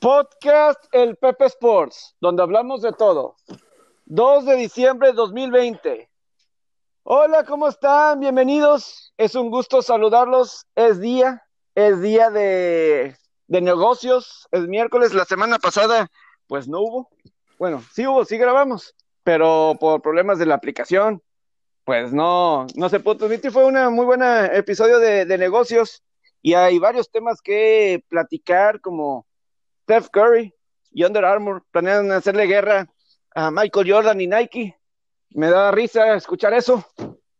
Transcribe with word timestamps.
Podcast 0.00 0.84
El 0.92 1.16
Pepe 1.16 1.46
Sports, 1.46 2.16
donde 2.20 2.42
hablamos 2.42 2.82
de 2.82 2.92
todo. 2.92 3.36
2 4.04 4.44
de 4.44 4.56
diciembre 4.56 5.08
de 5.08 5.14
2020. 5.14 6.10
Hola, 7.02 7.44
¿cómo 7.44 7.66
están? 7.66 8.20
Bienvenidos. 8.20 9.14
Es 9.16 9.34
un 9.34 9.50
gusto 9.50 9.80
saludarlos. 9.80 10.66
Es 10.74 11.00
día, 11.00 11.44
es 11.74 12.02
día 12.02 12.30
de, 12.30 13.16
de 13.46 13.60
negocios. 13.62 14.46
Es 14.52 14.68
miércoles. 14.68 15.14
La 15.14 15.24
semana 15.24 15.58
pasada, 15.58 16.08
pues 16.46 16.68
no 16.68 16.80
hubo. 16.82 17.08
Bueno, 17.58 17.82
sí 17.92 18.06
hubo, 18.06 18.26
sí 18.26 18.36
grabamos, 18.36 18.94
pero 19.24 19.76
por 19.80 20.02
problemas 20.02 20.38
de 20.38 20.46
la 20.46 20.56
aplicación, 20.56 21.22
pues 21.84 22.12
no, 22.12 22.66
no 22.74 22.88
se 22.90 23.00
pudo 23.00 23.16
transmitir. 23.16 23.50
Fue 23.50 23.64
un 23.64 23.94
muy 23.94 24.04
buen 24.04 24.22
episodio 24.22 24.98
de, 24.98 25.24
de 25.24 25.38
negocios 25.38 26.02
y 26.42 26.52
hay 26.52 26.78
varios 26.78 27.10
temas 27.10 27.40
que 27.40 28.04
platicar, 28.08 28.82
como 28.82 29.26
Steph 29.86 30.08
Curry 30.10 30.52
y 30.90 31.04
Under 31.04 31.24
Armour 31.24 31.62
planean 31.70 32.10
hacerle 32.10 32.46
guerra 32.46 32.88
a 33.36 33.52
Michael 33.52 33.88
Jordan 33.88 34.20
y 34.20 34.26
Nike. 34.26 34.76
Me 35.30 35.48
da 35.48 35.70
risa 35.70 36.16
escuchar 36.16 36.54
eso, 36.54 36.84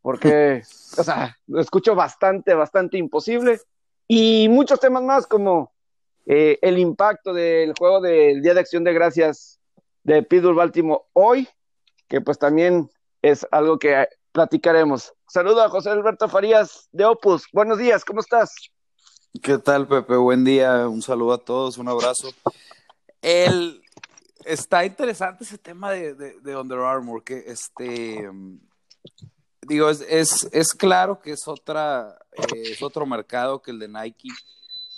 porque, 0.01 0.61
o 0.97 1.03
sea, 1.03 1.37
lo 1.47 1.59
escucho 1.59 1.93
bastante, 1.93 2.53
bastante 2.53 2.97
imposible. 2.97 3.59
Y 4.07 4.47
muchos 4.47 4.79
temas 4.79 5.03
más, 5.03 5.27
como 5.27 5.73
eh, 6.25 6.57
el 6.61 6.77
impacto 6.77 7.33
del 7.33 7.73
juego 7.77 7.99
del 7.99 8.41
Día 8.41 8.53
de 8.53 8.61
Acción 8.61 8.85
de 8.85 8.93
Gracias 8.93 9.59
de 10.03 10.23
Pittsburgh 10.23 10.55
Baltimore 10.55 11.01
hoy, 11.11 11.49
que 12.07 12.21
pues 12.21 12.39
también 12.39 12.89
es 13.21 13.45
algo 13.51 13.77
que 13.77 14.07
platicaremos. 14.31 15.13
Saludo 15.27 15.63
a 15.63 15.69
José 15.69 15.89
Alberto 15.89 16.29
Farías 16.29 16.87
de 16.93 17.03
Opus. 17.03 17.45
Buenos 17.51 17.77
días, 17.77 18.05
¿cómo 18.05 18.21
estás? 18.21 18.55
¿Qué 19.41 19.57
tal, 19.57 19.87
Pepe? 19.87 20.15
Buen 20.15 20.43
día, 20.43 20.87
un 20.87 21.01
saludo 21.01 21.33
a 21.33 21.37
todos, 21.37 21.77
un 21.77 21.89
abrazo. 21.89 22.29
El, 23.21 23.81
está 24.45 24.85
interesante 24.85 25.43
ese 25.43 25.57
tema 25.57 25.91
de, 25.91 26.13
de, 26.13 26.55
Under 26.55 26.79
Armour, 26.79 27.23
que 27.23 27.43
este, 27.45 28.29
digo, 29.61 29.89
es, 29.89 30.47
es, 30.51 30.69
claro 30.73 31.19
que 31.19 31.31
es, 31.31 31.47
otra, 31.47 32.17
eh, 32.31 32.71
es 32.71 32.81
otro 32.81 33.05
mercado 33.05 33.61
que 33.61 33.71
el 33.71 33.79
de 33.79 33.89
Nike, 33.89 34.29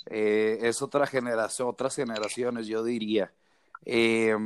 eh, 0.05 0.59
es 0.61 0.81
otra 0.81 1.07
generación, 1.07 1.67
otras 1.67 1.95
generaciones, 1.95 2.67
yo 2.67 2.83
diría. 2.83 3.33
Eh, 3.85 4.37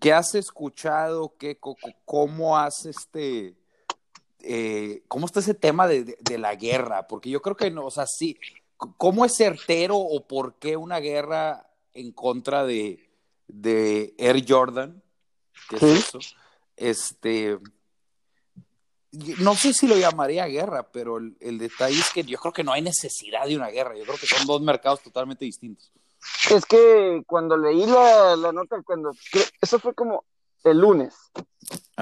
¿Qué 0.00 0.12
has 0.12 0.34
escuchado? 0.34 1.34
¿Qué, 1.38 1.58
¿Cómo 2.04 2.58
has 2.58 2.84
este... 2.86 3.54
¿Cómo 5.08 5.24
está 5.24 5.40
ese 5.40 5.54
tema 5.54 5.86
de, 5.88 6.04
de, 6.04 6.18
de, 6.20 6.36
la 6.36 6.54
guerra? 6.54 7.06
Porque 7.06 7.30
yo 7.30 7.40
creo 7.40 7.56
que 7.56 7.70
no, 7.70 7.86
o 7.86 7.90
sea, 7.90 8.04
sí, 8.06 8.38
¿Cómo 8.96 9.24
es 9.24 9.36
certero 9.36 9.96
o 9.96 10.26
por 10.26 10.54
qué 10.54 10.76
una 10.76 10.98
guerra 11.00 11.68
en 11.92 12.12
contra 12.12 12.64
de, 12.64 13.10
de 13.46 14.14
Air 14.18 14.44
Jordan? 14.46 15.02
¿Qué 15.68 15.76
es 15.76 15.82
eso? 15.82 16.18
Este, 16.76 17.58
no 19.38 19.54
sé 19.54 19.72
si 19.72 19.86
lo 19.86 19.96
llamaría 19.96 20.46
guerra, 20.46 20.88
pero 20.90 21.18
el, 21.18 21.36
el, 21.40 21.58
detalle 21.58 21.98
es 21.98 22.10
que 22.12 22.24
yo 22.24 22.38
creo 22.38 22.52
que 22.52 22.64
no 22.64 22.72
hay 22.72 22.82
necesidad 22.82 23.46
de 23.46 23.56
una 23.56 23.68
guerra. 23.68 23.96
Yo 23.96 24.04
creo 24.04 24.18
que 24.18 24.26
son 24.26 24.46
dos 24.46 24.60
mercados 24.60 25.00
totalmente 25.02 25.44
distintos. 25.44 25.92
Es 26.50 26.64
que 26.64 27.22
cuando 27.26 27.56
leí 27.56 27.86
la, 27.86 28.36
la 28.36 28.52
nota, 28.52 28.82
cuando 28.82 29.12
eso 29.60 29.78
fue 29.78 29.94
como 29.94 30.24
el 30.64 30.78
lunes, 30.78 31.14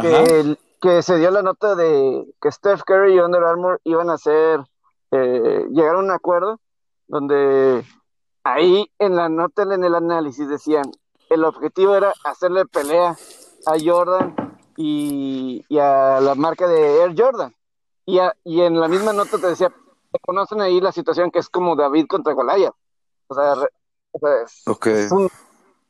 que, 0.00 0.56
que, 0.80 1.02
se 1.02 1.18
dio 1.18 1.30
la 1.30 1.42
nota 1.42 1.74
de 1.74 2.24
que 2.40 2.52
Steph 2.52 2.82
Curry 2.84 3.14
y 3.14 3.18
Under 3.18 3.42
Armour 3.42 3.80
iban 3.84 4.10
a 4.10 4.14
hacer, 4.14 4.60
eh, 5.10 5.66
llegar 5.70 5.96
a 5.96 5.98
un 5.98 6.10
acuerdo 6.10 6.60
donde 7.12 7.84
ahí 8.42 8.90
en 8.98 9.16
la 9.16 9.28
nota, 9.28 9.64
en 9.64 9.84
el 9.84 9.94
análisis 9.94 10.48
decían, 10.48 10.90
el 11.28 11.44
objetivo 11.44 11.94
era 11.94 12.14
hacerle 12.24 12.64
pelea 12.64 13.14
a 13.66 13.72
Jordan 13.84 14.34
y, 14.78 15.62
a 15.78 16.20
la 16.22 16.34
marca 16.34 16.66
de 16.66 17.02
Air 17.02 17.14
Jordan. 17.14 17.54
Y, 18.06 18.18
y 18.44 18.62
en 18.62 18.80
la 18.80 18.88
misma 18.88 19.12
nota 19.12 19.36
te 19.36 19.46
decía, 19.46 19.70
conocen 20.22 20.62
ahí 20.62 20.80
la 20.80 20.90
situación 20.90 21.30
que 21.30 21.40
es 21.40 21.50
como 21.50 21.76
David 21.76 22.06
contra 22.06 22.32
Goliath. 22.32 22.74
O 23.26 23.34
sea, 23.34 23.56
es, 24.44 25.12
un, 25.12 25.28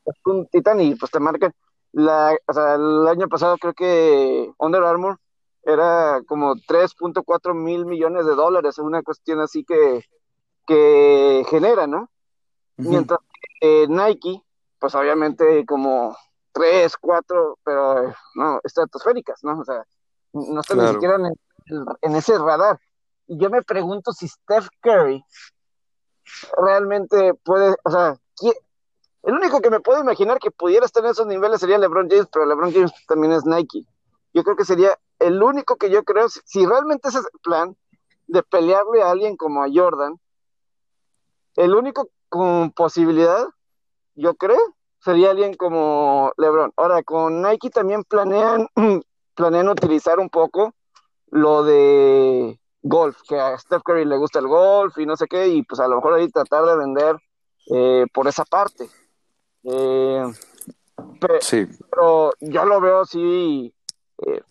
es, 0.05 0.49
titán 0.51 0.81
y 0.81 0.95
pues 0.95 1.09
te 1.09 1.21
marcan. 1.21 1.53
La, 1.93 2.35
o 2.45 2.53
sea, 2.53 2.75
el 2.75 3.07
año 3.07 3.29
pasado 3.29 3.57
creo 3.57 3.73
que 3.73 4.51
Under 4.57 4.83
Armour 4.83 5.17
era 5.63 6.21
como 6.27 6.55
3.4 6.55 7.53
mil 7.53 7.85
millones 7.85 8.25
de 8.25 8.35
dólares, 8.35 8.77
una 8.77 9.01
cuestión 9.03 9.39
así 9.39 9.63
que 9.63 10.03
que 10.65 11.45
genera, 11.49 11.87
¿no? 11.87 12.09
Mientras 12.77 13.19
que 13.59 13.87
Nike, 13.87 14.41
pues 14.79 14.95
obviamente 14.95 15.65
como 15.65 16.15
tres, 16.51 16.95
cuatro, 16.97 17.57
pero 17.63 18.13
no, 18.35 18.59
estratosféricas, 18.63 19.43
¿no? 19.43 19.59
O 19.59 19.65
sea, 19.65 19.85
no 20.33 20.61
están 20.61 20.79
ni 20.79 20.87
siquiera 20.87 21.17
en, 22.01 22.15
ese 22.15 22.37
radar. 22.37 22.79
Y 23.27 23.37
yo 23.37 23.49
me 23.49 23.61
pregunto 23.61 24.11
si 24.11 24.27
Steph 24.27 24.67
Curry 24.81 25.23
realmente 26.57 27.33
puede, 27.43 27.75
o 27.83 27.89
sea, 27.91 28.15
el 29.23 29.33
único 29.33 29.61
que 29.61 29.69
me 29.69 29.79
puedo 29.79 30.01
imaginar 30.01 30.37
que 30.39 30.51
pudiera 30.51 30.85
estar 30.85 31.03
en 31.03 31.11
esos 31.11 31.27
niveles 31.27 31.59
sería 31.59 31.77
LeBron 31.77 32.09
James, 32.09 32.27
pero 32.31 32.45
LeBron 32.45 32.73
James 32.73 32.91
también 33.07 33.33
es 33.33 33.45
Nike. 33.45 33.85
Yo 34.33 34.43
creo 34.43 34.55
que 34.55 34.65
sería 34.65 34.97
el 35.19 35.41
único 35.41 35.77
que 35.77 35.89
yo 35.89 36.03
creo, 36.03 36.27
si 36.29 36.65
realmente 36.65 37.07
ese 37.07 37.19
es 37.19 37.25
el 37.31 37.39
plan 37.39 37.77
de 38.27 38.43
pelearle 38.43 39.01
a 39.01 39.11
alguien 39.11 39.37
como 39.37 39.63
a 39.63 39.67
Jordan, 39.73 40.19
el 41.55 41.75
único 41.75 42.09
con 42.29 42.71
posibilidad, 42.71 43.45
yo 44.15 44.35
creo, 44.35 44.75
sería 44.99 45.31
alguien 45.31 45.53
como 45.53 46.31
LeBron. 46.37 46.73
Ahora, 46.77 47.03
con 47.03 47.41
Nike 47.41 47.69
también 47.69 48.03
planean, 48.03 48.67
planean 49.35 49.69
utilizar 49.69 50.19
un 50.19 50.29
poco 50.29 50.73
lo 51.29 51.63
de 51.63 52.59
golf, 52.81 53.17
que 53.27 53.39
a 53.39 53.57
Steph 53.57 53.81
Curry 53.83 54.05
le 54.05 54.17
gusta 54.17 54.39
el 54.39 54.47
golf 54.47 54.97
y 54.97 55.05
no 55.05 55.15
sé 55.15 55.27
qué, 55.27 55.47
y 55.47 55.63
pues 55.63 55.79
a 55.79 55.87
lo 55.87 55.95
mejor 55.97 56.13
ahí 56.13 56.29
tratar 56.29 56.65
de 56.65 56.77
vender 56.77 57.17
eh, 57.67 58.05
por 58.13 58.27
esa 58.27 58.45
parte. 58.45 58.89
Eh, 59.63 60.23
pero, 61.19 61.41
sí. 61.41 61.67
pero 61.89 62.31
yo 62.39 62.65
lo 62.65 62.81
veo 62.81 63.01
así, 63.01 63.73
eh, 64.25 64.41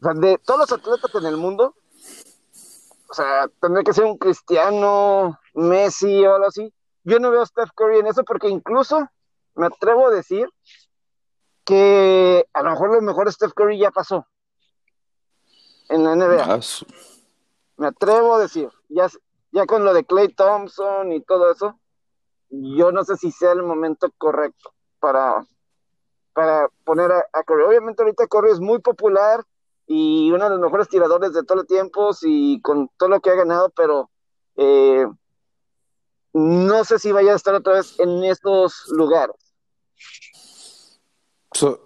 o 0.00 0.02
sea, 0.02 0.14
de 0.14 0.38
todos 0.38 0.60
los 0.60 0.72
atletas 0.72 1.14
en 1.14 1.26
el 1.26 1.36
mundo, 1.36 1.74
o 3.10 3.14
sea, 3.14 3.48
tendría 3.60 3.82
que 3.82 3.92
ser 3.92 4.04
un 4.04 4.18
cristiano, 4.18 5.38
Messi 5.54 6.24
o 6.24 6.34
algo 6.36 6.46
así. 6.46 6.72
Yo 7.02 7.18
no 7.18 7.30
veo 7.30 7.42
a 7.42 7.46
Steph 7.46 7.70
Curry 7.74 7.98
en 7.98 8.06
eso 8.06 8.22
porque 8.24 8.48
incluso 8.48 9.08
me 9.56 9.66
atrevo 9.66 10.06
a 10.06 10.10
decir 10.10 10.48
que 11.64 12.46
a 12.52 12.62
lo 12.62 12.70
mejor 12.70 12.94
lo 12.94 13.02
mejor 13.02 13.32
Steph 13.32 13.52
Curry 13.52 13.78
ya 13.78 13.90
pasó 13.90 14.26
en 15.88 16.04
la 16.04 16.14
NBA. 16.14 16.44
Ah, 16.44 16.60
me 17.78 17.88
atrevo 17.88 18.36
a 18.36 18.40
decir, 18.40 18.70
ya, 18.88 19.08
ya 19.50 19.66
con 19.66 19.84
lo 19.84 19.92
de 19.92 20.04
Clay 20.04 20.28
Thompson 20.28 21.12
y 21.12 21.20
todo 21.20 21.50
eso, 21.50 21.80
yo 22.48 22.92
no 22.92 23.02
sé 23.02 23.16
si 23.16 23.32
sea 23.32 23.52
el 23.52 23.64
momento 23.64 24.08
correcto 24.18 24.72
para, 25.00 25.44
para 26.32 26.68
poner 26.84 27.10
a, 27.10 27.24
a 27.32 27.42
Curry. 27.42 27.64
Obviamente 27.64 28.02
ahorita 28.02 28.28
Curry 28.28 28.52
es 28.52 28.60
muy 28.60 28.78
popular 28.78 29.44
y 29.92 30.30
uno 30.30 30.44
de 30.44 30.50
los 30.50 30.60
mejores 30.60 30.88
tiradores 30.88 31.32
de 31.32 31.42
todos 31.42 31.62
los 31.62 31.66
tiempos 31.66 32.20
y 32.22 32.60
con 32.60 32.88
todo 32.96 33.08
lo 33.08 33.20
que 33.20 33.30
ha 33.30 33.34
ganado, 33.34 33.70
pero 33.70 34.08
eh, 34.54 35.04
no 36.32 36.84
sé 36.84 37.00
si 37.00 37.10
vaya 37.10 37.32
a 37.32 37.36
estar 37.36 37.56
otra 37.56 37.72
vez 37.72 37.98
en 37.98 38.22
estos 38.22 38.84
lugares. 38.90 39.34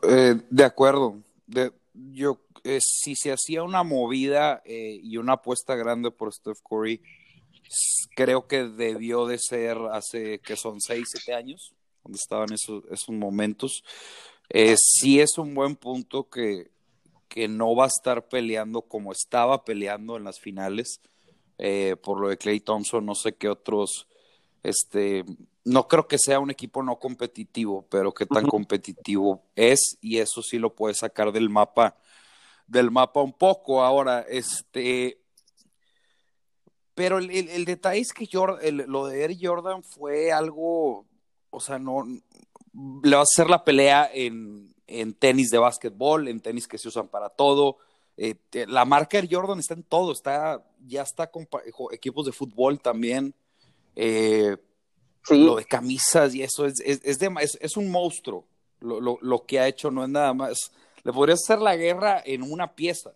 Eh, 0.03 0.35
de 0.51 0.65
acuerdo. 0.65 1.23
De, 1.47 1.73
yo, 1.95 2.41
eh, 2.63 2.79
si 2.83 3.17
se 3.17 3.33
hacía 3.33 3.63
una 3.63 3.83
movida 3.83 4.63
y 4.67 5.17
una 5.17 5.35
apuesta 5.35 5.75
grande 5.75 6.11
por 6.11 6.31
Steph 6.31 6.61
Curry, 6.63 7.03
creo 8.15 8.47
que 8.47 8.65
debió 8.65 9.25
de 9.25 9.39
ser 9.39 9.79
hace 9.93 10.41
que 10.41 10.57
son 10.57 10.79
seis, 10.83 11.09
siete 11.11 11.33
años, 11.33 11.73
donde 12.03 12.19
estaban 12.19 12.53
esos, 12.53 12.85
esos 12.91 13.15
momentos. 13.15 13.83
sí 14.77 15.21
es 15.21 15.39
un 15.39 15.55
buen 15.55 15.75
punto 15.75 16.29
que 16.29 16.74
que 17.35 17.49
no 17.49 17.75
va 17.75 17.87
a 17.87 17.89
estar 17.89 18.29
peleando 18.29 18.83
como 18.83 19.11
estaba 19.11 19.65
peleando 19.65 20.17
en 20.17 20.23
las 20.23 20.39
finales. 20.39 21.01
Eh, 21.59 21.97
por 22.01 22.21
lo 22.21 22.29
de 22.29 22.39
Clay 22.39 22.61
Thompson, 22.61 23.05
no 23.05 23.17
sé 23.17 23.35
qué 23.35 23.49
otros, 23.49 24.07
este, 24.63 25.25
no 25.65 25.89
creo 25.89 26.07
que 26.07 26.17
sea 26.17 26.39
un 26.39 26.53
equipo 26.53 26.81
no 26.85 27.01
competitivo, 27.01 27.85
pero 27.91 28.15
qué 28.15 28.25
tan 28.25 28.47
competitivo 28.47 29.43
es 29.57 29.99
y 30.01 30.19
eso 30.19 30.43
sí 30.43 30.61
lo 30.61 30.77
puede 30.77 30.95
sacar 30.95 31.33
del 31.33 31.51
mapa, 31.51 31.97
del 32.69 32.93
mapa 32.93 33.21
un 33.21 33.33
poco. 33.33 33.83
Ahora, 33.83 34.21
este, 34.29 35.19
pero 36.95 37.19
el, 37.19 37.65
detalle 37.65 38.01
es 38.01 38.13
que 38.13 38.29
lo 38.33 39.07
de 39.09 39.25
Eric 39.25 39.41
Jordan 39.43 39.83
fue 39.83 40.31
algo, 40.31 41.05
o 41.51 41.59
sea, 41.59 41.81
no, 41.81 42.07
le 43.03 43.17
va 43.17 43.23
a 43.23 43.25
hacer 43.25 43.51
la 43.51 43.65
pelea 43.65 44.09
en, 44.15 44.74
en 44.87 45.15
tenis 45.15 45.51
de 45.51 45.59
básquetbol, 45.59 46.29
en 46.29 46.41
tenis 46.41 46.69
que 46.69 46.79
se 46.79 46.89
usan 46.89 47.09
para 47.09 47.29
todo. 47.29 47.79
Eh, 48.17 48.37
la 48.69 48.85
marca 48.85 49.19
Air 49.19 49.29
Jordan 49.31 49.59
está 49.59 49.75
en 49.75 49.83
todo, 49.83 50.13
está, 50.13 50.63
ya 50.87 51.03
está 51.03 51.31
con 51.31 51.49
equipos 51.91 52.27
de 52.27 52.33
fútbol 52.33 52.81
también. 52.81 53.35
Eh, 53.97 54.57
lo 55.31 55.57
de 55.57 55.65
camisas 55.65 56.35
y 56.35 56.43
eso 56.43 56.67
es, 56.67 56.81
es, 56.85 57.01
es, 57.03 57.59
es 57.61 57.77
un 57.77 57.91
monstruo. 57.91 58.45
Lo, 58.81 59.01
lo, 59.01 59.19
lo, 59.23 59.47
que 59.47 59.59
ha 59.59 59.67
hecho 59.67 59.91
no 59.91 60.05
es 60.05 60.11
nada 60.11 60.35
más. 60.35 60.73
Le 61.03 61.13
podrías 61.13 61.43
hacer 61.43 61.61
la 61.61 61.77
guerra 61.77 62.23
en 62.25 62.43
una 62.43 62.75
pieza. 62.75 63.15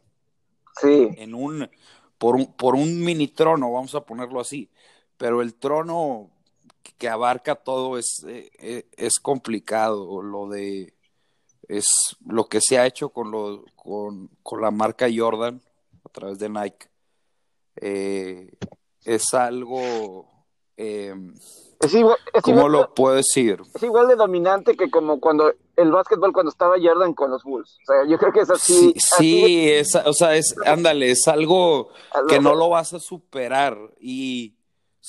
Sí. 0.81 1.09
En 1.17 1.35
un, 1.35 1.69
por 2.17 2.37
un, 2.37 2.53
por 2.55 2.75
un 2.75 3.05
mini 3.05 3.29
trono, 3.29 3.73
vamos 3.73 3.95
a 3.95 4.05
ponerlo 4.05 4.41
así. 4.41 4.71
Pero 5.19 5.43
el 5.43 5.55
trono 5.55 6.31
que 6.97 7.09
abarca 7.09 7.57
todo 7.57 7.99
es, 7.99 8.25
eh, 8.27 8.87
es 8.97 9.19
complicado. 9.21 10.23
Lo 10.23 10.49
de 10.49 10.95
es 11.69 11.87
lo 12.27 12.49
que 12.49 12.61
se 12.61 12.79
ha 12.79 12.87
hecho 12.87 13.11
con, 13.11 13.31
lo, 13.31 13.65
con, 13.77 14.31
con 14.43 14.61
la 14.61 14.71
marca 14.71 15.07
Jordan 15.15 15.61
a 16.05 16.09
través 16.09 16.39
de 16.39 16.49
Nike. 16.49 16.89
Eh, 17.77 18.51
es 19.05 19.35
algo 19.35 20.27
eh, 20.77 21.15
es 21.81 21.95
igual, 21.95 22.17
¿Cómo 22.43 22.69
lo 22.69 22.93
puedo 22.95 23.17
decir? 23.17 23.61
Es 23.75 23.83
igual 23.83 24.09
de 24.09 24.17
dominante 24.17 24.77
que 24.77 24.91
como 24.91 25.21
cuando 25.21 25.53
el 25.77 25.93
básquetbol 25.93 26.33
cuando 26.33 26.51
estaba 26.51 26.77
Jordan 26.81 27.15
con 27.15 27.31
los 27.31 27.45
Bulls. 27.45 27.79
O 27.83 27.93
sea, 27.93 28.09
yo 28.09 28.19
creo 28.19 28.33
que 28.33 28.41
es 28.41 28.51
así. 28.51 28.95
Sí, 28.97 29.69
es, 29.69 29.95
o 29.95 30.13
sea, 30.13 30.35
es, 30.35 30.57
ándale, 30.67 31.11
es 31.11 31.29
algo 31.29 31.91
que 32.29 32.41
no 32.41 32.55
lo 32.55 32.69
vas 32.69 32.95
a 32.95 33.01
superar. 33.01 33.77
Y 34.01 34.55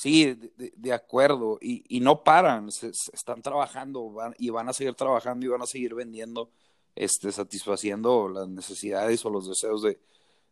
sí, 0.00 0.38
de, 0.56 0.92
acuerdo. 0.92 1.58
Y, 1.60 1.84
y, 1.94 2.00
no 2.00 2.24
paran, 2.24 2.72
se, 2.72 2.88
están 3.12 3.42
trabajando 3.42 4.14
y 4.38 4.48
van 4.48 4.68
a 4.68 4.72
seguir 4.72 4.94
trabajando 4.94 5.44
y 5.44 5.48
van 5.50 5.60
a 5.60 5.66
seguir 5.66 5.94
vendiendo, 5.94 6.50
este, 6.96 7.30
satisfaciendo 7.32 8.28
las 8.28 8.48
necesidades 8.48 9.24
o 9.26 9.30
los 9.30 9.46
deseos 9.46 9.82
de, 9.82 9.98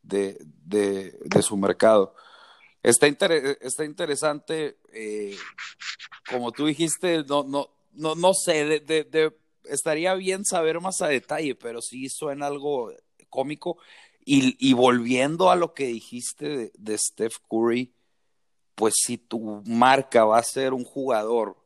de, 0.03 1.19
de, 1.25 1.43
su 1.43 1.57
mercado. 1.57 2.15
Está, 2.83 3.07
está 3.07 3.85
interesante, 3.85 4.77
eh, 4.93 5.35
como 6.29 6.53
tú 6.53 6.67
dijiste, 6.67 7.25
no, 7.25 7.43
no, 7.43 7.71
no, 7.95 8.15
no 8.15 8.35
sé, 8.35 8.81
de, 8.81 9.35
estaría 9.65 10.15
bien 10.15 10.45
saber 10.45 10.79
más 10.81 11.01
a 11.01 11.09
detalle, 11.09 11.55
pero 11.55 11.81
sí 11.81 12.11
suena 12.11 12.49
algo 12.49 12.93
cómico. 13.31 13.79
Y, 14.25 14.57
y 14.59 14.75
volviendo 14.75 15.51
a 15.51 15.57
lo 15.57 15.73
que 15.73 15.87
dijiste 15.87 16.71
de, 16.75 16.99
Steph 16.99 17.37
Curry, 17.49 17.95
pues 18.79 18.95
si 18.97 19.19
tu 19.19 19.61
marca 19.67 20.25
va 20.25 20.39
a 20.39 20.43
ser 20.45 20.73
un 20.73 20.85
jugador 20.85 21.57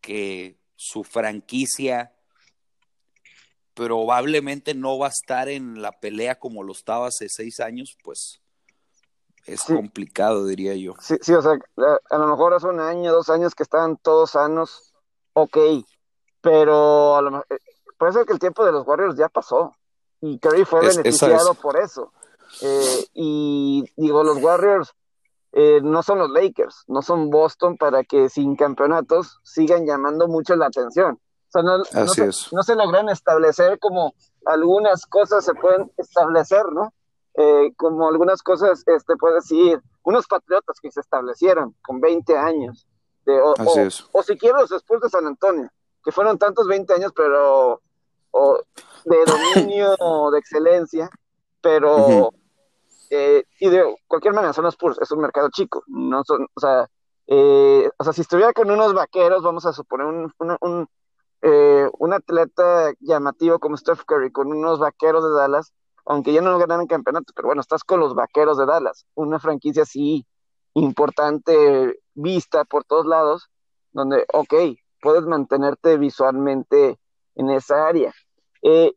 que 0.00 0.58
su 0.74 1.04
franquicia 1.04 2.14
probablemente 3.74 4.74
no 4.74 4.98
va 4.98 5.08
a 5.08 5.10
estar 5.10 5.50
en 5.50 5.82
la 5.82 5.92
pelea 5.92 6.38
como 6.38 6.62
lo 6.62 6.72
estaba 6.72 7.08
hace 7.08 7.28
seis 7.28 7.60
años, 7.60 7.98
pues 8.02 8.40
es 9.44 9.64
complicado, 9.64 10.46
diría 10.46 10.74
yo. 10.74 10.94
Sí, 10.98 11.16
sí, 11.20 11.34
o 11.34 11.42
sea, 11.42 11.52
a, 11.52 12.18
lo 12.18 12.26
mejor 12.26 12.54
hace 12.54 12.66
un 12.66 12.80
año, 12.80 13.12
dos 13.12 13.28
años 13.28 13.54
que 13.54 13.64
estaban 13.64 13.98
todos 13.98 14.30
sanos, 14.30 14.94
ok, 15.34 15.58
pero 16.40 17.16
a 17.16 17.22
lo 17.22 17.32
mejor, 17.32 17.46
eh, 17.50 17.58
puede 17.98 18.14
ser 18.14 18.24
que 18.24 18.32
el 18.32 18.38
tiempo 18.38 18.64
de 18.64 18.72
los 18.72 18.86
Warriors 18.86 19.18
ya 19.18 19.28
pasó 19.28 19.76
y 20.22 20.38
Curry 20.38 20.64
fue 20.64 20.80
beneficiado 20.80 21.52
por 21.52 21.78
eso. 21.78 22.14
Eh, 22.62 23.06
y 23.12 23.84
digo, 23.96 24.24
los 24.24 24.38
Warriors 24.38 24.94
eh, 25.52 25.80
no 25.82 26.02
son 26.02 26.18
los 26.18 26.30
Lakers, 26.30 26.84
no 26.88 27.02
son 27.02 27.30
Boston 27.30 27.76
para 27.76 28.04
que 28.04 28.28
sin 28.28 28.56
campeonatos 28.56 29.40
sigan 29.42 29.86
llamando 29.86 30.28
mucho 30.28 30.56
la 30.56 30.66
atención. 30.66 31.18
O 31.48 31.52
sea, 31.52 31.62
no, 31.62 31.84
se, 31.84 32.30
no 32.52 32.62
se 32.62 32.74
logran 32.74 33.10
establecer 33.10 33.78
como 33.78 34.14
algunas 34.46 35.04
cosas 35.06 35.44
se 35.44 35.54
pueden 35.54 35.92
establecer, 35.98 36.64
¿no? 36.72 36.94
Eh, 37.34 37.72
como 37.76 38.08
algunas 38.08 38.42
cosas, 38.42 38.82
este, 38.86 39.16
puede 39.16 39.36
decir, 39.36 39.80
unos 40.02 40.26
patriotas 40.26 40.80
que 40.80 40.90
se 40.90 41.00
establecieron 41.00 41.74
con 41.82 42.00
20 42.00 42.36
años, 42.36 42.86
de, 43.24 43.40
o, 43.40 43.54
o, 44.12 44.22
siquiera 44.22 44.60
los 44.60 44.72
Spurs 44.72 45.02
de 45.02 45.10
San 45.10 45.26
Antonio, 45.26 45.70
que 46.04 46.12
fueron 46.12 46.38
tantos 46.38 46.66
20 46.66 46.92
años, 46.94 47.12
pero 47.14 47.80
o, 48.32 48.58
de 49.04 49.16
dominio, 49.24 49.96
de 50.32 50.38
excelencia, 50.38 51.10
pero, 51.60 52.32
eh, 53.14 53.44
y 53.60 53.68
de 53.68 53.94
cualquier 54.06 54.32
manera 54.32 54.54
son 54.54 54.64
los 54.64 54.74
Spurs, 54.74 54.98
es 55.00 55.10
un 55.10 55.20
mercado 55.20 55.50
chico, 55.50 55.84
no 55.86 56.24
son, 56.24 56.46
o 56.54 56.60
sea, 56.60 56.88
eh, 57.26 57.90
o 57.98 58.04
sea, 58.04 58.12
si 58.14 58.22
estuviera 58.22 58.54
con 58.54 58.70
unos 58.70 58.94
vaqueros, 58.94 59.42
vamos 59.42 59.66
a 59.66 59.72
suponer 59.74 60.06
un, 60.06 60.32
un, 60.38 60.56
un, 60.60 60.88
un 61.98 62.12
atleta 62.12 62.92
llamativo 63.00 63.58
como 63.58 63.76
Steph 63.76 64.04
Curry, 64.06 64.32
con 64.32 64.48
unos 64.48 64.78
vaqueros 64.78 65.22
de 65.22 65.30
Dallas, 65.30 65.74
aunque 66.06 66.32
ya 66.32 66.40
no 66.40 66.58
ganaron 66.58 66.86
campeonato, 66.86 67.32
pero 67.36 67.48
bueno, 67.48 67.60
estás 67.60 67.84
con 67.84 68.00
los 68.00 68.14
vaqueros 68.14 68.56
de 68.56 68.64
Dallas, 68.64 69.04
una 69.14 69.38
franquicia 69.38 69.82
así 69.82 70.26
importante, 70.74 72.00
vista 72.14 72.64
por 72.64 72.84
todos 72.84 73.04
lados, 73.04 73.50
donde, 73.92 74.24
ok, 74.32 74.54
puedes 75.02 75.24
mantenerte 75.24 75.98
visualmente 75.98 76.98
en 77.34 77.50
esa 77.50 77.86
área. 77.86 78.14
Eh, 78.62 78.94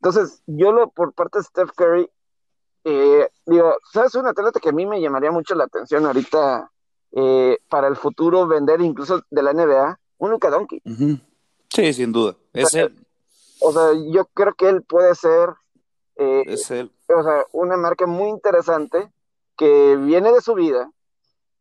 entonces, 0.00 0.42
yo 0.46 0.72
lo, 0.72 0.90
por 0.90 1.12
parte 1.14 1.38
de 1.38 1.44
Steph 1.44 1.70
Curry, 1.76 2.10
eh, 2.84 3.28
digo, 3.46 3.76
¿sabes 3.92 4.14
un 4.14 4.26
atleta 4.26 4.60
que 4.60 4.68
a 4.68 4.72
mí 4.72 4.86
me 4.86 5.00
llamaría 5.00 5.30
mucho 5.30 5.54
la 5.54 5.64
atención 5.64 6.06
ahorita 6.06 6.70
eh, 7.12 7.58
para 7.68 7.88
el 7.88 7.96
futuro 7.96 8.46
vender 8.46 8.80
incluso 8.80 9.22
de 9.30 9.42
la 9.42 9.52
NBA? 9.52 9.98
Un 10.18 10.30
Luka 10.30 10.50
Doncic. 10.50 10.82
Sí, 11.68 11.92
sin 11.92 12.12
duda. 12.12 12.36
Es 12.52 12.72
él. 12.74 12.94
O 13.60 13.72
sea, 13.72 13.90
yo 14.12 14.26
creo 14.26 14.54
que 14.54 14.68
él 14.68 14.82
puede 14.82 15.14
ser 15.14 15.54
eh, 16.16 16.42
es 16.46 16.70
él. 16.70 16.92
O 17.08 17.22
sea, 17.22 17.44
una 17.52 17.76
marca 17.76 18.06
muy 18.06 18.28
interesante 18.28 19.10
que 19.56 19.96
viene 19.96 20.32
de 20.32 20.40
su 20.40 20.54
vida. 20.54 20.90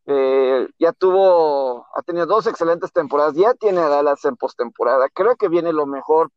Eh, 0.05 0.67
ya 0.79 0.91
tuvo, 0.91 1.87
ha 1.95 2.01
tenido 2.01 2.25
dos 2.25 2.45
excelentes 2.47 2.91
temporadas, 2.91 3.35
ya 3.35 3.53
tiene 3.53 3.79
a 3.79 3.87
Dallas 3.87 4.23
en 4.25 4.35
postemporada. 4.35 5.07
Creo 5.09 5.35
que 5.35 5.47
viene 5.47 5.73
lo 5.73 5.85
mejor 5.85 6.29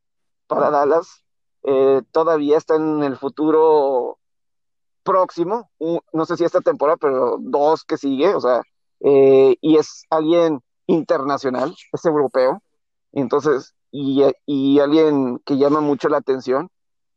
para 0.47 0.71
Dallas. 0.71 1.23
Eh, 1.63 2.03
todavía 2.13 2.59
está 2.59 2.77
en 2.77 3.03
el 3.03 3.17
futuro 3.17 4.19
próximo, 5.07 5.71
no 6.13 6.27
sé 6.27 6.37
si 6.37 6.45
esta 6.45 6.61
temporada, 6.61 6.99
pero 7.01 7.37
dos 7.41 7.85
que 7.85 7.97
sigue, 7.97 8.35
o 8.35 8.41
sea, 8.41 8.61
y 9.01 9.77
es 9.79 10.05
alguien 10.11 10.61
internacional, 10.87 11.75
es 11.93 12.05
europeo, 12.05 12.61
entonces, 13.13 13.75
y, 13.91 14.23
y 14.45 14.81
alguien 14.81 15.39
que 15.47 15.57
llama 15.57 15.81
mucho 15.81 16.09
la 16.09 16.19
atención. 16.19 16.69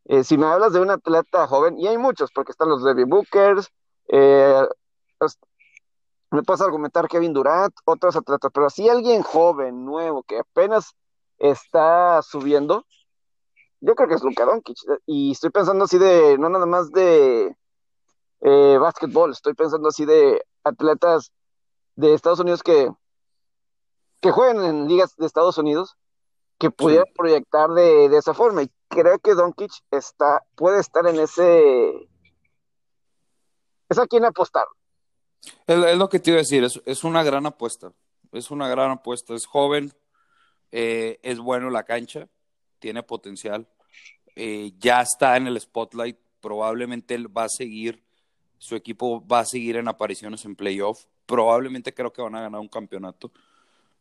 Eh, 0.06 0.24
si 0.24 0.38
me 0.38 0.46
hablas 0.46 0.74
de 0.74 0.80
un 0.80 0.90
atleta 0.90 1.46
joven, 1.48 1.78
y 1.78 1.88
hay 1.88 1.98
muchos, 1.98 2.32
porque 2.34 2.52
están 2.52 2.70
los 2.70 2.84
Debbie 2.84 3.06
Bookers, 3.06 3.70
eh, 4.08 4.66
me 6.32 6.44
puedes 6.44 6.62
argumentar 6.62 7.08
Kevin 7.08 7.34
Durant, 7.34 7.74
otros 7.86 8.16
atletas, 8.16 8.52
pero 8.54 8.70
si 8.70 8.88
alguien 8.88 9.24
joven, 9.24 9.84
nuevo, 9.86 10.24
que 10.24 10.40
apenas 10.40 10.96
está 11.38 12.22
subiendo, 12.22 12.86
yo 13.82 13.96
creo 13.96 14.08
que 14.10 14.16
es 14.16 14.24
Luka 14.24 14.46
Doncic. 14.46 14.78
Y 15.06 15.32
estoy 15.32 15.50
pensando 15.50 15.86
así 15.86 15.98
de, 15.98 16.38
no 16.38 16.50
nada 16.50 16.66
más 16.66 16.92
de 16.92 17.56
eh, 18.42 18.78
básquetbol, 18.80 19.32
estoy 19.32 19.54
pensando 19.54 19.90
así 19.90 20.06
de 20.06 20.42
atletas 20.64 21.32
de 21.96 22.14
Estados 22.14 22.40
Unidos 22.40 22.64
que, 22.64 22.90
que 24.22 24.32
juegan 24.32 24.64
en 24.64 24.88
ligas 24.88 25.16
de 25.18 25.26
Estados 25.26 25.58
Unidos, 25.58 25.96
que 26.58 26.72
pudieran 26.72 27.08
proyectar 27.16 27.70
de, 27.70 28.10
de, 28.10 28.18
esa 28.18 28.34
forma. 28.34 28.64
Y 28.64 28.72
creo 28.90 29.20
que 29.20 29.34
Doncic 29.34 29.72
está, 29.92 30.44
puede 30.56 30.80
estar 30.80 31.08
en 31.08 31.20
ese. 31.20 32.10
Es 33.90 33.98
a 33.98 34.08
quien 34.08 34.26
apostar. 34.26 34.66
Es, 35.68 35.98
lo 35.98 36.10
que 36.10 36.20
te 36.20 36.32
iba 36.32 36.38
a 36.38 36.44
decir, 36.44 36.64
es, 36.64 37.04
una 37.04 37.24
gran 37.24 37.46
apuesta. 37.46 37.94
Es 38.32 38.52
una 38.52 38.68
gran 38.68 38.92
apuesta. 38.92 39.34
Es 39.34 39.46
joven, 39.46 39.94
eh, 40.72 41.20
es 41.24 41.40
bueno 41.40 41.68
en 41.68 41.74
la 41.74 41.84
cancha, 41.84 42.28
tiene 42.80 43.04
potencial. 43.04 43.68
Eh, 44.36 44.74
ya 44.78 45.02
está 45.02 45.38
en 45.38 45.48
el 45.48 45.60
spotlight. 45.60 46.18
Probablemente 46.42 47.16
él 47.16 47.36
va 47.36 47.46
a 47.46 47.50
seguir, 47.50 48.04
su 48.60 48.76
equipo 48.76 49.26
va 49.26 49.40
a 49.40 49.46
seguir 49.46 49.78
en 49.78 49.88
apariciones 49.88 50.46
en 50.46 50.56
playoff. 50.56 51.06
Probablemente 51.26 51.94
creo 51.94 52.14
que 52.14 52.22
van 52.22 52.36
a 52.36 52.42
ganar 52.42 52.62
un 52.62 52.68
campeonato. 52.68 53.32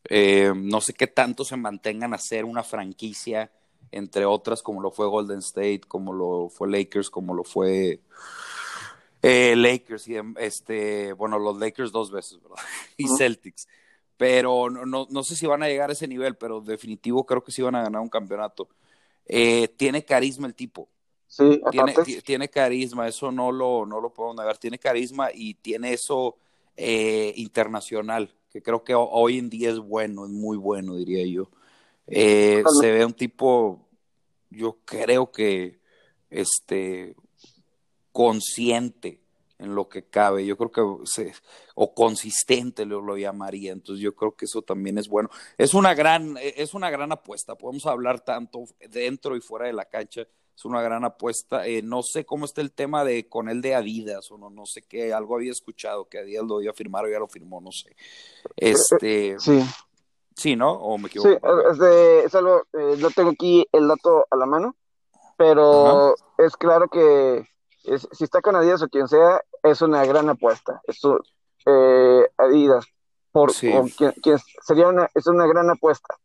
Eh, 0.04 0.52
no 0.54 0.82
sé 0.82 0.92
qué 0.92 1.06
tanto 1.06 1.44
se 1.44 1.56
mantengan 1.56 2.12
a 2.12 2.18
ser 2.18 2.44
una 2.44 2.62
franquicia 2.62 3.50
entre 3.90 4.24
otras 4.24 4.62
como 4.62 4.80
lo 4.80 4.90
fue 4.90 5.06
Golden 5.06 5.38
State, 5.38 5.82
como 5.88 6.12
lo 6.12 6.48
fue 6.50 6.68
Lakers, 6.68 7.10
como 7.10 7.34
lo 7.34 7.44
fue 7.44 8.00
eh, 9.22 9.54
Lakers 9.56 10.08
y 10.08 10.16
este, 10.36 11.12
bueno, 11.14 11.38
los 11.38 11.58
Lakers 11.58 11.92
dos 11.92 12.10
veces, 12.10 12.40
¿verdad? 12.42 12.62
Y 12.96 13.08
Celtics. 13.08 13.66
Pero 14.16 14.68
no, 14.68 15.06
no, 15.08 15.22
sé 15.22 15.36
si 15.36 15.46
van 15.46 15.62
a 15.62 15.68
llegar 15.68 15.90
a 15.90 15.92
ese 15.92 16.08
nivel, 16.08 16.36
pero 16.36 16.60
definitivo 16.60 17.24
creo 17.24 17.44
que 17.44 17.52
sí 17.52 17.62
van 17.62 17.76
a 17.76 17.84
ganar 17.84 18.02
un 18.02 18.08
campeonato. 18.08 18.68
Eh, 19.26 19.68
tiene 19.76 20.04
carisma 20.04 20.48
el 20.48 20.56
tipo. 20.56 20.88
Sí, 21.28 21.60
tiene, 21.70 21.94
tiene, 22.24 22.48
carisma, 22.48 23.06
eso 23.06 23.30
no 23.30 23.52
lo, 23.52 23.84
no 23.84 24.00
lo 24.00 24.12
puedo 24.12 24.32
negar. 24.34 24.56
Tiene 24.56 24.78
carisma 24.78 25.28
y 25.32 25.54
tiene 25.54 25.92
eso 25.92 26.36
eh, 26.76 27.34
internacional, 27.36 28.34
que 28.50 28.62
creo 28.62 28.82
que 28.82 28.94
hoy 28.94 29.38
en 29.38 29.50
día 29.50 29.70
es 29.70 29.78
bueno, 29.78 30.24
es 30.24 30.30
muy 30.30 30.56
bueno, 30.56 30.96
diría 30.96 31.24
yo. 31.26 31.50
Eh, 32.06 32.64
se 32.80 32.90
ve 32.90 33.04
un 33.04 33.12
tipo, 33.12 33.86
yo 34.48 34.78
creo 34.86 35.30
que, 35.30 35.78
este, 36.30 37.14
consciente 38.10 39.20
en 39.58 39.74
lo 39.74 39.88
que 39.88 40.04
cabe. 40.04 40.46
Yo 40.46 40.56
creo 40.56 40.70
que 40.70 41.06
se, 41.06 41.32
o 41.74 41.94
consistente 41.94 42.86
lo, 42.86 43.00
lo, 43.00 43.16
llamaría. 43.16 43.72
Entonces 43.72 44.02
yo 44.02 44.14
creo 44.14 44.34
que 44.34 44.46
eso 44.46 44.62
también 44.62 44.98
es 44.98 45.08
bueno. 45.08 45.28
Es 45.56 45.74
una 45.74 45.94
gran, 45.94 46.36
es 46.40 46.74
una 46.74 46.90
gran 46.90 47.12
apuesta. 47.12 47.56
Podemos 47.56 47.86
hablar 47.86 48.20
tanto 48.20 48.64
dentro 48.88 49.36
y 49.36 49.40
fuera 49.40 49.66
de 49.66 49.72
la 49.72 49.84
cancha. 49.84 50.26
Es 50.58 50.64
una 50.64 50.82
gran 50.82 51.04
apuesta. 51.04 51.68
Eh, 51.68 51.82
no 51.82 52.02
sé 52.02 52.26
cómo 52.26 52.44
está 52.44 52.60
el 52.62 52.72
tema 52.72 53.04
de 53.04 53.28
con 53.28 53.48
él 53.48 53.62
de 53.62 53.76
Adidas 53.76 54.28
o 54.32 54.38
no, 54.38 54.50
no 54.50 54.66
sé 54.66 54.82
qué. 54.82 55.12
Algo 55.12 55.36
había 55.36 55.52
escuchado 55.52 56.08
que 56.08 56.18
Adidas 56.18 56.44
lo 56.44 56.60
iba 56.60 56.72
a 56.72 56.74
firmar 56.74 57.04
o 57.04 57.08
ya 57.08 57.20
lo 57.20 57.28
firmó, 57.28 57.60
no 57.60 57.70
sé. 57.70 57.94
Este. 58.56 59.38
Sí. 59.38 59.64
Sí, 60.34 60.56
¿no? 60.56 60.72
¿O 60.72 60.98
me 60.98 61.06
equivoco? 61.06 61.30
Sí, 61.30 61.36
es, 61.70 61.78
de, 61.78 62.24
es 62.24 62.34
algo, 62.34 62.64
eh, 62.72 62.96
no 62.98 63.10
tengo 63.10 63.30
aquí 63.30 63.68
el 63.70 63.86
dato 63.86 64.26
a 64.28 64.36
la 64.36 64.46
mano, 64.46 64.74
pero 65.36 65.86
Ajá. 65.86 66.14
es 66.38 66.56
claro 66.56 66.88
que 66.88 67.46
es, 67.84 68.08
si 68.10 68.24
está 68.24 68.40
con 68.40 68.56
Adidas 68.56 68.82
o 68.82 68.88
quien 68.88 69.06
sea, 69.06 69.40
es 69.62 69.80
una 69.80 70.04
gran 70.06 70.28
apuesta. 70.28 70.80
Es 70.88 71.00
eh, 71.66 72.28
Adidas, 72.36 72.84
por, 73.30 73.52
sí. 73.52 73.72
quien, 73.96 74.12
quien, 74.22 74.38
sería 74.66 74.88
una, 74.88 75.08
es 75.14 75.28
una 75.28 75.46
gran 75.46 75.70
apuesta. 75.70 76.16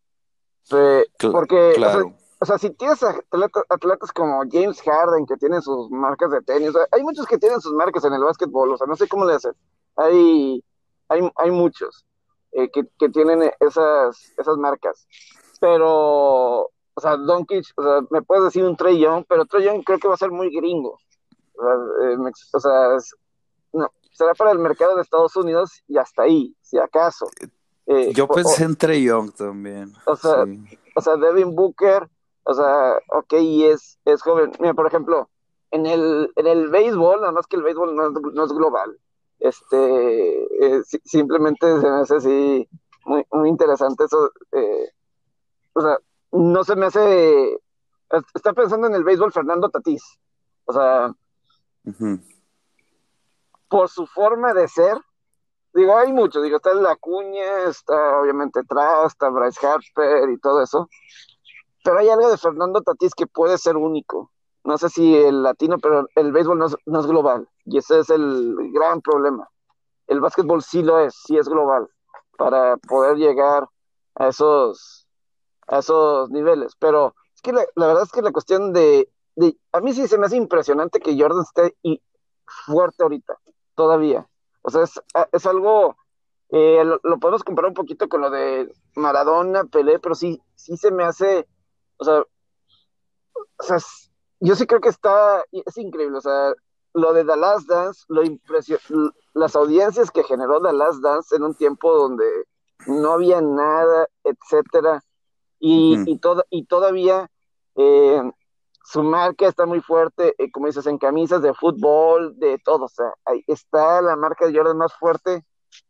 Porque, 1.20 1.74
claro. 1.76 2.00
o, 2.00 2.02
sea, 2.04 2.23
o, 2.44 2.46
sea, 2.46 2.58
si 2.58 2.70
tienes 2.72 3.02
atletas, 3.02 3.64
atletas, 3.70 4.12
como 4.12 4.44
James 4.52 4.82
Harden 4.82 5.26
que 5.26 5.38
tienen 5.38 5.62
sus 5.62 5.90
marcas 5.90 6.32
de 6.32 6.42
tenis, 6.42 6.70
o 6.70 6.74
sea, 6.74 6.88
hay 6.92 7.02
muchos 7.04 7.26
que 7.26 7.38
tienen 7.38 7.62
sus 7.62 7.74
marcas 7.74 8.04
en 8.04 8.14
el 8.14 8.24
básquetbol, 8.24 8.74
o 8.74 8.78
sea, 8.78 8.86
no 8.86 8.96
sé 8.96 9.08
cómo 9.08 9.26
le 9.26 9.36
hacen. 9.36 9.54
Hay, 9.96 10.64
hay, 11.08 11.32
hay 11.36 11.52
muchos 11.52 12.06
eh, 12.52 12.70
que, 12.72 12.84
que, 13.00 13.10
tienen 13.10 13.52
esas, 13.60 14.34
esas 14.38 14.58
marcas. 14.58 15.08
Pero, 15.60 16.64
o 16.94 17.02
sea, 17.02 17.16
Doncic, 17.16 17.66
o 17.78 17.84
sea, 17.84 18.02
me 18.10 18.22
puedes 18.22 18.44
decir 18.44 18.64
un 18.66 18.76
Trey 18.76 19.00
Young, 19.00 19.26
pero 19.28 19.46
Trey 19.46 19.64
Young 19.64 19.84
creo 19.84 20.00
que 20.00 20.08
va 20.08 20.16
a 20.16 20.18
ser 20.18 20.32
muy 20.32 20.54
gringo. 20.54 21.00
Eh, 21.56 22.18
o 22.54 22.60
sea, 22.60 22.96
es, 22.96 23.16
no, 23.72 23.90
será 24.12 24.34
para 24.34 24.52
el 24.52 24.60
mercado 24.60 24.96
de 24.96 25.02
Estados 25.02 25.36
Unidos 25.36 25.82
y 25.88 25.98
hasta 25.98 26.24
ahí, 26.24 26.56
si 26.62 26.78
acaso. 26.78 27.28
Eh, 27.86 28.14
Yo 28.14 28.28
pensé 28.28 28.64
o, 28.64 28.68
en 28.68 28.76
Trey 28.76 29.04
Young 29.04 29.32
también. 29.34 29.94
O 30.06 30.16
sea, 30.16 30.46
sí. 30.46 30.80
o 30.96 31.02
sea, 31.02 31.16
Devin 31.18 31.56
Booker, 31.56 32.10
o 32.44 32.54
sea, 32.54 32.96
ok, 33.10 33.34
y 33.34 33.66
es, 33.66 34.00
es 34.06 34.22
joven. 34.22 34.52
Mira, 34.60 34.74
por 34.74 34.88
ejemplo, 34.88 35.30
en 35.72 35.86
el, 35.86 36.32
en 36.36 36.48
el 36.48 36.70
béisbol, 36.70 37.22
nada 37.22 37.32
más 37.32 37.48
que 37.48 37.56
el 37.56 37.64
béisbol 37.64 37.96
no 37.96 38.08
es, 38.08 38.14
no 38.34 38.44
es 38.44 38.52
global. 38.54 39.00
Este, 39.40 40.78
eh, 40.78 40.84
simplemente 41.04 41.80
se 41.80 41.90
me 41.90 42.02
hace 42.02 42.16
así 42.16 42.70
muy, 43.06 43.26
muy 43.32 43.50
interesante 43.50 44.06
eso. 44.06 44.32
Eh, 44.52 44.90
o 45.74 45.82
sea, 45.82 45.98
no 46.32 46.64
se 46.64 46.76
me 46.76 46.86
hace. 46.86 47.60
Está 48.34 48.54
pensando 48.54 48.88
en 48.88 48.96
el 48.96 49.04
béisbol 49.04 49.32
Fernando 49.32 49.70
Tatís. 49.70 50.04
O 50.66 50.74
sea, 50.74 51.08
uh 51.86 51.92
-huh. 51.92 52.22
por 53.68 53.90
su 53.90 54.06
forma 54.06 54.54
de 54.54 54.68
ser, 54.68 54.98
digo, 55.74 55.98
hay 55.98 56.14
mucho, 56.14 56.42
digo, 56.42 56.58
está 56.58 56.74
la 56.74 56.96
cuña, 56.96 57.64
está 57.68 58.20
obviamente 58.20 58.64
Trask, 58.64 59.16
está 59.16 59.30
Bryce 59.30 59.66
Harper 59.66 60.30
y 60.30 60.38
todo 60.40 60.62
eso, 60.62 60.88
pero 61.84 62.00
hay 62.00 62.10
algo 62.10 62.30
de 62.30 62.38
Fernando 62.38 62.82
Tatís 62.82 63.14
que 63.14 63.28
puede 63.28 63.58
ser 63.58 63.78
único. 63.78 64.32
No 64.64 64.78
sé 64.78 64.90
si 64.90 65.16
el 65.16 65.44
latino, 65.44 65.78
pero 65.78 66.08
el 66.16 66.32
béisbol 66.32 66.58
no 66.58 66.66
es, 66.68 66.76
no 66.86 67.00
es 67.02 67.06
global, 67.06 67.50
y 67.66 67.78
ese 67.78 68.00
es 68.00 68.10
el 68.10 68.56
gran 68.72 69.02
problema. 69.02 69.50
El 70.08 70.22
básquetbol 70.22 70.62
sí 70.64 70.82
lo 70.84 71.00
es, 71.00 71.14
sí 71.26 71.38
es 71.38 71.50
global, 71.50 71.90
para 72.38 72.78
poder 72.78 73.18
llegar 73.18 73.68
a 74.16 74.30
esos, 74.30 75.08
a 75.68 75.80
esos 75.80 76.30
niveles, 76.30 76.76
pero 76.80 77.14
es 77.36 77.42
que 77.42 77.52
la, 77.52 77.66
verdad 77.76 78.04
es 78.04 78.12
que 78.12 78.22
la 78.22 78.32
cuestión 78.32 78.72
de, 78.72 79.10
de, 79.36 79.58
a 79.74 79.82
mí 79.82 79.94
sí 79.94 80.08
se 80.08 80.18
me 80.18 80.28
hace 80.28 80.38
impresionante 80.38 81.02
que 81.02 81.20
Jordan 81.20 81.44
esté 81.44 81.76
fuerte 82.66 83.04
ahorita, 83.04 83.38
todavía. 83.76 84.28
O 84.62 84.70
sea, 84.70 84.84
es, 84.84 85.02
es 85.32 85.46
algo, 85.46 85.98
eh, 86.50 86.84
lo, 86.86 87.00
lo, 87.04 87.20
podemos 87.20 87.44
comparar 87.44 87.70
un 87.70 87.76
poquito 87.76 88.08
con 88.08 88.22
lo 88.22 88.30
de 88.30 88.72
Maradona, 88.96 89.66
Pelé, 89.66 90.00
pero 90.00 90.16
sí, 90.16 90.42
sí 90.56 90.78
se 90.78 90.92
me 90.92 91.04
hace, 91.04 91.48
o 91.98 92.06
sea, 92.06 92.24
o 93.58 93.64
sea 93.64 93.78
yo 94.40 94.56
sí 94.56 94.68
creo 94.68 94.82
que 94.82 94.90
está, 94.90 95.44
es 95.52 95.78
increíble, 95.78 96.18
o 96.18 96.22
sea, 96.22 96.54
lo 96.94 97.14
de 97.14 97.24
The 97.24 97.38
Last 97.38 97.68
Dance, 97.68 98.04
lo 98.10 98.24
impresio 98.24 98.78
las 99.34 99.56
audiencias 99.56 100.12
que 100.12 100.24
generó 100.24 100.62
The 100.62 100.74
Last 100.74 101.02
Dance 101.02 101.36
en 101.36 101.44
un 101.44 101.56
tiempo 101.56 101.94
donde 101.96 102.26
no 102.88 103.14
había 103.14 103.42
nada, 103.42 104.08
etcétera, 104.24 105.02
y, 105.60 105.96
-huh. 105.96 106.04
y, 106.08 106.18
todo, 106.20 106.44
y 106.50 106.66
todavía 106.66 107.30
eh, 107.76 108.22
su 108.84 109.02
marca 109.02 109.48
está 109.48 109.66
muy 109.66 109.80
fuerte, 109.82 110.36
eh, 110.38 110.52
como 110.52 110.68
dices, 110.68 110.86
en 110.88 110.98
camisas 110.98 111.42
de 111.42 111.54
fútbol, 111.54 112.38
de 112.38 112.60
todo, 112.60 112.86
o 112.86 112.90
sea, 112.90 113.14
ahí 113.26 113.44
está 113.48 114.02
la 114.02 114.16
marca 114.18 114.46
de 114.46 114.56
Jordan 114.56 114.78
más 114.78 114.94
fuerte, 114.94 115.46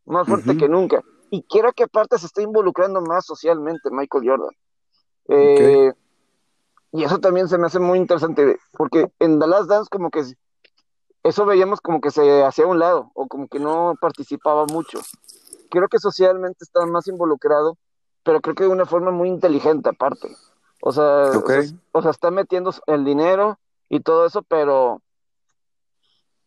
más 0.06 0.28
fuerte 0.28 0.52
uh 0.52 0.54
-huh. 0.54 0.60
que 0.60 0.70
nunca. 0.70 1.02
Y 1.32 1.42
quiero 1.44 1.74
que 1.74 1.84
aparte 1.84 2.20
se 2.20 2.28
esté 2.28 2.44
involucrando 2.44 3.02
más 3.02 3.26
socialmente 3.26 3.90
Michael 3.92 4.30
Jordan. 4.30 4.56
Eh. 5.30 5.94
Y 6.92 7.04
eso 7.04 7.18
también 7.20 7.48
se 7.48 7.58
me 7.58 7.68
hace 7.68 7.80
muy 7.80 7.98
interesante, 7.98 8.60
porque 8.72 9.12
en 9.20 9.40
The 9.40 9.48
Last 9.48 9.68
Dance 9.68 9.90
como 9.90 10.12
que 10.12 10.24
eso 11.24 11.46
veíamos 11.46 11.82
como 11.82 12.02
que 12.02 12.12
se 12.12 12.44
hacía 12.44 12.66
a 12.66 12.68
un 12.68 12.80
lado, 12.80 13.12
o 13.16 13.28
como 13.28 13.48
que 13.48 13.60
no 13.60 13.96
participaba 14.00 14.66
mucho. 14.66 15.00
Creo 15.72 15.88
que 15.88 15.98
socialmente 15.98 16.60
está 16.62 16.86
más 16.86 17.08
involucrado, 17.08 17.78
pero 18.24 18.42
creo 18.42 18.56
que 18.56 18.64
de 18.66 18.70
una 18.70 18.86
forma 18.86 19.10
muy 19.10 19.30
inteligente 19.30 19.90
aparte. 19.90 20.36
O 20.82 20.92
sea, 20.92 21.32
okay. 21.36 21.60
o, 21.60 21.64
sea, 21.64 21.78
o 21.94 22.02
sea, 22.02 22.12
está 22.12 22.30
metiendo 22.30 22.72
el 22.86 23.06
dinero 23.06 23.58
y 23.90 24.02
todo 24.02 24.26
eso, 24.26 24.44
pero 24.44 25.02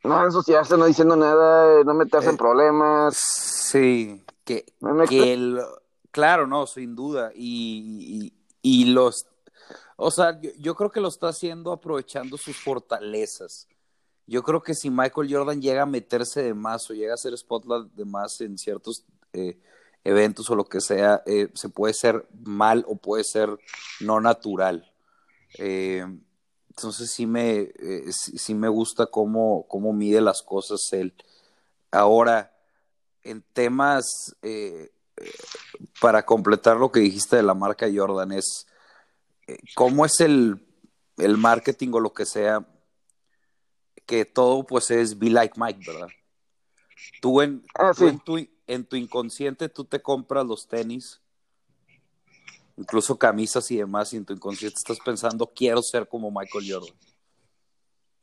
no 0.04 0.24
ensuciarse, 0.24 0.76
no 0.76 0.84
diciendo 0.84 1.16
nada, 1.16 1.82
no 1.84 1.94
meterse 1.94 2.28
eh, 2.28 2.30
en 2.30 2.36
problemas. 2.36 3.16
Sí, 3.16 4.24
que, 4.44 4.64
que 5.08 5.32
el, 5.32 5.60
claro, 6.10 6.46
no, 6.46 6.66
sin 6.66 6.94
duda. 6.94 7.32
Y, 7.34 8.32
y, 8.68 8.86
los, 8.86 9.26
o 9.94 10.10
sea, 10.10 10.40
yo, 10.40 10.50
yo, 10.58 10.74
creo 10.74 10.90
que 10.90 11.00
lo 11.00 11.06
está 11.06 11.28
haciendo 11.28 11.70
aprovechando 11.70 12.36
sus 12.36 12.56
fortalezas. 12.56 13.68
Yo 14.26 14.42
creo 14.42 14.60
que 14.60 14.74
si 14.74 14.90
Michael 14.90 15.32
Jordan 15.32 15.62
llega 15.62 15.82
a 15.82 15.86
meterse 15.86 16.42
de 16.42 16.52
más 16.52 16.90
o 16.90 16.94
llega 16.94 17.12
a 17.12 17.14
hacer 17.14 17.38
spotlight 17.38 17.92
de 17.92 18.04
más 18.04 18.40
en 18.40 18.58
ciertos 18.58 19.04
eh, 19.32 19.56
eventos 20.02 20.50
o 20.50 20.56
lo 20.56 20.64
que 20.64 20.80
sea, 20.80 21.22
eh, 21.26 21.48
se 21.54 21.68
puede 21.68 21.94
ser 21.94 22.26
mal 22.44 22.84
o 22.88 22.96
puede 22.96 23.22
ser 23.22 23.56
no 24.00 24.20
natural. 24.20 24.92
Eh, 25.58 26.04
entonces 26.68 27.12
sí 27.12 27.24
me, 27.24 27.72
sí, 28.10 28.52
me 28.52 28.68
gusta 28.68 29.06
cómo, 29.06 29.64
cómo 29.68 29.92
mide 29.92 30.20
las 30.20 30.42
cosas 30.42 30.80
él. 30.90 31.14
Ahora, 31.92 32.52
en 33.22 33.42
temas, 33.52 34.34
para 36.00 36.24
completar 36.24 36.76
lo 36.76 36.90
que 36.90 37.00
dijiste 37.00 37.36
de 37.36 37.42
la 37.42 37.54
marca 37.54 37.86
Jordan, 37.92 38.32
es 38.32 38.66
cómo 39.74 40.04
es 40.04 40.20
el, 40.20 40.66
el 41.18 41.36
marketing 41.36 41.90
o 41.92 42.00
lo 42.00 42.12
que 42.12 42.26
sea, 42.26 42.66
que 44.04 44.24
todo 44.24 44.64
pues 44.64 44.90
es 44.90 45.18
be 45.18 45.30
like 45.30 45.58
Mike, 45.58 45.80
¿verdad? 45.86 46.08
Tú 47.20 47.40
en, 47.40 47.64
ah, 47.74 47.92
sí. 47.94 48.00
tú 48.00 48.08
en 48.08 48.18
tu 48.20 48.56
en 48.66 48.84
tu 48.84 48.96
inconsciente 48.96 49.68
tú 49.68 49.84
te 49.84 50.02
compras 50.02 50.44
los 50.44 50.66
tenis, 50.66 51.20
incluso 52.76 53.18
camisas 53.18 53.70
y 53.70 53.76
demás, 53.76 54.12
y 54.12 54.16
en 54.16 54.24
tu 54.24 54.32
inconsciente 54.32 54.76
estás 54.78 54.98
pensando, 55.04 55.46
quiero 55.46 55.82
ser 55.82 56.08
como 56.08 56.30
Michael 56.30 56.72
Jordan. 56.72 56.94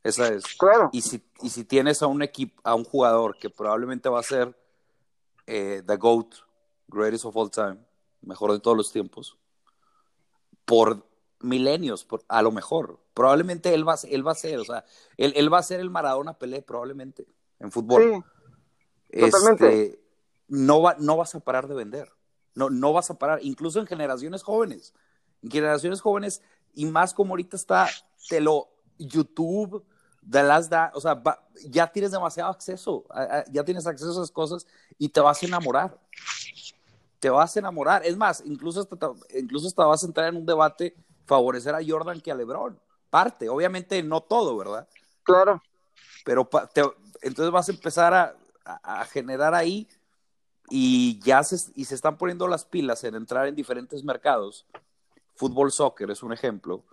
Esa 0.04 0.28
es. 0.34 0.44
Claro. 0.58 0.90
Y 0.92 1.02
si, 1.02 1.24
y 1.42 1.50
si 1.50 1.64
tienes 1.64 2.02
a 2.02 2.08
un 2.08 2.22
equipo, 2.22 2.62
a 2.64 2.76
un 2.76 2.84
jugador 2.84 3.38
que 3.38 3.50
probablemente 3.50 4.10
va 4.10 4.20
a 4.20 4.24
ser 4.24 4.54
eh, 5.48 5.82
The 5.86 5.96
GOAT, 5.96 6.36
greatest 6.94 7.26
of 7.26 7.36
all 7.36 7.50
time, 7.50 7.78
mejor 8.22 8.52
de 8.52 8.60
todos 8.60 8.78
los 8.78 8.92
tiempos, 8.92 9.38
por 10.66 11.06
milenios, 11.40 12.06
por, 12.06 12.24
a 12.28 12.42
lo 12.42 12.52
mejor. 12.52 13.00
Probablemente 13.14 13.74
él 13.74 13.88
va, 13.88 13.96
él 14.10 14.26
va 14.26 14.32
a 14.32 14.36
ser, 14.36 14.60
o 14.60 14.66
sea, 14.66 14.86
él, 15.18 15.34
él 15.36 15.54
va 15.54 15.60
a 15.60 15.64
ser 15.64 15.80
el 15.80 15.90
Maradona 15.90 16.38
Pelé, 16.38 16.62
probablemente, 16.62 17.28
en 17.60 17.72
fútbol. 17.72 18.24
Sí, 19.12 19.20
totalmente. 19.20 19.84
Este, 19.86 20.00
no, 20.48 20.82
va, 20.82 20.96
no 21.00 21.18
vas 21.18 21.36
a 21.36 21.40
parar 21.40 21.68
de 21.68 21.76
vender. 21.76 22.12
No, 22.56 22.70
no 22.70 22.94
vas 22.94 23.10
a 23.10 23.18
parar, 23.18 23.40
incluso 23.42 23.80
en 23.80 23.88
generaciones 23.88 24.44
jóvenes. 24.44 24.94
En 25.42 25.52
generaciones 25.52 26.02
jóvenes, 26.02 26.42
y 26.74 26.86
más 26.86 27.14
como 27.14 27.32
ahorita 27.32 27.58
está, 27.58 27.90
te 28.30 28.40
lo, 28.40 28.70
YouTube, 28.98 29.86
de 30.22 30.44
las 30.44 30.70
da, 30.70 30.92
o 30.96 31.02
sea, 31.02 31.16
va, 31.16 31.48
ya 31.66 31.92
tienes 31.92 32.12
demasiado 32.12 32.50
acceso, 32.50 33.06
a, 33.10 33.22
a, 33.22 33.46
ya 33.52 33.64
tienes 33.64 33.86
acceso 33.86 34.10
a 34.10 34.14
esas 34.14 34.32
cosas 34.32 34.66
y 34.98 35.10
te 35.10 35.20
vas 35.20 35.42
a 35.44 35.46
enamorar. 35.46 36.00
Te 37.24 37.30
vas 37.30 37.56
a 37.56 37.60
enamorar. 37.60 38.06
Es 38.06 38.18
más, 38.18 38.44
incluso 38.46 38.82
hasta, 38.82 38.98
incluso 39.40 39.68
hasta 39.68 39.86
vas 39.86 40.04
a 40.04 40.08
entrar 40.08 40.28
en 40.28 40.36
un 40.36 40.46
debate 40.46 40.94
favorecer 41.26 41.74
a 41.74 41.80
Jordan 41.82 42.20
que 42.20 42.34
a 42.34 42.36
LeBron. 42.36 42.78
Parte, 43.10 43.48
obviamente 43.48 44.04
no 44.04 44.20
todo, 44.24 44.58
¿verdad? 44.58 44.90
Claro. 45.24 45.64
Pero 46.26 46.50
te, 46.74 46.82
entonces 47.22 47.50
vas 47.50 47.70
a 47.70 47.72
empezar 47.72 48.14
a, 48.14 48.36
a 48.66 49.06
generar 49.06 49.54
ahí 49.54 49.88
y 50.70 51.18
ya 51.22 51.42
se, 51.44 51.72
y 51.76 51.86
se 51.86 51.96
están 51.96 52.18
poniendo 52.18 52.46
las 52.46 52.66
pilas 52.66 53.06
en 53.06 53.16
entrar 53.16 53.48
en 53.48 53.56
diferentes 53.56 54.04
mercados. 54.04 54.66
Fútbol, 55.38 55.72
soccer 55.72 56.12
es 56.12 56.24
un 56.24 56.34
ejemplo. 56.34 56.84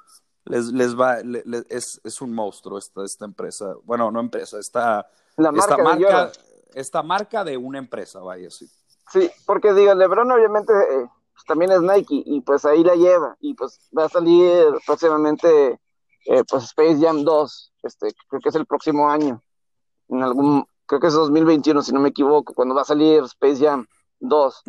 Les, 0.45 0.67
les 0.67 0.97
va, 0.97 1.25
les, 1.25 1.45
es, 1.69 2.01
es, 2.05 2.21
un 2.21 2.33
monstruo 2.33 2.79
esta, 2.79 3.05
esta 3.05 3.25
empresa. 3.25 3.75
Bueno, 3.83 4.13
no 4.13 4.21
empresa, 4.21 4.61
esta, 4.61 5.11
La 5.37 5.51
marca 5.51 5.75
esta, 5.75 5.83
marca, 5.83 6.33
esta 6.73 7.03
marca 7.03 7.43
de 7.43 7.57
una 7.57 7.79
empresa, 7.79 8.21
vaya, 8.21 8.49
sí. 8.49 8.71
Sí, 9.11 9.31
porque 9.47 9.73
digo, 9.73 9.95
LeBron 9.95 10.31
obviamente 10.31 10.73
eh, 10.73 11.07
pues, 11.35 11.45
también 11.47 11.73
es 11.73 11.81
Nike 11.83 12.23
y 12.25 12.41
pues 12.43 12.65
ahí 12.65 12.85
la 12.85 12.95
lleva 12.95 13.37
y 13.41 13.55
pues 13.55 13.81
va 13.97 14.05
a 14.05 14.09
salir 14.09 14.67
próximamente 14.87 15.81
eh, 16.27 16.45
pues 16.49 16.65
Space 16.65 16.99
Jam 17.01 17.25
2, 17.25 17.73
este, 17.83 18.15
creo 18.29 18.41
que 18.41 18.51
es 18.51 18.55
el 18.55 18.67
próximo 18.67 19.11
año, 19.11 19.43
en 20.09 20.23
algún, 20.23 20.65
creo 20.87 21.01
que 21.01 21.09
es 21.09 21.15
2021 21.15 21.83
si 21.83 21.93
no 21.93 22.01
me 22.01 22.11
equivoco, 22.11 22.55
cuando 22.55 22.75
va 22.75 22.83
a 22.83 22.85
salir 22.85 23.23
Space 23.25 23.65
Jam 23.65 23.87
2. 24.21 24.63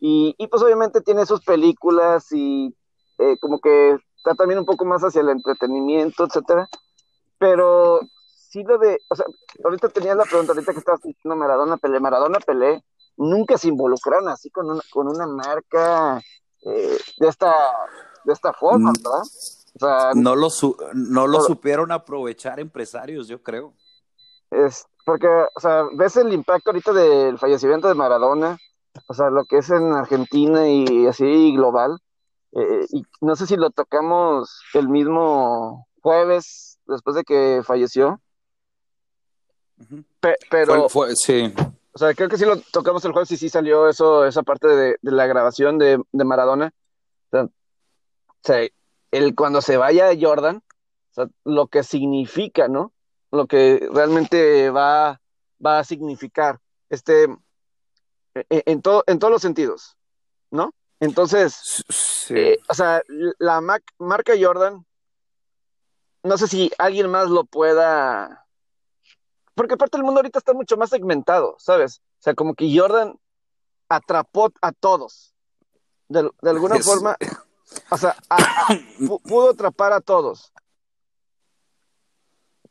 y, 0.00 0.34
y, 0.36 0.46
pues 0.48 0.62
obviamente 0.62 1.00
tiene 1.00 1.26
sus 1.26 1.40
películas 1.40 2.30
y 2.30 2.74
eh, 3.18 3.36
como 3.40 3.58
que 3.58 3.96
está 4.16 4.34
también 4.34 4.60
un 4.60 4.66
poco 4.66 4.84
más 4.84 5.02
hacia 5.02 5.22
el 5.22 5.30
entretenimiento, 5.30 6.24
etcétera, 6.24 6.68
pero 7.38 8.00
sí 8.50 8.62
lo 8.62 8.78
de, 8.78 8.98
o 9.08 9.16
sea, 9.16 9.24
ahorita 9.64 9.88
tenía 9.88 10.14
la 10.14 10.24
pregunta, 10.24 10.52
ahorita 10.52 10.72
que 10.72 10.78
estabas 10.78 11.00
diciendo 11.02 11.34
Maradona 11.36 11.78
Pelé, 11.78 11.98
Maradona 12.00 12.38
Pelé, 12.38 12.84
nunca 13.16 13.58
se 13.58 13.68
involucraron 13.68 14.28
así 14.28 14.50
con 14.50 14.70
una, 14.70 14.82
con 14.90 15.08
una 15.08 15.26
marca 15.26 16.20
eh, 16.62 16.98
de 17.18 17.28
esta 17.28 17.54
de 18.24 18.32
esta 18.32 18.52
forma, 18.52 18.90
mm. 18.90 19.02
¿verdad? 19.02 19.22
O 19.74 19.78
sea, 19.78 20.10
no 20.14 20.36
lo, 20.36 20.48
no 20.94 21.26
lo 21.26 21.40
supieron 21.40 21.92
aprovechar 21.92 22.60
empresarios, 22.60 23.26
yo 23.26 23.42
creo. 23.42 23.72
Es 24.50 24.86
porque, 25.04 25.26
o 25.26 25.60
sea, 25.60 25.84
ves 25.94 26.16
el 26.16 26.32
impacto 26.32 26.70
ahorita 26.70 26.92
del 26.92 27.38
fallecimiento 27.38 27.88
de 27.88 27.94
Maradona, 27.94 28.58
o 29.08 29.14
sea, 29.14 29.30
lo 29.30 29.44
que 29.44 29.58
es 29.58 29.70
en 29.70 29.92
Argentina 29.92 30.68
y 30.68 31.06
así 31.06 31.54
global, 31.56 31.98
eh, 32.52 32.86
y 32.90 33.02
no 33.20 33.34
sé 33.34 33.46
si 33.46 33.56
lo 33.56 33.70
tocamos 33.70 34.60
el 34.74 34.88
mismo 34.88 35.88
jueves 36.02 36.78
después 36.86 37.16
de 37.16 37.24
que 37.24 37.62
falleció, 37.64 38.20
pero... 40.50 40.88
Fue, 40.88 41.16
sí. 41.16 41.52
O 41.94 41.98
sea, 41.98 42.14
creo 42.14 42.28
que 42.28 42.38
sí 42.38 42.44
lo 42.44 42.58
tocamos 42.58 43.04
el 43.04 43.12
jueves 43.12 43.30
y 43.32 43.36
sí 43.36 43.48
salió 43.48 43.88
eso, 43.88 44.24
esa 44.24 44.42
parte 44.42 44.66
de, 44.68 44.96
la 45.02 45.26
grabación 45.26 45.78
de, 45.78 46.02
Maradona. 46.12 46.72
O 47.32 47.48
sea, 48.42 48.66
el, 49.10 49.34
cuando 49.34 49.60
se 49.60 49.76
vaya 49.76 50.10
Jordan, 50.18 50.62
lo 51.44 51.66
que 51.68 51.82
significa, 51.82 52.68
¿no? 52.68 52.92
Lo 53.30 53.46
que 53.46 53.88
realmente 53.92 54.70
va, 54.70 55.20
va 55.64 55.78
a 55.78 55.84
significar, 55.84 56.58
este, 56.88 57.24
e, 58.34 58.46
e, 58.48 58.62
en, 58.66 58.82
todo, 58.82 59.04
en 59.06 59.18
todos 59.18 59.30
los 59.30 59.42
sentidos, 59.42 59.96
¿no? 60.50 60.74
Entonces, 61.00 61.84
eh, 62.30 62.58
o 62.68 62.74
sea, 62.74 63.02
la 63.38 63.60
marca 63.98 64.34
Jordan, 64.40 64.86
no 66.22 66.38
sé 66.38 66.46
si 66.46 66.70
alguien 66.78 67.10
más 67.10 67.28
lo 67.28 67.44
pueda, 67.44 68.41
porque 69.54 69.74
aparte 69.74 69.96
el 69.96 70.04
mundo 70.04 70.20
ahorita 70.20 70.38
está 70.38 70.54
mucho 70.54 70.76
más 70.76 70.90
segmentado, 70.90 71.56
¿sabes? 71.58 72.00
O 72.18 72.22
sea, 72.22 72.34
como 72.34 72.54
que 72.54 72.76
Jordan 72.76 73.18
atrapó 73.88 74.50
a 74.60 74.72
todos, 74.72 75.34
de, 76.08 76.30
alguna 76.42 76.78
forma, 76.78 77.16
o 77.90 77.98
sea, 77.98 78.16
pudo 79.24 79.50
atrapar 79.50 79.92
a 79.92 80.00
todos. 80.00 80.52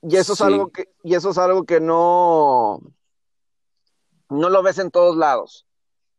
Y 0.01 0.15
eso 0.15 0.33
es 0.33 0.41
algo 0.41 0.71
que, 0.71 0.89
y 1.03 1.13
eso 1.13 1.29
es 1.29 1.37
algo 1.37 1.63
que 1.63 1.79
no, 1.79 2.81
no 4.29 4.49
lo 4.49 4.63
ves 4.63 4.79
en 4.79 4.89
todos 4.89 5.15
lados. 5.15 5.67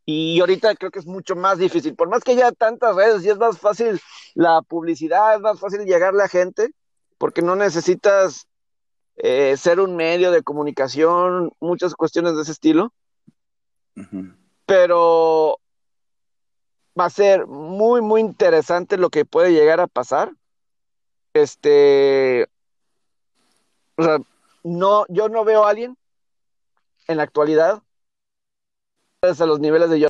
Y 0.04 0.40
ahorita 0.40 0.74
creo 0.76 0.90
que 0.90 0.98
es 0.98 1.06
mucho 1.06 1.34
más 1.36 1.58
difícil. 1.58 1.94
Por 1.94 2.08
más 2.08 2.22
que 2.22 2.32
haya 2.32 2.52
tantas 2.52 2.94
redes 2.94 3.24
y 3.24 3.30
es 3.30 3.38
más 3.38 3.58
fácil 3.58 4.00
la 4.34 4.62
publicidad, 4.62 5.34
es 5.34 5.40
más 5.40 5.58
fácil 5.58 5.84
llegarle 5.84 6.22
a 6.22 6.28
gente, 6.28 6.74
porque 7.18 7.42
no 7.42 7.56
necesitas 7.56 8.46
eh, 9.16 9.56
ser 9.56 9.80
un 9.80 9.96
medio 9.96 10.30
de 10.30 10.42
comunicación, 10.42 11.52
muchas 11.60 11.94
cuestiones 11.94 12.36
de 12.36 12.42
ese 12.42 12.52
estilo. 12.52 12.92
Pero 14.66 15.58
va 16.98 17.04
a 17.06 17.10
ser 17.10 17.46
muy, 17.46 18.00
muy 18.00 18.20
interesante 18.20 18.96
lo 18.96 19.10
que 19.10 19.24
puede 19.24 19.52
llegar 19.52 19.80
a 19.80 19.86
pasar. 19.86 20.32
Este, 21.34 22.48
o 23.96 24.02
sea, 24.02 24.18
no, 24.64 25.04
yo 25.08 25.28
no 25.28 25.44
veo 25.44 25.64
a 25.64 25.70
alguien 25.70 25.96
en 27.08 27.16
la 27.16 27.22
actualidad 27.22 27.82
a 29.22 29.46
los 29.46 29.60
niveles 29.60 29.88
de 29.88 30.00
yo. 30.00 30.08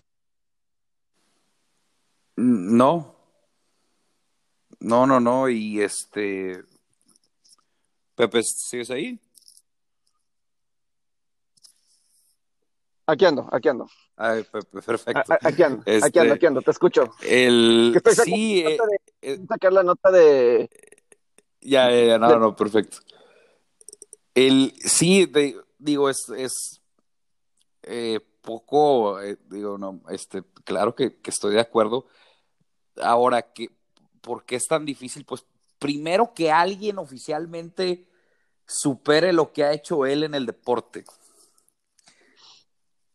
No. 2.36 3.14
No, 4.80 5.06
no, 5.06 5.20
no. 5.20 5.50
Y 5.50 5.82
este. 5.82 6.64
Pepe, 8.22 8.40
¿sigues 8.44 8.88
ahí? 8.90 9.18
Aquí 13.04 13.24
ando, 13.24 13.48
aquí 13.50 13.68
ando. 13.68 13.88
Ay, 14.16 14.44
perfecto. 14.44 15.34
aquí 15.40 15.62
ando, 15.64 15.82
aquí 15.82 16.18
ando, 16.20 16.34
aquí 16.34 16.46
ando, 16.46 16.62
te 16.62 16.70
escucho. 16.70 17.14
El... 17.20 18.00
sí, 18.24 18.60
eh, 18.60 18.78
eh, 19.22 19.40
sacar 19.48 19.72
la 19.72 19.82
nota 19.82 20.12
de... 20.12 20.70
Ya, 21.62 21.90
ya, 21.90 22.04
ya, 22.04 22.18
no, 22.18 22.38
no, 22.38 22.54
perfecto. 22.54 22.98
El, 24.36 24.72
sí, 24.78 25.28
digo, 25.78 26.08
es, 26.08 26.28
es 26.28 26.80
eh, 27.82 28.20
poco, 28.40 29.20
eh, 29.20 29.36
digo, 29.50 29.78
no, 29.78 30.00
este, 30.10 30.44
claro 30.62 30.94
que, 30.94 31.18
estoy 31.24 31.54
de 31.54 31.60
acuerdo. 31.60 32.06
Ahora, 33.02 33.42
que, 33.52 33.68
¿por 34.20 34.44
qué 34.44 34.54
es 34.54 34.68
tan 34.68 34.84
difícil? 34.84 35.24
Pues 35.24 35.44
primero 35.80 36.32
que 36.32 36.52
alguien 36.52 36.98
oficialmente 36.98 38.06
supere 38.72 39.32
lo 39.32 39.52
que 39.52 39.64
ha 39.64 39.72
hecho 39.72 40.06
él 40.06 40.24
en 40.24 40.34
el 40.34 40.46
deporte. 40.46 41.04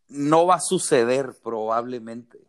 No 0.07 0.45
va 0.45 0.55
a 0.55 0.61
suceder 0.61 1.33
probablemente. 1.43 2.39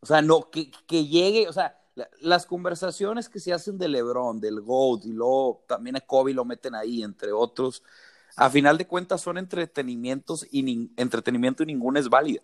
O 0.00 0.06
sea, 0.06 0.22
no, 0.22 0.50
que, 0.50 0.70
que 0.86 1.06
llegue, 1.06 1.48
o 1.48 1.52
sea, 1.52 1.78
las 2.20 2.46
conversaciones 2.46 3.28
que 3.28 3.40
se 3.40 3.52
hacen 3.52 3.78
de 3.78 3.88
Lebron, 3.88 4.40
del 4.40 4.60
GOAT, 4.60 5.06
y 5.06 5.12
luego 5.12 5.64
también 5.66 5.96
a 5.96 6.00
Kobe 6.00 6.34
lo 6.34 6.44
meten 6.44 6.74
ahí, 6.74 7.02
entre 7.02 7.32
otros, 7.32 7.82
a 8.36 8.50
final 8.50 8.76
de 8.76 8.86
cuentas 8.86 9.22
son 9.22 9.38
entretenimientos 9.38 10.46
y 10.50 10.90
entretenimiento 10.96 11.62
y 11.62 11.66
ninguna 11.66 12.00
es 12.00 12.08
válida. 12.08 12.42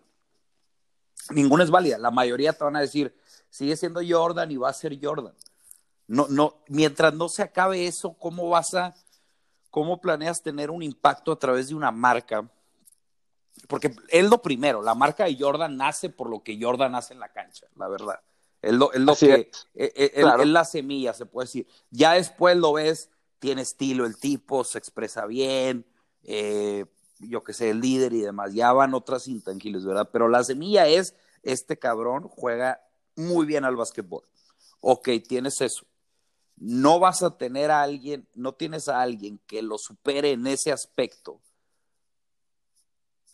Ninguna 1.29 1.63
es 1.63 1.69
válida. 1.69 1.99
La 1.99 2.09
mayoría 2.09 2.53
te 2.53 2.63
van 2.63 2.75
a 2.75 2.81
decir, 2.81 3.15
sigue 3.49 3.77
siendo 3.77 4.01
Jordan 4.05 4.49
y 4.51 4.57
va 4.57 4.69
a 4.69 4.73
ser 4.73 4.97
Jordan. 5.01 5.33
No, 6.07 6.27
no, 6.29 6.55
mientras 6.67 7.13
no 7.13 7.29
se 7.29 7.43
acabe 7.43 7.85
eso, 7.85 8.13
¿cómo 8.13 8.49
vas 8.49 8.73
a, 8.73 8.95
cómo 9.73 9.99
planeas 9.99 10.43
tener 10.43 10.69
un 10.69 10.83
impacto 10.83 11.31
a 11.31 11.39
través 11.39 11.69
de 11.69 11.73
una 11.73 11.91
marca? 11.91 12.47
Porque 13.67 13.95
es 14.09 14.29
lo 14.29 14.39
primero, 14.39 14.83
la 14.83 14.93
marca 14.93 15.25
de 15.25 15.35
Jordan 15.35 15.75
nace 15.75 16.11
por 16.11 16.29
lo 16.29 16.43
que 16.43 16.59
Jordan 16.61 16.93
hace 16.93 17.15
en 17.15 17.19
la 17.19 17.31
cancha, 17.31 17.65
la 17.75 17.87
verdad. 17.87 18.19
Es 18.61 18.71
lo, 18.73 18.91
lo 18.93 19.15
que, 19.15 19.49
es, 19.73 19.91
es 19.95 20.47
la 20.47 20.63
semilla, 20.63 21.13
se 21.13 21.25
puede 21.25 21.47
decir. 21.47 21.67
Ya 21.89 22.13
después 22.13 22.55
lo 22.55 22.73
ves 22.73 23.09
tiene 23.43 23.63
estilo 23.63 24.05
el 24.05 24.15
tipo, 24.15 24.63
se 24.63 24.77
expresa 24.77 25.25
bien, 25.25 25.85
eh, 26.23 26.85
yo 27.19 27.43
que 27.43 27.51
sé, 27.51 27.71
el 27.71 27.81
líder 27.81 28.13
y 28.13 28.21
demás. 28.21 28.53
Ya 28.53 28.71
van 28.71 28.93
otras 28.93 29.27
intangibles, 29.27 29.83
¿verdad? 29.83 30.07
Pero 30.13 30.29
la 30.29 30.45
semilla 30.45 30.87
es, 30.87 31.13
este 31.41 31.77
cabrón 31.77 32.29
juega 32.29 32.79
muy 33.17 33.45
bien 33.45 33.65
al 33.65 33.75
básquetbol. 33.75 34.23
Ok, 34.79 35.09
tienes 35.27 35.59
eso. 35.59 35.83
No 36.65 36.99
vas 36.99 37.23
a 37.23 37.37
tener 37.37 37.71
a 37.71 37.81
alguien, 37.81 38.25
no 38.35 38.53
tienes 38.53 38.87
a 38.87 39.01
alguien 39.01 39.37
que 39.47 39.61
lo 39.61 39.77
supere 39.77 40.31
en 40.31 40.47
ese 40.47 40.71
aspecto. 40.71 41.41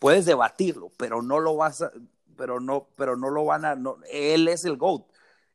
Puedes 0.00 0.26
debatirlo, 0.26 0.90
pero 0.96 1.22
no 1.22 1.38
lo 1.38 1.54
vas 1.56 1.82
a, 1.82 1.92
pero 2.36 2.58
no, 2.58 2.88
pero 2.96 3.16
no 3.16 3.30
lo 3.30 3.44
van 3.44 3.64
a, 3.64 3.76
no, 3.76 3.98
él 4.10 4.48
es 4.48 4.64
el 4.64 4.76
GOAT. 4.76 5.06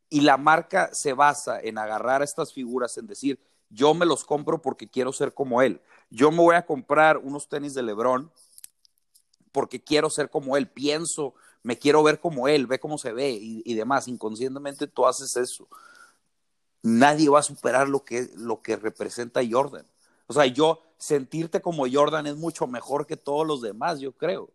Y 0.09 0.21
la 0.21 0.37
marca 0.37 0.93
se 0.93 1.13
basa 1.13 1.59
en 1.59 1.77
agarrar 1.77 2.21
a 2.21 2.25
estas 2.25 2.53
figuras, 2.53 2.97
en 2.97 3.07
decir, 3.07 3.39
yo 3.69 3.93
me 3.93 4.05
los 4.05 4.23
compro 4.23 4.61
porque 4.61 4.87
quiero 4.87 5.11
ser 5.11 5.33
como 5.33 5.61
él. 5.61 5.81
Yo 6.09 6.31
me 6.31 6.37
voy 6.37 6.55
a 6.55 6.65
comprar 6.65 7.17
unos 7.17 7.49
tenis 7.49 7.73
de 7.73 7.83
Lebron 7.83 8.31
porque 9.51 9.83
quiero 9.83 10.09
ser 10.09 10.29
como 10.29 10.55
él. 10.55 10.69
Pienso, 10.69 11.33
me 11.63 11.77
quiero 11.77 12.03
ver 12.03 12.19
como 12.19 12.47
él, 12.47 12.67
ve 12.67 12.79
cómo 12.79 12.97
se 12.97 13.11
ve 13.11 13.31
y, 13.31 13.73
demás. 13.73 14.07
Inconscientemente 14.07 14.87
tú 14.87 15.05
haces 15.05 15.35
eso. 15.35 15.67
Nadie 16.85 17.29
va 17.29 17.39
a 17.39 17.43
superar 17.43 17.89
lo 17.89 18.05
que, 18.05 18.29
lo 18.35 18.61
que 18.61 18.75
representa 18.75 19.41
Jordan. 19.49 19.85
O 20.27 20.33
sea, 20.33 20.45
yo 20.45 20.81
sentirte 20.97 21.61
como 21.61 21.85
Jordan 21.91 22.27
es 22.27 22.35
mucho 22.35 22.67
mejor 22.67 23.05
que 23.05 23.17
todos 23.17 23.45
los 23.45 23.61
demás, 23.61 23.99
yo 23.99 24.11
creo. 24.11 24.49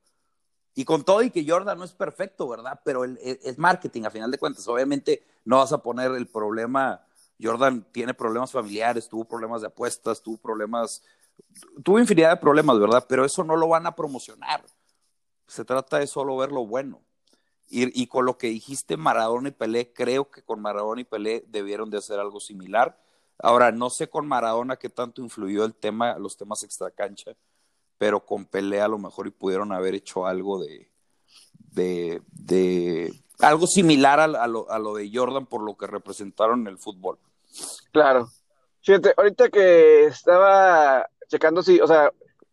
Y 0.74 0.84
con 0.84 1.04
todo 1.04 1.22
y 1.22 1.30
que 1.30 1.44
Jordan 1.46 1.78
no 1.78 1.84
es 1.84 1.92
perfecto, 1.92 2.48
¿verdad? 2.48 2.80
Pero 2.84 3.04
es 3.04 3.58
marketing, 3.58 4.04
a 4.04 4.10
final 4.10 4.30
de 4.30 4.38
cuentas. 4.38 4.66
Obviamente 4.68 5.24
no 5.44 5.58
vas 5.58 5.72
a 5.72 5.82
poner 5.82 6.12
el 6.12 6.26
problema 6.26 7.04
Jordan 7.42 7.86
tiene 7.92 8.14
problemas 8.14 8.52
familiares, 8.52 9.08
tuvo 9.08 9.24
problemas 9.24 9.62
de 9.62 9.68
apuestas, 9.68 10.22
tuvo 10.22 10.36
problemas, 10.36 11.02
tuvo 11.82 11.98
infinidad 11.98 12.30
de 12.30 12.36
problemas, 12.36 12.78
¿verdad? 12.78 13.04
Pero 13.08 13.24
eso 13.24 13.42
no 13.44 13.56
lo 13.56 13.68
van 13.68 13.86
a 13.86 13.96
promocionar. 13.96 14.64
Se 15.46 15.64
trata 15.64 15.98
de 15.98 16.06
solo 16.06 16.36
ver 16.36 16.52
lo 16.52 16.66
bueno. 16.66 17.00
Y, 17.72 18.08
con 18.08 18.26
lo 18.26 18.36
que 18.36 18.48
dijiste 18.48 18.96
Maradona 18.96 19.50
y 19.50 19.52
Pelé, 19.52 19.92
creo 19.92 20.28
que 20.28 20.42
con 20.42 20.60
Maradona 20.60 21.02
y 21.02 21.04
Pelé 21.04 21.44
debieron 21.46 21.88
de 21.88 21.98
hacer 21.98 22.18
algo 22.18 22.40
similar. 22.40 22.98
Ahora, 23.38 23.70
no 23.70 23.90
sé 23.90 24.08
con 24.08 24.26
Maradona 24.26 24.76
qué 24.76 24.88
tanto 24.88 25.22
influyó 25.22 25.64
el 25.64 25.74
tema, 25.74 26.18
los 26.18 26.36
temas 26.36 26.64
extracancha, 26.64 27.30
pero 27.96 28.26
con 28.26 28.44
pelea 28.44 28.86
a 28.86 28.88
lo 28.88 28.98
mejor 28.98 29.28
y 29.28 29.30
pudieron 29.30 29.70
haber 29.70 29.94
hecho 29.94 30.26
algo 30.26 30.60
de, 30.60 30.90
de, 31.70 32.20
de 32.32 33.14
algo 33.38 33.68
similar 33.68 34.18
a, 34.18 34.24
a, 34.24 34.48
lo, 34.48 34.68
a 34.68 34.80
lo 34.80 34.94
de 34.94 35.08
Jordan 35.12 35.46
por 35.46 35.62
lo 35.62 35.76
que 35.76 35.86
representaron 35.86 36.62
en 36.62 36.66
el 36.66 36.78
fútbol. 36.78 37.18
Claro. 37.92 38.28
Fíjate, 38.82 39.14
ahorita 39.16 39.48
que 39.48 40.06
estaba 40.06 41.08
checando 41.28 41.62
si, 41.62 41.80
o 41.80 41.86
sea, 41.86 42.12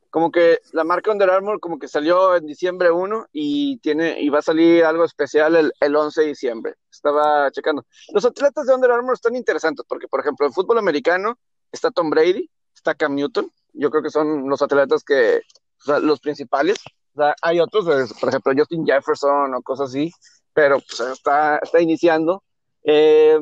como 0.10 0.32
que 0.32 0.60
la 0.72 0.84
marca 0.84 1.12
Under 1.12 1.30
Armour 1.30 1.60
como 1.60 1.80
que 1.80 1.88
salió 1.88 2.36
en 2.36 2.46
diciembre 2.46 2.92
1 2.92 3.28
y 3.32 3.78
tiene 3.80 4.20
y 4.22 4.30
va 4.30 4.40
a 4.40 4.44
salir 4.44 4.84
algo 4.84 5.04
especial 5.04 5.56
el, 5.56 5.74
el 5.80 5.96
11 5.96 6.22
de 6.22 6.28
diciembre. 6.28 6.76
Estaba 6.92 7.52
checando. 7.52 7.86
Los 8.14 8.26
atletas 8.26 8.66
de 8.66 8.74
Under 8.74 8.92
Armour 8.92 9.14
están 9.14 9.36
interesantes 9.36 9.86
porque, 9.88 10.08
por 10.08 10.22
ejemplo, 10.22 10.46
en 10.46 10.54
fútbol 10.54 10.78
americano 10.78 11.38
está 11.72 11.92
Tom 11.92 12.10
Brady, 12.10 12.50
está 12.74 12.96
Cam 12.96 13.16
Newton. 13.16 13.52
Yo 13.74 13.90
creo 13.90 14.02
que 14.02 14.10
son 14.10 14.50
los 14.50 14.62
atletas 14.62 15.04
que, 15.04 15.42
o 15.82 15.84
sea, 15.84 16.00
los 16.00 16.20
principales. 16.20 16.78
O 17.14 17.22
sea, 17.22 17.36
hay 17.42 17.60
otros, 17.60 17.86
por 18.20 18.30
ejemplo, 18.30 18.54
Justin 18.56 18.86
Jefferson 18.86 19.54
o 19.54 19.62
cosas 19.62 19.90
así, 19.90 20.12
pero 20.54 20.80
pues 20.80 21.00
está, 21.00 21.58
está 21.58 21.82
iniciando. 21.82 22.44
Eh, 22.84 23.38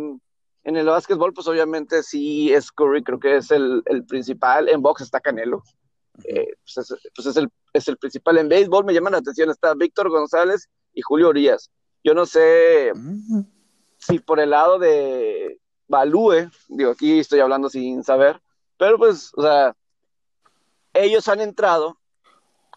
en 0.66 0.76
el 0.76 0.88
básquetbol, 0.88 1.32
pues 1.32 1.48
obviamente 1.48 2.02
sí 2.02 2.52
es 2.52 2.72
Curry, 2.72 3.04
creo 3.04 3.20
que 3.20 3.38
es 3.38 3.52
el, 3.52 3.84
el 3.86 4.04
principal. 4.06 4.68
En 4.68 4.82
box 4.82 5.04
está 5.04 5.20
Canelo. 5.20 5.64
Eh, 6.24 6.56
pues, 6.64 6.78
es, 6.78 6.98
pues 7.14 7.28
es, 7.28 7.38
el, 7.38 7.50
es, 7.74 7.88
el, 7.88 7.98
principal. 7.98 8.38
En 8.38 8.50
béisbol 8.50 8.86
me 8.86 8.94
llama 8.94 9.10
la 9.10 9.18
atención, 9.18 9.50
está 9.50 9.74
Víctor 9.74 10.10
González 10.10 10.70
y 10.94 11.02
Julio 11.02 11.30
Urias. 11.30 11.70
Yo 12.04 12.14
no 12.14 12.26
sé 12.26 12.92
mm. 12.94 13.42
si 13.98 14.20
por 14.20 14.40
el 14.40 14.52
lado 14.52 14.80
de 14.80 15.60
Balúe, 15.88 16.50
digo, 16.68 16.92
aquí 16.92 17.20
estoy 17.20 17.40
hablando 17.40 17.70
sin 17.70 18.04
saber, 18.04 18.42
pero 18.78 18.98
pues, 18.98 19.32
o 19.36 19.42
sea, 19.42 19.76
ellos 20.94 21.28
han 21.28 21.42
entrado 21.42 21.98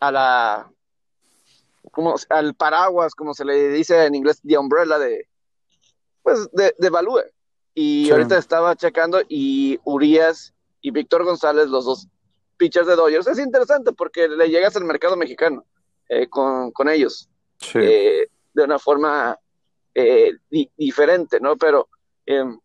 a 0.00 0.10
la, 0.10 0.72
como 1.92 2.14
al 2.30 2.54
paraguas, 2.54 3.14
como 3.14 3.34
se 3.34 3.44
le 3.44 3.68
dice 3.70 4.06
en 4.06 4.14
inglés, 4.14 4.40
de 4.42 4.58
umbrella 4.58 4.98
de, 4.98 5.28
pues, 6.22 6.50
de, 6.52 6.74
de 6.78 6.90
Balúe. 6.90 7.22
Y 7.74 8.06
sí. 8.06 8.10
ahorita 8.10 8.36
estaba 8.36 8.74
checando 8.74 9.20
y 9.28 9.78
Urias 9.84 10.52
y 10.80 10.90
Víctor 10.90 11.24
González, 11.24 11.68
los 11.68 11.84
dos 11.84 12.08
pitchers 12.58 12.86
de 12.86 12.96
Dodgers, 12.96 13.26
es 13.26 13.38
interesante 13.38 13.92
porque 13.92 14.28
le 14.28 14.48
llegas 14.48 14.76
al 14.76 14.84
mercado 14.84 15.16
mexicano 15.16 15.64
eh, 16.08 16.28
con, 16.28 16.72
con, 16.72 16.88
ellos 16.88 17.28
sí. 17.58 17.78
eh, 17.80 18.28
de 18.52 18.64
una 18.64 18.78
forma 18.78 19.38
eh, 19.94 20.32
di 20.50 20.70
diferente, 20.76 21.40
¿no? 21.40 21.56
Pero 21.56 21.88
en 22.26 22.60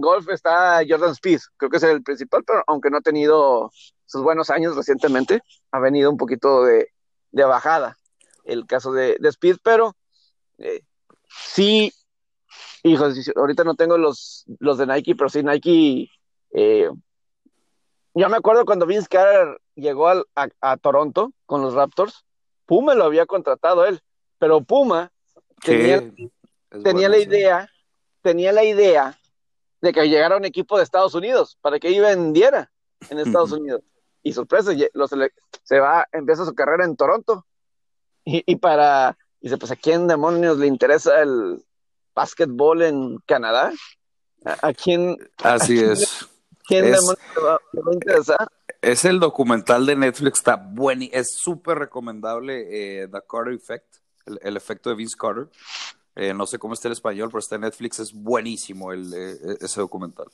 golf 0.00 0.28
está 0.28 0.82
Jordan 0.88 1.12
Speed, 1.12 1.40
creo 1.56 1.70
que 1.70 1.78
es 1.78 1.82
el 1.82 2.02
principal, 2.02 2.44
pero 2.44 2.62
aunque 2.66 2.90
no 2.90 2.98
ha 2.98 3.00
tenido 3.02 3.70
sus 4.04 4.22
buenos 4.22 4.50
años 4.50 4.76
recientemente, 4.76 5.40
ha 5.72 5.80
venido 5.80 6.10
un 6.10 6.16
poquito 6.16 6.64
de, 6.64 6.92
de 7.32 7.44
bajada 7.44 7.96
el 8.44 8.66
caso 8.66 8.92
de, 8.92 9.16
de 9.18 9.28
Speed, 9.30 9.56
pero 9.62 9.96
sí 11.28 11.92
hijos, 12.84 13.16
ahorita 13.34 13.64
no 13.64 13.74
tengo 13.74 13.98
los, 13.98 14.44
los 14.60 14.78
de 14.78 14.86
Nike, 14.86 15.16
pero 15.16 15.28
sí 15.28 15.42
Nike. 15.42 16.10
Yo 18.18 18.28
me 18.28 18.36
acuerdo 18.36 18.64
cuando 18.64 18.86
Vince 18.86 19.08
Carter 19.08 19.60
llegó 19.74 20.08
al, 20.08 20.24
a, 20.34 20.48
a, 20.60 20.76
Toronto 20.76 21.32
con 21.44 21.62
los 21.62 21.74
Raptors, 21.74 22.24
Puma 22.64 22.94
lo 22.94 23.04
había 23.04 23.26
contratado 23.26 23.84
él, 23.84 24.00
pero 24.38 24.62
Puma 24.62 25.12
tenía, 25.62 26.00
tenía 26.00 26.30
bueno, 26.82 27.08
la 27.08 27.18
idea, 27.18 27.70
tenía 28.22 28.52
la 28.52 28.64
idea 28.64 29.18
de 29.80 29.92
que 29.92 30.08
llegara 30.08 30.36
un 30.36 30.44
equipo 30.44 30.76
de 30.78 30.84
Estados 30.84 31.14
Unidos 31.14 31.58
para 31.60 31.78
que 31.78 31.90
iba 31.90 32.08
vendiera 32.08 32.72
en 33.10 33.18
Estados 33.18 33.52
Unidos. 33.52 33.82
Y 34.22 34.32
sorpresa, 34.32 34.72
los, 34.94 35.10
se 35.62 35.78
va, 35.78 36.08
empieza 36.10 36.44
su 36.44 36.54
carrera 36.54 36.84
en 36.84 36.96
Toronto. 36.96 37.46
Y, 38.24 38.42
y 38.50 38.56
para, 38.56 39.16
dice, 39.40 39.58
pues 39.58 39.70
a 39.70 39.76
quién 39.76 40.08
demonios 40.08 40.58
le 40.58 40.66
interesa 40.66 41.20
el, 41.20 41.62
básquetbol 42.16 42.82
en 42.82 43.18
Canadá? 43.26 43.72
¿A, 44.44 44.72
quién? 44.72 45.16
Así 45.42 45.78
a 45.78 45.92
es. 45.92 46.26
¿Quién 46.66 46.84
es, 46.84 46.90
le 46.90 47.42
va, 47.42 47.60
le 47.72 47.82
va, 47.82 47.90
a 47.90 47.94
interesar? 47.94 48.48
Es 48.82 49.04
el 49.04 49.20
documental 49.20 49.86
de 49.86 49.96
Netflix, 49.96 50.38
está 50.38 50.56
bueno, 50.56 51.04
es 51.12 51.36
súper 51.36 51.78
recomendable, 51.78 53.02
eh, 53.02 53.08
The 53.08 53.20
Carter 53.28 53.54
Effect, 53.54 53.96
el, 54.26 54.38
el, 54.42 54.56
efecto 54.56 54.90
de 54.90 54.96
Vince 54.96 55.16
Carter. 55.18 55.48
Eh, 56.16 56.32
no 56.32 56.46
sé 56.46 56.58
cómo 56.58 56.74
está 56.74 56.88
el 56.88 56.92
español, 56.92 57.28
pero 57.28 57.40
está 57.40 57.56
en 57.56 57.62
Netflix, 57.62 58.00
es 58.00 58.12
buenísimo 58.12 58.92
el, 58.92 59.12
eh, 59.14 59.58
ese 59.60 59.80
documental. 59.80 60.26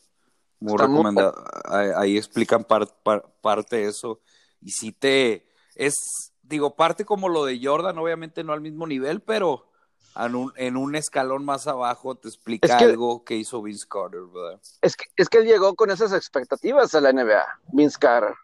Muy 0.61 0.75
está 0.75 0.87
recomendado. 0.87 1.35
Muy... 1.35 1.77
Ahí, 1.77 1.91
ahí, 1.97 2.17
explican 2.17 2.63
par, 2.63 2.87
par, 3.03 3.25
parte 3.41 3.77
de 3.77 3.89
eso. 3.89 4.21
Y 4.61 4.71
si 4.71 4.93
te. 4.93 5.49
Es, 5.75 5.95
digo, 6.41 6.77
parte 6.77 7.05
como 7.05 7.29
lo 7.29 7.45
de 7.45 7.59
Jordan, 7.61 7.99
obviamente 7.99 8.45
no 8.45 8.53
al 8.53 8.61
mismo 8.61 8.87
nivel, 8.87 9.21
pero 9.23 9.72
en 10.17 10.35
un, 10.35 10.53
en 10.57 10.77
un, 10.77 10.95
escalón 10.95 11.45
más 11.45 11.67
abajo 11.67 12.15
te 12.15 12.29
explica 12.29 12.69
es 12.69 12.77
que, 12.77 12.85
algo 12.85 13.25
que 13.25 13.37
hizo 13.37 13.63
Vince 13.63 13.87
Carter, 13.89 14.21
¿verdad? 14.23 14.61
Es 14.83 14.97
que, 14.97 15.05
es 15.17 15.29
que 15.29 15.39
él 15.39 15.47
llegó 15.47 15.75
con 15.75 15.91
esas 15.91 16.13
expectativas 16.13 16.95
a 16.95 17.01
la 17.01 17.13
NBA, 17.13 17.45
Vince 17.73 17.99
Carter. 17.99 18.35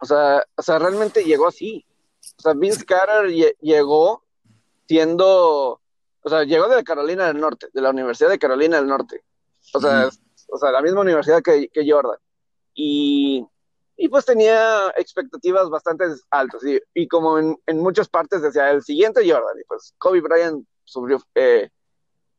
O 0.00 0.06
sea, 0.06 0.44
o 0.56 0.62
sea 0.62 0.78
realmente 0.78 1.24
llegó 1.24 1.46
así. 1.46 1.86
O 2.38 2.42
sea, 2.42 2.52
Vince 2.54 2.84
Carter 2.84 3.30
llegó 3.60 4.24
siendo, 4.88 5.80
o 6.22 6.28
sea, 6.28 6.44
llegó 6.44 6.68
de 6.68 6.82
Carolina 6.82 7.26
del 7.26 7.40
Norte, 7.40 7.68
de 7.72 7.80
la 7.80 7.90
Universidad 7.90 8.30
de 8.30 8.38
Carolina 8.38 8.76
del 8.76 8.88
Norte. 8.88 9.22
O 9.72 9.80
sea, 9.80 10.06
mm. 10.06 10.52
o 10.52 10.58
sea 10.58 10.70
la 10.72 10.82
misma 10.82 11.02
universidad 11.02 11.42
que, 11.42 11.68
que 11.68 11.90
Jordan. 11.90 12.18
Y, 12.74 13.46
y, 13.96 14.08
pues 14.08 14.24
tenía 14.24 14.88
expectativas 14.96 15.70
bastante 15.70 16.06
altas. 16.30 16.64
Y, 16.64 16.80
y 16.92 17.06
como 17.06 17.38
en, 17.38 17.56
en, 17.66 17.78
muchas 17.78 18.08
partes 18.08 18.42
decía, 18.42 18.70
el 18.70 18.82
siguiente 18.82 19.20
Jordan. 19.20 19.60
Y 19.60 19.64
pues 19.64 19.94
Kobe 19.98 20.20
Bryant 20.20 20.66
sufrió, 20.84 21.22
eh, 21.34 21.70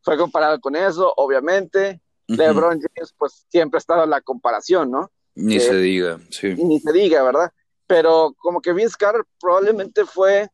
fue 0.01 0.17
comparado 0.17 0.59
con 0.59 0.75
eso, 0.75 1.13
obviamente. 1.17 2.01
Uh 2.27 2.33
-huh. 2.33 2.37
LeBron 2.37 2.79
James, 2.79 3.13
pues 3.17 3.45
siempre 3.49 3.77
ha 3.77 3.79
estado 3.79 4.03
en 4.03 4.09
la 4.09 4.21
comparación, 4.21 4.91
¿no? 4.91 5.11
Ni 5.35 5.57
eh, 5.57 5.59
se 5.59 5.75
diga, 5.75 6.19
sí. 6.29 6.55
Ni 6.55 6.79
se 6.79 6.91
diga, 6.91 7.23
¿verdad? 7.23 7.51
Pero 7.87 8.33
como 8.37 8.61
que 8.61 8.73
Vince 8.73 8.95
Carter 8.97 9.23
probablemente 9.39 10.05
fue 10.05 10.49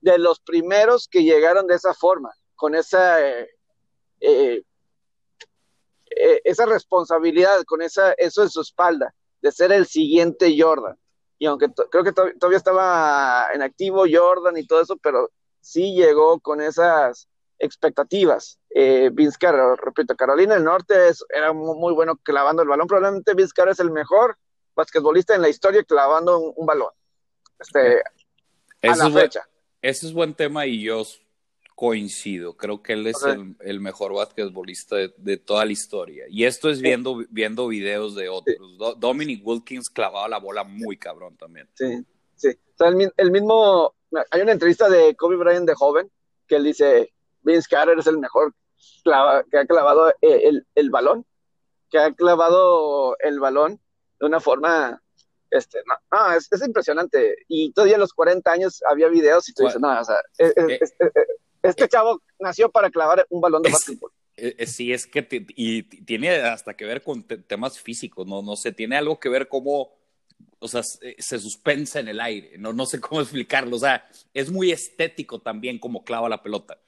de 0.00 0.18
los 0.18 0.40
primeros 0.40 1.08
que 1.08 1.24
llegaron 1.24 1.66
de 1.66 1.74
esa 1.74 1.94
forma, 1.94 2.30
con 2.54 2.74
esa, 2.74 3.16
eh 3.20 4.62
esa 6.44 6.66
responsabilidad, 6.66 7.62
con 7.64 7.82
esa, 7.82 8.12
eso 8.12 8.42
en 8.42 8.50
su 8.50 8.60
espalda, 8.60 9.14
de 9.40 9.52
ser 9.52 9.72
el 9.72 9.86
siguiente 9.86 10.54
Jordan. 10.58 10.96
Y 11.38 11.46
aunque 11.46 11.68
creo 11.90 12.04
que 12.04 12.12
to 12.12 12.24
todavía 12.38 12.58
estaba 12.58 13.46
en 13.54 13.62
activo 13.62 14.04
Jordan 14.10 14.56
y 14.58 14.66
todo 14.66 14.82
eso, 14.82 14.96
pero 14.96 15.30
sí 15.60 15.94
llegó 15.94 16.40
con 16.40 16.60
esas 16.60 17.28
expectativas. 17.58 18.58
Eh, 18.70 19.10
Vince 19.12 19.36
Carter, 19.38 19.78
repito, 19.84 20.16
Carolina 20.16 20.54
del 20.54 20.64
Norte 20.64 21.08
es, 21.08 21.24
era 21.28 21.52
muy, 21.52 21.76
muy, 21.76 21.92
bueno 21.92 22.16
clavando 22.16 22.62
el 22.62 22.68
balón. 22.68 22.86
Probablemente 22.86 23.34
Vince 23.34 23.52
Carter 23.54 23.72
es 23.72 23.80
el 23.80 23.90
mejor 23.90 24.36
basquetbolista 24.74 25.34
en 25.34 25.42
la 25.42 25.48
historia 25.48 25.84
clavando 25.84 26.38
un, 26.38 26.52
un 26.56 26.66
balón. 26.66 26.90
Este, 27.58 28.02
a 28.82 28.96
la 28.96 29.10
fecha. 29.10 29.40
Buen, 29.40 29.90
ese 29.90 30.06
es 30.06 30.12
buen 30.12 30.34
tema 30.34 30.66
y 30.66 30.82
yo 30.82 31.04
coincido. 31.74 32.56
Creo 32.56 32.82
que 32.82 32.94
él 32.94 33.06
es 33.06 33.22
okay. 33.22 33.32
el, 33.32 33.56
el, 33.60 33.80
mejor 33.80 34.14
basquetbolista 34.14 34.96
de, 34.96 35.14
de, 35.16 35.36
toda 35.36 35.64
la 35.64 35.72
historia. 35.72 36.24
Y 36.28 36.44
esto 36.44 36.70
es 36.70 36.80
viendo, 36.80 37.20
sí. 37.20 37.26
viendo 37.30 37.66
videos 37.68 38.14
de 38.14 38.28
otros. 38.28 38.78
Do, 38.78 38.94
Dominic 38.94 39.46
Wilkins 39.46 39.90
clavaba 39.90 40.28
la 40.28 40.38
bola 40.38 40.64
muy 40.64 40.96
cabrón 40.96 41.36
también. 41.36 41.68
Sí, 41.74 42.04
sí. 42.36 42.48
O 42.48 42.76
sea, 42.76 42.88
el, 42.88 43.12
el 43.16 43.30
mismo 43.30 43.94
hay 44.30 44.40
una 44.40 44.52
entrevista 44.52 44.88
de 44.88 45.14
Kobe 45.16 45.36
Bryant 45.36 45.66
de 45.66 45.74
joven 45.74 46.10
que 46.46 46.56
él 46.56 46.64
dice, 46.64 47.12
Vince 47.42 47.68
Carter 47.70 47.98
es 47.98 48.06
el 48.06 48.18
mejor 48.18 48.54
clava, 49.04 49.44
que 49.50 49.58
ha 49.58 49.66
clavado 49.66 50.12
el, 50.20 50.40
el, 50.42 50.66
el, 50.74 50.90
balón, 50.90 51.24
que 51.90 51.98
ha 51.98 52.12
clavado 52.12 53.16
el 53.20 53.38
balón 53.38 53.80
de 54.18 54.26
una 54.26 54.40
forma, 54.40 55.00
este, 55.50 55.78
no, 55.86 55.94
no 56.10 56.32
es, 56.32 56.48
es, 56.50 56.66
impresionante. 56.66 57.36
Y 57.48 57.72
todavía 57.72 57.96
a 57.96 58.00
los 58.00 58.12
40 58.12 58.50
años 58.50 58.82
había 58.90 59.08
videos 59.08 59.48
y 59.48 59.54
tú 59.54 59.64
dices, 59.64 59.80
no, 59.80 59.98
o 59.98 60.04
sea, 60.04 60.16
es, 60.38 60.52
eh, 60.56 60.80
este 61.62 61.88
chavo 61.88 62.20
nació 62.38 62.70
para 62.70 62.90
clavar 62.90 63.26
un 63.30 63.40
balón 63.40 63.62
de 63.62 63.70
básquetbol. 63.70 64.12
Sí, 64.66 64.92
es 64.92 65.06
que 65.06 65.26
y 65.54 65.82
tiene 65.82 66.30
hasta 66.36 66.74
que 66.74 66.86
ver 66.86 67.02
con 67.02 67.22
te, 67.24 67.36
temas 67.36 67.78
físicos, 67.78 68.26
no, 68.26 68.40
no 68.40 68.56
sé, 68.56 68.72
tiene 68.72 68.96
algo 68.96 69.20
que 69.20 69.28
ver 69.28 69.48
cómo 69.48 69.99
o 70.58 70.68
sea, 70.68 70.82
se 70.82 71.38
suspensa 71.38 72.00
en 72.00 72.08
el 72.08 72.20
aire, 72.20 72.58
no, 72.58 72.72
no 72.72 72.86
sé 72.86 73.00
cómo 73.00 73.20
explicarlo, 73.22 73.76
o 73.76 73.80
sea, 73.80 74.08
es 74.34 74.50
muy 74.50 74.70
estético 74.70 75.40
también 75.40 75.78
como 75.78 76.04
clava 76.04 76.28
la 76.28 76.42
pelota. 76.42 76.78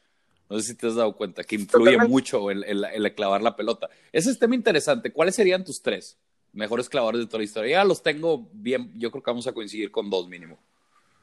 No 0.49 0.61
sé 0.61 0.67
si 0.69 0.75
te 0.77 0.87
has 0.87 0.97
dado 0.97 1.17
cuenta 1.17 1.45
que 1.45 1.55
influye 1.55 1.93
Totalmente. 1.93 2.11
mucho 2.11 2.51
el, 2.51 2.62
el, 2.65 2.85
el, 2.85 3.15
clavar 3.15 3.41
la 3.41 3.57
pelota. 3.57 3.88
Ese 4.12 4.31
es 4.31 4.38
tema 4.38 4.55
interesante. 4.55 5.11
¿Cuáles 5.11 5.35
serían 5.35 5.65
tus 5.65 5.81
tres 5.81 6.19
mejores 6.53 6.91
clavadores 6.91 7.23
de 7.23 7.27
toda 7.27 7.38
la 7.38 7.45
historia? 7.45 7.79
Ya 7.79 7.85
los 7.85 8.03
tengo 8.03 8.51
bien, 8.53 8.93
yo 8.99 9.11
creo 9.11 9.23
que 9.23 9.31
vamos 9.31 9.47
a 9.47 9.55
coincidir 9.55 9.91
con 9.91 10.11
dos 10.11 10.29
mínimo. 10.29 10.59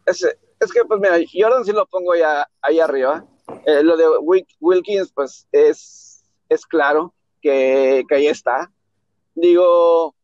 Es, 0.08 0.24
es 0.24 0.72
que, 0.74 0.84
pues 0.88 1.00
mira, 1.00 1.18
Jordan 1.32 1.63
sí 1.63 1.72
lo 1.72 1.86
pongo 1.86 2.15
ya 2.15 2.50
ahí 2.60 2.80
arriba. 2.80 3.24
Eh, 3.68 3.84
lo 3.84 3.98
de 3.98 4.08
Wilkins, 4.60 5.12
pues 5.13 5.48
es, 5.52 6.24
es 6.50 6.65
claro 6.65 7.13
que, 7.39 8.04
que 8.10 8.15
ahí 8.15 8.28
está. 8.28 8.72
Digo, 9.36 10.15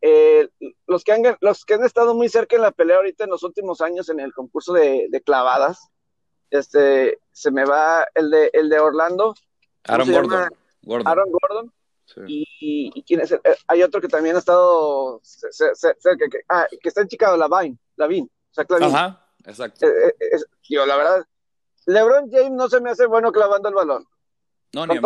eh, 0.00 0.48
los, 0.86 1.04
que 1.04 1.12
han, 1.12 1.22
los 1.40 1.64
que 1.64 1.74
han 1.74 1.84
estado 1.84 2.14
muy 2.14 2.28
cerca 2.28 2.56
en 2.56 2.62
la 2.62 2.70
pelea 2.70 2.96
ahorita 2.96 3.24
en 3.24 3.30
los 3.30 3.42
últimos 3.42 3.80
años 3.80 4.08
en 4.08 4.20
el 4.20 4.32
concurso 4.32 4.72
de, 4.72 5.22
clavadas, 5.24 5.88
este, 6.50 7.18
se 7.32 7.50
me 7.50 7.64
va 7.64 8.06
el 8.14 8.30
de, 8.30 8.50
el 8.52 8.68
de 8.68 8.78
Orlando. 8.78 9.34
Aaron 9.84 10.12
Gordon. 10.12 10.48
Aaron 11.04 11.30
Gordon. 11.30 11.72
Y, 12.28 13.02
quién 13.02 13.20
es, 13.20 13.32
eh, 13.32 13.40
hay 13.66 13.82
otro 13.82 14.00
que 14.00 14.08
también 14.08 14.36
ha 14.36 14.38
estado 14.38 15.20
cerca, 15.22 16.28
que, 16.30 16.40
ah, 16.48 16.66
que 16.80 16.88
está 16.88 17.00
en 17.00 17.08
Chicago, 17.08 17.36
Lavine, 17.36 17.76
Lavin. 17.96 18.30
Ajá, 18.80 19.26
exacto. 19.44 19.86
Eh, 19.86 20.14
yo, 20.62 20.86
la 20.86 20.96
verdad, 20.96 21.26
LeBron 21.86 22.30
James 22.30 22.52
no 22.52 22.68
se 22.68 22.80
me 22.80 22.90
hace 22.90 23.06
bueno 23.06 23.32
clavando 23.32 23.68
el 23.68 23.74
balón. 23.74 24.06
No, 24.72 24.86
ni 24.86 24.96
a 24.96 25.00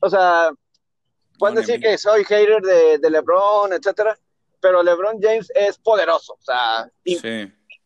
O 0.00 0.10
sea, 0.10 0.52
pueden 1.38 1.56
decir 1.56 1.80
que 1.80 1.98
soy 1.98 2.24
hater 2.24 2.62
de, 2.62 3.10
LeBron, 3.10 3.72
etcétera, 3.72 4.18
pero 4.60 4.82
LeBron 4.82 5.20
James 5.20 5.50
es 5.54 5.78
poderoso. 5.78 6.34
O 6.34 6.42
sea, 6.42 6.90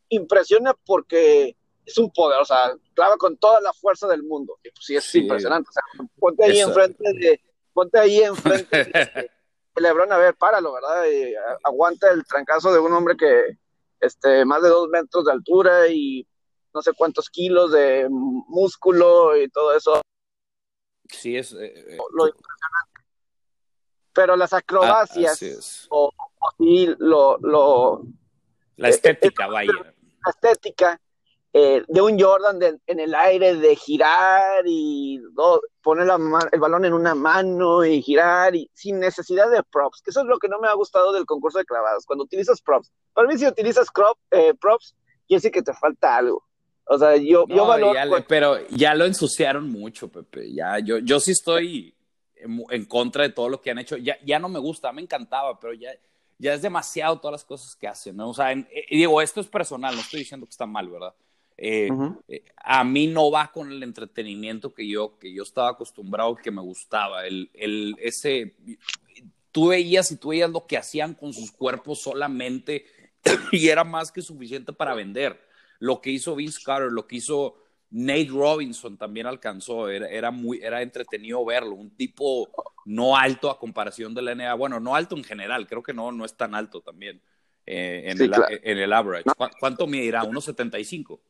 impresiona 0.08 0.74
porque 0.84 1.56
es 1.84 1.98
un 1.98 2.10
poder, 2.10 2.40
o 2.40 2.44
sea, 2.44 2.74
clava 2.94 3.16
con 3.16 3.36
toda 3.36 3.60
la 3.60 3.72
fuerza 3.72 4.06
del 4.08 4.22
mundo. 4.22 4.58
Y 4.62 4.70
pues 4.70 4.84
sí, 4.84 4.96
es 4.96 5.14
impresionante. 5.14 5.70
O 5.70 5.72
sea, 5.72 5.82
ponte 6.18 6.44
ahí 6.44 6.60
enfrente 6.60 7.12
de, 7.12 7.40
ponte 7.72 7.98
ahí 7.98 8.22
enfrente 8.22 8.84
de, 8.84 9.30
LeBron, 9.76 10.12
a 10.12 10.18
ver, 10.18 10.34
páralo, 10.34 10.72
¿verdad? 10.72 11.04
Y 11.06 11.34
aguanta 11.62 12.10
el 12.10 12.24
trancazo 12.26 12.72
de 12.72 12.78
un 12.78 12.92
hombre 12.92 13.16
que, 13.16 13.58
este, 14.00 14.44
más 14.44 14.62
de 14.62 14.68
dos 14.68 14.88
metros 14.88 15.24
de 15.24 15.32
altura 15.32 15.88
y 15.88 16.26
no 16.74 16.82
sé 16.82 16.92
cuántos 16.92 17.30
kilos 17.30 17.72
de 17.72 18.06
músculo 18.10 19.36
y 19.36 19.48
todo 19.48 19.76
eso. 19.76 20.02
Sí, 21.08 21.36
es 21.36 21.52
eh, 21.52 21.72
eh, 21.74 21.96
lo 22.12 22.26
impresionante. 22.26 22.95
Pero 24.16 24.34
las 24.34 24.52
acrobacias 24.54 25.86
o, 25.90 26.10
lo, 26.58 27.38
lo, 27.38 28.02
la 28.76 28.88
estética, 28.88 29.46
vaya. 29.46 29.72
La 29.72 30.30
estética 30.30 31.00
eh, 31.52 31.82
de 31.88 32.00
un 32.02 32.20
Jordan 32.20 32.58
en 32.86 33.00
el 33.00 33.14
aire, 33.14 33.54
de 33.56 33.76
girar 33.76 34.62
y 34.66 35.20
poner 35.82 36.06
el 36.52 36.60
balón 36.60 36.84
en 36.84 36.92
una 36.92 37.14
mano 37.14 37.82
y 37.84 38.02
girar 38.02 38.54
y 38.54 38.70
sin 38.74 39.00
necesidad 39.00 39.50
de 39.50 39.62
props, 39.62 40.02
que 40.02 40.10
eso 40.10 40.20
es 40.20 40.26
lo 40.26 40.38
que 40.38 40.48
no 40.48 40.58
me 40.60 40.68
ha 40.68 40.74
gustado 40.74 41.12
del 41.12 41.24
concurso 41.24 41.58
de 41.58 41.64
clavadas, 41.64 42.04
cuando 42.04 42.24
utilizas 42.24 42.60
props. 42.60 42.92
Para 43.14 43.26
mí 43.26 43.38
si 43.38 43.46
utilizas 43.46 43.90
crop, 43.90 44.18
eh, 44.32 44.52
props, 44.60 44.94
quiere 45.26 45.38
decir 45.38 45.50
que 45.50 45.62
te 45.62 45.72
falta 45.72 46.16
algo. 46.16 46.44
O 46.84 46.98
sea, 46.98 47.16
yo, 47.16 47.46
yo 47.48 47.66
valoro... 47.66 48.24
pero 48.28 48.66
ya 48.68 48.94
lo 48.94 49.06
ensuciaron 49.06 49.70
mucho, 49.70 50.08
Pepe. 50.08 50.52
Ya, 50.52 50.78
yo, 50.78 50.98
yo 50.98 51.20
sí 51.20 51.32
estoy 51.32 51.95
en, 52.36 52.84
contra 52.84 53.22
de 53.22 53.30
todo 53.30 53.48
lo 53.48 53.60
que 53.60 53.70
han 53.70 53.78
hecho. 53.78 53.96
Ya, 53.96 54.18
ya 54.24 54.38
no 54.38 54.48
me 54.48 54.58
gusta, 54.58 54.92
me 54.92 55.02
encantaba, 55.02 55.58
pero 55.58 55.72
ya, 55.74 55.90
ya 56.38 56.54
es 56.54 56.62
demasiado 56.62 57.18
todas 57.18 57.32
las 57.32 57.44
cosas 57.44 57.74
que 57.76 57.88
hacen, 57.88 58.16
¿no? 58.16 58.30
O 58.30 58.34
sea, 58.34 58.52
eh, 58.52 58.86
digo, 58.90 59.20
esto 59.22 59.40
es 59.40 59.46
personal, 59.46 59.94
no 59.94 60.00
estoy 60.00 60.20
diciendo 60.20 60.46
que 60.46 60.50
está 60.50 60.66
mal, 60.66 60.88
¿verdad? 60.88 61.14
Eh, 61.58 61.88
eh, 62.28 62.44
a 62.56 62.84
mí 62.84 63.06
no 63.06 63.30
va 63.30 63.50
con 63.50 63.72
el 63.72 63.82
entretenimiento 63.82 64.74
que 64.74 64.86
yo, 64.86 65.18
que 65.18 65.32
yo 65.32 65.42
estaba 65.42 65.70
acostumbrado, 65.70 66.36
que 66.36 66.50
me 66.50 66.60
gustaba. 66.60 67.26
El, 67.26 67.50
el, 67.54 67.96
ese, 67.98 68.54
tú 69.52 69.68
veías 69.68 70.12
y 70.12 70.16
tú 70.16 70.28
veías 70.28 70.50
lo 70.50 70.66
que 70.66 70.76
hacían 70.76 71.14
con 71.14 71.32
sus 71.32 71.50
cuerpos 71.50 72.02
solamente 72.02 72.84
y 73.52 73.68
era 73.68 73.84
más 73.84 74.12
que 74.12 74.20
suficiente 74.20 74.72
para 74.72 74.94
vender. 74.94 75.40
Lo 75.78 76.00
que 76.00 76.10
hizo 76.10 76.36
Vince 76.36 76.60
Carter, 76.62 76.92
lo 76.92 77.06
que 77.06 77.16
hizo 77.16 77.56
Nate 77.90 78.28
Robinson 78.30 78.96
también 78.96 79.26
alcanzó, 79.26 79.88
era, 79.88 80.08
era, 80.08 80.30
muy, 80.30 80.60
era 80.62 80.82
entretenido 80.82 81.44
verlo, 81.44 81.74
un 81.74 81.96
tipo 81.96 82.48
no 82.84 83.16
alto 83.16 83.50
a 83.50 83.58
comparación 83.58 84.14
de 84.14 84.22
la 84.22 84.34
NBA, 84.34 84.54
bueno, 84.54 84.80
no 84.80 84.94
alto 84.94 85.16
en 85.16 85.24
general, 85.24 85.66
creo 85.66 85.82
que 85.82 85.94
no, 85.94 86.10
no 86.12 86.24
es 86.24 86.36
tan 86.36 86.54
alto 86.54 86.80
también 86.80 87.20
eh, 87.64 88.04
en, 88.06 88.20
el, 88.20 88.32
en, 88.62 88.78
el, 88.78 88.92
average. 88.92 89.24
¿Cuánto 89.58 89.86
medirá? 89.86 90.22
¿1.75? 90.22 91.20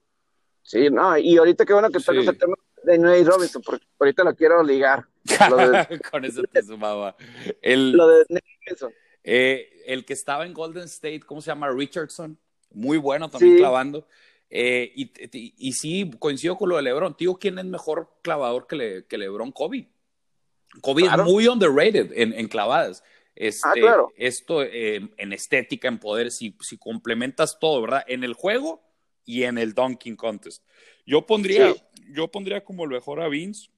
Sí, 0.62 0.90
no, 0.90 1.16
y 1.16 1.37
ahorita 1.37 1.64
qué 1.64 1.73
bueno 1.73 1.90
que 1.90 2.01
sí. 2.01 2.11
el 2.11 2.38
tema 2.38 2.57
de 2.83 2.99
Nate 2.99 3.25
Robinson, 3.25 3.62
porque 3.62 3.87
ahorita 3.99 4.25
lo 4.25 4.35
quiero 4.35 4.62
ligar. 4.62 5.07
Con 6.11 6.25
eso 6.25 6.42
te 6.53 6.62
sumaba. 6.62 7.16
El, 7.62 7.92
lo 7.97 8.09
de 8.09 8.27
Nate 8.29 8.47
Robinson. 8.66 8.92
Eh, 9.25 9.83
el 9.87 10.05
que 10.05 10.12
estaba 10.12 10.45
en 10.47 10.53
Golden 10.53 10.85
State, 10.85 11.21
¿cómo 11.21 11.40
se 11.40 11.49
llama? 11.49 11.71
Richardson. 11.71 12.38
Muy 12.73 12.99
bueno 12.99 13.31
también 13.31 13.59
clavando. 13.59 14.07
Eh, 14.48 14.92
y, 14.94 15.11
y, 15.59 15.72
sí, 15.72 16.11
coincido 16.18 16.56
con 16.56 16.68
lo 16.68 16.76
de 16.76 16.82
LeBron. 16.82 17.16
Tío, 17.16 17.35
¿quién 17.35 17.59
es 17.59 17.64
mejor 17.64 18.11
clavador 18.22 18.66
que, 18.66 18.76
le, 18.76 19.06
que 19.06 19.18
LeBron? 19.18 19.52
Kobe. 19.52 19.88
Kobe 20.80 21.04
es 21.04 21.16
muy 21.24 21.48
underrated 21.48 22.12
en, 22.14 22.32
en 22.32 22.48
clavadas. 22.48 23.02
Este, 23.35 23.68
ah, 23.68 23.72
claro. 23.74 24.12
Esto 24.16 24.62
eh, 24.62 25.11
en 25.16 25.32
estética, 25.32 25.88
en 25.88 25.98
poder, 25.98 26.30
si, 26.30 26.56
si 26.61 26.78
complementas 26.78 27.59
todo, 27.61 27.82
¿verdad? 27.82 28.02
En 28.06 28.24
el 28.24 28.32
juego 28.32 28.82
y 29.26 29.42
en 29.42 29.59
el 29.59 29.74
Dunking 29.74 30.16
Contest. 30.16 30.64
Yo 31.04 31.26
pondría, 31.26 31.74
yo 32.11 32.28
pondría 32.28 32.64
como 32.64 32.87
mejor 32.87 33.20
a 33.20 33.28
Vince, 33.28 33.68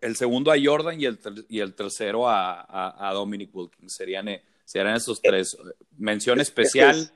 el 0.00 0.16
segundo 0.16 0.52
a 0.52 0.56
Jordan 0.62 1.00
y 1.00 1.06
el, 1.06 1.18
y 1.48 1.60
el 1.60 1.74
tercero 1.74 2.28
a, 2.28 3.08
a, 3.08 3.12
Dominic 3.12 3.54
Wilkins. 3.54 3.94
Serían, 3.94 4.28
eh, 4.28 4.42
serían 4.64 4.96
esos 4.96 5.20
tres. 5.20 5.56
Mención 5.98 6.40
especial, 6.40 7.12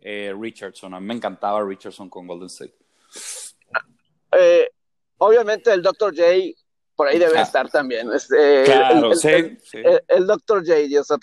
eh, 0.00 0.34
Richardson. 0.38 0.94
A 0.94 1.00
mí 1.00 1.06
me 1.06 1.14
encantaba 1.14 1.62
Richardson 1.64 2.08
con 2.08 2.26
Golden 2.26 2.46
State. 2.46 2.74
obviamente 5.18 5.72
el 5.72 5.82
Dr. 5.82 6.14
J 6.14 6.26
por 6.96 7.08
ahí 7.08 7.18
debe 7.18 7.38
ah. 7.38 7.42
estar 7.42 7.70
también. 7.70 8.10
Este, 8.12 8.64
claro, 8.64 9.12
el, 9.12 9.16
sí, 9.16 9.28
el, 10.08 10.26
Dr. 10.26 10.64
J, 10.66 11.16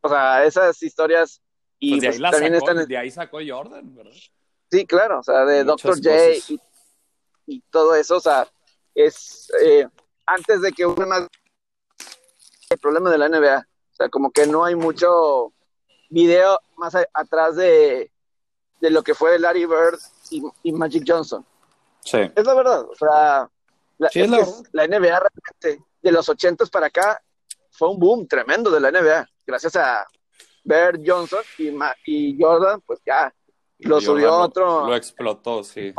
o 0.00 0.08
sea, 0.08 0.44
esas 0.44 0.82
historias 0.82 1.40
y 1.78 2.00
pues 2.00 2.18
de, 2.18 2.26
ahí 2.26 2.32
pues 2.32 2.52
están... 2.52 2.86
de 2.86 2.96
ahí 2.96 3.10
sacó 3.10 3.38
Jordan, 3.46 3.94
¿verdad? 3.94 4.12
Sí, 4.70 4.86
claro, 4.86 5.20
o 5.20 5.22
sea, 5.22 5.44
de 5.44 5.64
Dr. 5.64 5.96
J 6.02 6.58
y, 7.46 7.60
todo 7.70 7.94
eso, 7.94 8.16
o 8.16 8.20
sea, 8.20 8.48
es 8.94 9.52
eh, 9.62 9.86
antes 10.26 10.62
de 10.62 10.72
que 10.72 10.86
hubiera 10.86 11.06
más 11.06 11.28
el 12.70 12.78
problema 12.78 13.10
de 13.10 13.18
la 13.18 13.28
NBA, 13.28 13.58
o 13.58 13.94
sea, 13.94 14.08
como 14.08 14.30
que 14.30 14.46
no 14.46 14.64
hay 14.64 14.74
mucho 14.74 15.52
video 16.10 16.58
más 16.76 16.94
atrás 17.12 17.56
de, 17.56 18.10
de 18.80 18.90
lo 18.90 19.02
que 19.02 19.14
fue 19.14 19.38
Larry 19.38 19.66
Bird 19.66 19.98
y, 20.30 20.72
Magic 20.72 21.04
Johnson. 21.06 21.44
Sí. 22.00 22.18
Es 22.34 22.44
la 22.44 22.54
verdad, 22.54 22.82
o 22.82 22.94
sea, 22.94 23.50
la, 23.98 24.10
la, 24.72 24.86
NBA 24.86 25.20
realmente 25.20 25.84
de 26.02 26.12
los 26.12 26.28
ochentas 26.28 26.68
para 26.68 26.86
acá 26.86 27.20
fue 27.70 27.88
un 27.88 27.98
boom 27.98 28.26
tremendo 28.26 28.70
de 28.70 28.80
la 28.80 28.90
NBA, 28.90 29.26
gracias 29.46 29.76
a 29.76 30.06
Bird 30.64 31.00
Johnson 31.04 31.42
y, 31.58 31.70
y 32.06 32.36
Jordan, 32.40 32.80
pues 32.82 33.00
ya 33.06 33.32
lo 33.78 34.00
subió 34.00 34.36
otro. 34.38 34.86
Lo 34.86 34.96
explotó, 34.96 35.62
sí. 35.62 35.94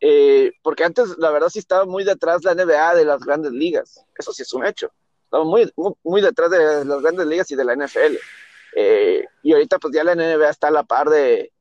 Eh, 0.00 0.52
porque 0.62 0.84
antes, 0.84 1.16
la 1.18 1.30
verdad, 1.30 1.48
sí 1.48 1.58
estaba 1.58 1.84
muy 1.84 2.04
detrás 2.04 2.42
la 2.42 2.54
NBA 2.54 2.94
de 2.94 3.04
las 3.04 3.20
grandes 3.20 3.52
ligas. 3.52 4.04
Eso 4.18 4.32
sí 4.32 4.42
es 4.42 4.52
un 4.54 4.66
hecho. 4.66 4.90
Estaba 5.30 5.44
muy, 5.44 5.72
muy, 6.02 6.20
detrás 6.20 6.50
de 6.50 6.84
las 6.84 7.02
grandes 7.02 7.26
ligas 7.26 7.50
y 7.50 7.56
de 7.56 7.64
la 7.64 7.74
NFL. 7.74 8.16
Eh, 8.74 9.24
y 9.42 9.52
ahorita, 9.52 9.78
pues 9.78 9.94
ya 9.94 10.04
la 10.04 10.14
NBA 10.14 10.48
está 10.48 10.68
a 10.68 10.72
la 10.72 10.82
par 10.82 11.08
de, 11.08 11.52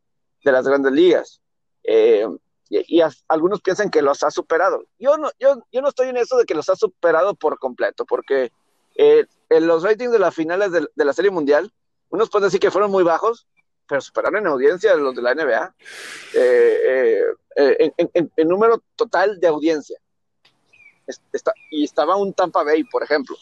las 0.42 0.68
grandes 0.68 0.92
ligas. 0.92 1.42
Eh, 1.84 2.28
y, 2.70 3.02
algunos 3.28 3.62
piensan 3.62 3.90
que 3.90 4.02
los 4.02 4.24
ha 4.24 4.32
superado. 4.32 4.84
Yo 4.98 5.18
no, 5.18 5.30
yo, 5.40 5.64
yo 5.72 5.82
no 5.82 5.90
estoy 5.90 6.10
en 6.10 6.18
eso 6.18 6.38
de 6.38 6.46
que 6.46 6.56
los 6.56 6.70
ha 6.70 6.76
superado 6.76 7.36
por 7.36 7.60
completo, 7.60 8.06
porque 8.06 8.52
en 8.96 9.68
los 9.68 9.84
ratings 9.84 10.12
de 10.12 10.20
las 10.20 10.36
finales 10.36 10.72
de, 10.72 10.88
de 10.94 11.06
la 11.06 11.14
Serie 11.14 11.32
Mundial, 11.32 11.72
unos 12.10 12.30
pueden 12.30 12.48
decir 12.48 12.60
que 12.60 12.72
fueron 12.72 12.92
muy 12.92 13.04
bajos, 13.04 13.48
pero 13.90 14.02
superaron 14.02 14.42
en 14.42 14.48
audiencia 14.48 14.96
los 14.96 15.16
de 15.16 15.22
la 15.22 15.34
NBA, 15.34 15.76
eh, 16.36 17.24
eh, 17.56 17.92
en, 17.98 18.48
número 18.48 18.84
total 18.96 19.40
de 19.40 19.48
audiencia. 19.48 20.00
Está, 21.34 21.54
y 21.72 21.84
estaba 21.84 22.16
un 22.16 22.34
Tampa 22.34 22.64
Bay, 22.64 22.84
por 22.84 23.04
ejemplo, 23.04 23.36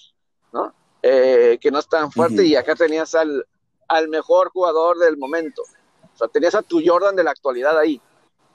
¿no? 0.53 0.73
Eh, 1.01 1.57
que 1.61 1.71
no 1.71 1.79
es 1.79 1.87
tan 1.87 2.11
fuerte, 2.11 2.45
y 2.45 2.55
acá 2.55 2.75
tenías 2.75 3.15
al, 3.15 3.45
al 3.87 4.07
mejor 4.09 4.49
jugador 4.49 4.97
del 4.97 5.17
momento. 5.17 5.61
O 5.61 6.17
sea, 6.17 6.27
tenías 6.27 6.55
a 6.55 6.63
tu 6.63 6.81
Jordan 6.83 7.15
de 7.15 7.23
la 7.23 7.31
actualidad 7.31 7.77
ahí. 7.77 8.01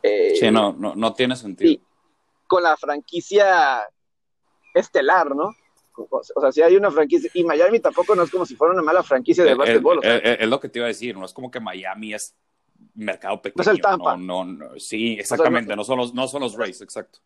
sí, 0.02 0.50
no, 0.50 0.72
no, 0.72 0.94
no 0.94 1.14
tiene 1.14 1.36
sentido. 1.36 1.82
con 2.46 2.62
la 2.62 2.76
franquicia 2.76 3.88
estelar, 4.74 5.34
¿no? 5.34 5.54
O 6.10 6.40
sea, 6.40 6.52
si 6.52 6.62
hay 6.62 6.76
una 6.76 6.90
franquicia, 6.90 7.30
y 7.34 7.44
Miami 7.44 7.80
tampoco 7.80 8.14
no 8.14 8.22
es 8.22 8.30
como 8.30 8.46
si 8.46 8.56
fuera 8.56 8.72
una 8.72 8.82
mala 8.82 9.02
franquicia 9.02 9.44
de 9.44 9.50
eh, 9.50 9.52
eh, 9.52 9.56
básquetbol. 9.56 10.00
Eh, 10.02 10.38
es 10.40 10.48
lo 10.48 10.58
que 10.58 10.68
te 10.68 10.78
iba 10.78 10.86
a 10.86 10.88
decir, 10.88 11.16
no 11.16 11.24
es 11.24 11.32
como 11.32 11.50
que 11.50 11.60
Miami 11.60 12.14
es 12.14 12.34
mercado 12.94 13.40
pequeño. 13.42 13.62
No 13.64 13.70
es 13.70 13.76
el 13.76 13.80
Tampa. 13.80 14.16
No, 14.16 14.44
no, 14.44 14.78
sí, 14.78 15.16
exactamente, 15.18 15.76
no, 15.76 15.84
son 15.84 15.98
los, 15.98 16.14
no 16.14 16.26
son 16.28 16.42
los 16.42 16.54
Rays, 16.54 16.80
exacto. 16.80 17.18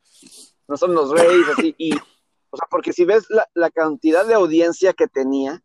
No 0.68 0.76
son 0.76 0.94
los 0.94 1.10
Rays, 1.10 1.46
así, 1.56 1.74
y, 1.78 1.92
o 2.50 2.56
sea, 2.56 2.66
porque 2.70 2.92
si 2.92 3.04
ves 3.04 3.26
la, 3.28 3.48
la 3.54 3.70
cantidad 3.70 4.24
de 4.26 4.34
audiencia 4.34 4.92
que 4.92 5.06
tenía, 5.06 5.62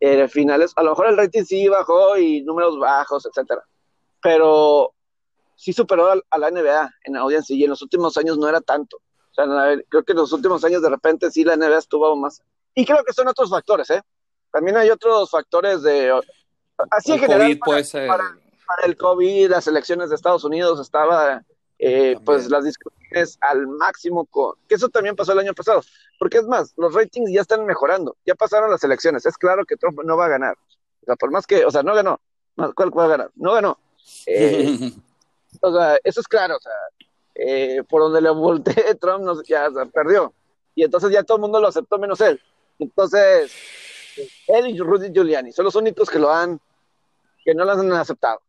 eh, 0.00 0.28
finales, 0.28 0.72
a 0.76 0.82
lo 0.82 0.90
mejor 0.90 1.08
el 1.08 1.16
rating 1.16 1.44
sí 1.44 1.68
bajó 1.68 2.16
y 2.16 2.42
números 2.42 2.78
bajos, 2.78 3.26
etcétera, 3.26 3.62
pero 4.22 4.94
sí 5.56 5.72
superó 5.72 6.10
a, 6.10 6.14
a 6.30 6.38
la 6.38 6.50
NBA 6.50 6.90
en 7.04 7.16
audiencia 7.16 7.54
y 7.54 7.64
en 7.64 7.70
los 7.70 7.82
últimos 7.82 8.16
años 8.16 8.38
no 8.38 8.48
era 8.48 8.60
tanto 8.60 8.98
creo 9.88 10.04
que 10.04 10.12
en 10.12 10.18
los 10.18 10.32
últimos 10.32 10.64
años 10.64 10.82
de 10.82 10.90
repente 10.90 11.30
sí 11.30 11.44
la 11.44 11.56
NBA 11.56 11.78
estuvo 11.78 12.14
más. 12.16 12.42
Y 12.74 12.84
creo 12.84 13.02
que 13.04 13.12
son 13.12 13.28
otros 13.28 13.50
factores, 13.50 13.90
¿eh? 13.90 14.02
también 14.52 14.76
hay 14.76 14.90
otros 14.90 15.30
factores 15.30 15.82
de... 15.82 16.12
Así 16.90 17.12
en 17.12 17.18
general, 17.18 17.58
para, 17.58 17.82
para, 18.06 18.86
el 18.86 18.96
COVID, 18.96 19.50
las 19.50 19.66
elecciones 19.66 20.08
de 20.08 20.16
Estados 20.16 20.44
Unidos 20.44 20.80
estaba, 20.80 21.42
eh, 21.82 22.14
pues 22.26 22.50
las 22.50 22.64
discusiones 22.64 23.38
al 23.40 23.66
máximo, 23.66 24.26
con, 24.26 24.54
que 24.68 24.74
eso 24.74 24.90
también 24.90 25.16
pasó 25.16 25.32
el 25.32 25.38
año 25.38 25.54
pasado, 25.54 25.80
porque 26.18 26.36
es 26.36 26.44
más, 26.44 26.74
los 26.76 26.92
ratings 26.92 27.32
ya 27.32 27.40
están 27.40 27.64
mejorando, 27.64 28.18
ya 28.26 28.34
pasaron 28.34 28.70
las 28.70 28.84
elecciones, 28.84 29.24
es 29.24 29.38
claro 29.38 29.64
que 29.64 29.78
Trump 29.78 29.98
no 30.04 30.14
va 30.14 30.26
a 30.26 30.28
ganar, 30.28 30.58
o 31.00 31.06
sea, 31.06 31.16
por 31.16 31.30
más 31.30 31.46
que, 31.46 31.64
o 31.64 31.70
sea, 31.70 31.82
no 31.82 31.94
ganó, 31.94 32.20
¿cuál 32.74 32.96
va 32.96 33.06
a 33.06 33.08
ganar? 33.08 33.30
No 33.34 33.54
ganó. 33.54 33.78
Eh, 34.26 34.92
o 35.62 35.72
sea, 35.72 35.96
eso 36.04 36.20
es 36.20 36.28
claro, 36.28 36.58
o 36.58 36.60
sea, 36.60 36.72
eh, 37.34 37.82
por 37.88 38.02
donde 38.02 38.20
le 38.20 38.28
volteé, 38.28 38.94
Trump 39.00 39.24
ya 39.46 39.70
perdió. 39.90 40.34
Y 40.74 40.84
entonces 40.84 41.10
ya 41.10 41.22
todo 41.22 41.38
el 41.38 41.42
mundo 41.42 41.60
lo 41.60 41.68
aceptó 41.68 41.98
menos 41.98 42.20
él. 42.20 42.38
Entonces, 42.78 43.52
él 44.46 44.68
y 44.68 44.78
Rudy 44.78 45.10
Giuliani 45.12 45.50
son 45.50 45.64
los 45.64 45.74
únicos 45.74 46.10
que 46.10 46.18
lo 46.18 46.30
han, 46.30 46.60
que 47.42 47.54
no 47.54 47.64
lo 47.64 47.72
han 47.72 47.92
aceptado. 47.92 48.40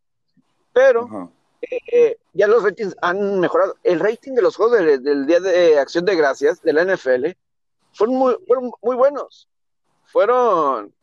Pero 0.74 1.32
eh, 1.62 2.18
ya 2.34 2.48
los 2.48 2.64
ratings 2.64 2.96
han 3.02 3.40
mejorado. 3.40 3.78
El 3.84 4.00
rating 4.00 4.34
de 4.34 4.42
los 4.42 4.56
juegos 4.56 4.80
del 4.80 5.26
Día 5.26 5.40
de 5.40 5.80
Acción 5.80 6.06
de 6.06 6.16
Gracias 6.16 6.62
de 6.62 6.74
la 6.74 6.84
NFL 6.84 7.28
fueron 7.94 8.16
muy, 8.16 8.38
fueron 8.48 8.72
muy 8.82 8.96
buenos. 8.96 9.48
Fueron 10.06 10.94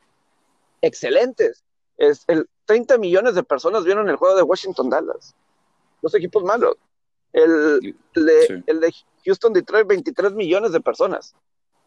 excelentes. 0.83 1.65
Es 1.97 2.25
el 2.27 2.49
30 2.67 2.99
millones 2.99 3.35
de 3.35 3.43
personas 3.43 3.85
vieron 3.85 4.09
el 4.09 4.17
juego 4.17 4.37
de 4.37 4.43
Washington 4.43 4.91
Dallas. 4.91 5.35
Los 6.03 6.15
equipos 6.15 6.45
malos. 6.45 6.77
El, 7.33 7.95
de, 8.15 8.63
el 8.67 8.81
de 8.81 8.95
Houston 9.25 9.53
Detroit, 9.53 9.87
23 9.87 10.33
millones 10.33 10.73
de 10.73 10.81
personas 10.81 11.35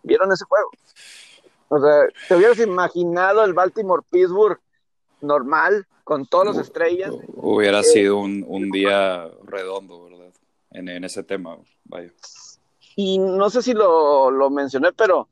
vieron 0.03 0.31
ese 0.31 0.45
juego. 0.45 0.69
O 1.69 1.79
sea, 1.79 2.07
¿te 2.27 2.35
hubieras 2.35 2.59
imaginado 2.59 3.43
el 3.43 3.53
Baltimore 3.53 4.03
Pittsburgh 4.09 4.59
normal, 5.21 5.87
con 6.11 6.25
todas 6.25 6.57
las 6.57 6.67
estrellas? 6.67 7.13
Hubiera 7.37 7.79
eh, 7.79 7.83
sido 7.85 8.17
un, 8.17 8.43
un, 8.45 8.69
día 8.69 9.31
redondo, 9.45 10.03
¿verdad? 10.03 10.33
En, 10.71 10.89
en, 10.89 11.05
ese 11.05 11.23
tema, 11.23 11.57
vaya. 11.85 12.11
Y 12.97 13.17
no 13.17 13.49
sé 13.49 13.61
si 13.61 13.71
lo, 13.71 14.29
lo 14.29 14.49
mencioné, 14.49 14.91
pero 14.91 15.29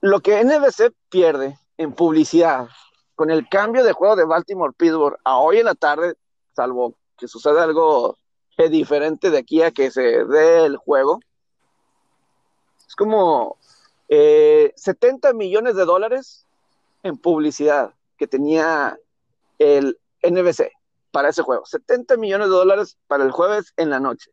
lo 0.00 0.18
que 0.18 0.42
NBC 0.42 0.92
pierde 1.08 1.56
en 1.78 1.92
publicidad 1.92 2.68
con 3.14 3.30
el 3.30 3.48
cambio 3.48 3.84
de 3.84 3.92
juego 3.92 4.16
de 4.16 4.24
Baltimore 4.24 4.72
Pittsburgh 4.76 5.18
a 5.22 5.38
hoy 5.38 5.58
en 5.58 5.66
la 5.66 5.76
tarde, 5.76 6.14
salvo 6.56 6.96
que 7.16 7.28
suceda 7.28 7.62
algo 7.62 8.18
diferente 8.58 9.30
de 9.30 9.38
aquí 9.38 9.62
a 9.62 9.70
que 9.70 9.92
se 9.92 10.24
dé 10.24 10.64
el 10.64 10.78
juego, 10.78 11.20
es 12.88 12.96
como 12.96 13.56
70 14.08 15.28
eh, 15.28 15.32
millones 15.32 15.76
de 15.76 15.84
dólares 15.84 16.44
en 17.04 17.16
publicidad 17.16 17.94
que 18.16 18.26
tenía 18.26 18.98
el 19.58 19.98
NBC 20.22 20.70
para 21.10 21.28
ese 21.28 21.42
juego. 21.42 21.64
70 21.64 22.16
millones 22.16 22.48
de 22.48 22.54
dólares 22.54 22.98
para 23.06 23.24
el 23.24 23.30
jueves 23.30 23.72
en 23.76 23.90
la 23.90 24.00
noche. 24.00 24.30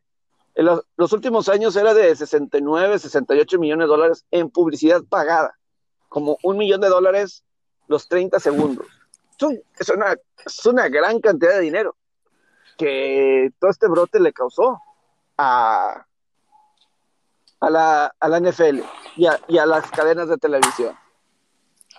En 0.55 0.65
los, 0.65 1.13
últimos 1.13 1.47
años 1.47 1.75
era 1.75 1.93
de 1.93 2.15
69, 2.15 2.99
68 2.99 3.59
millones 3.59 3.85
de 3.85 3.89
dólares 3.89 4.25
en 4.31 4.49
publicidad 4.49 5.01
pagada, 5.07 5.57
como 6.09 6.37
un 6.43 6.57
millón 6.57 6.81
de 6.81 6.89
dólares 6.89 7.43
los 7.87 8.07
30 8.07 8.39
segundos. 8.39 8.85
Es 9.79 9.89
una, 9.89 10.15
es 10.45 10.65
una 10.65 10.89
gran 10.89 11.19
cantidad 11.19 11.53
de 11.53 11.61
dinero 11.61 11.95
que 12.77 13.51
todo 13.59 13.71
este 13.71 13.87
brote 13.87 14.19
le 14.19 14.33
causó 14.33 14.79
a, 15.37 16.05
a, 17.59 17.69
la, 17.69 18.13
a 18.19 18.27
la 18.27 18.39
NFL 18.39 18.81
y 19.15 19.27
a, 19.27 19.39
y 19.47 19.57
a, 19.57 19.65
las 19.65 19.89
cadenas 19.91 20.27
de 20.29 20.37
televisión. 20.37 20.95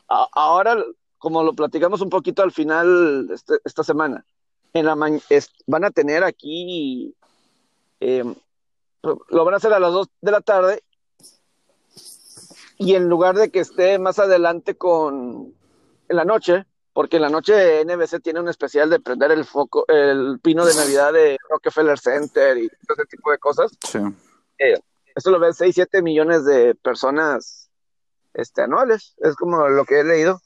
ahora, 0.08 0.76
como 1.22 1.44
lo 1.44 1.52
platicamos 1.52 2.00
un 2.00 2.10
poquito 2.10 2.42
al 2.42 2.50
final 2.50 3.28
este, 3.32 3.54
esta 3.64 3.84
semana, 3.84 4.26
en 4.72 4.86
la 4.86 4.96
van 5.66 5.84
a 5.84 5.90
tener 5.92 6.24
aquí, 6.24 7.14
em, 8.00 8.34
lo 9.02 9.44
van 9.44 9.54
a 9.54 9.58
hacer 9.58 9.72
a 9.72 9.78
las 9.78 9.92
2 9.92 10.08
de 10.20 10.32
la 10.32 10.40
tarde 10.40 10.82
y 12.76 12.96
en 12.96 13.08
lugar 13.08 13.36
de 13.36 13.52
que 13.52 13.60
esté 13.60 14.00
más 14.00 14.18
adelante 14.18 14.74
con 14.74 15.54
en 16.08 16.16
la 16.16 16.24
noche, 16.24 16.66
porque 16.92 17.16
en 17.16 17.22
la 17.22 17.30
noche 17.30 17.84
NBC 17.84 18.20
tiene 18.20 18.40
un 18.40 18.48
especial 18.48 18.90
de 18.90 18.98
prender 18.98 19.30
el 19.30 19.44
foco, 19.44 19.84
el 19.86 20.40
pino 20.42 20.64
de 20.64 20.74
Navidad 20.74 21.12
de 21.12 21.38
Rockefeller 21.48 22.00
Center 22.00 22.58
y 22.58 22.66
ese 22.66 23.06
tipo 23.08 23.30
de 23.30 23.38
cosas. 23.38 23.70
Sí. 23.86 24.00
Eh, 24.58 24.74
esto 25.14 25.30
lo 25.30 25.38
ven 25.38 25.54
6, 25.54 25.72
7 25.72 26.02
millones 26.02 26.44
de 26.44 26.74
personas 26.74 27.70
este, 28.34 28.62
anuales, 28.62 29.14
es 29.18 29.36
como 29.36 29.68
lo 29.68 29.84
que 29.84 30.00
he 30.00 30.04
leído. 30.04 30.40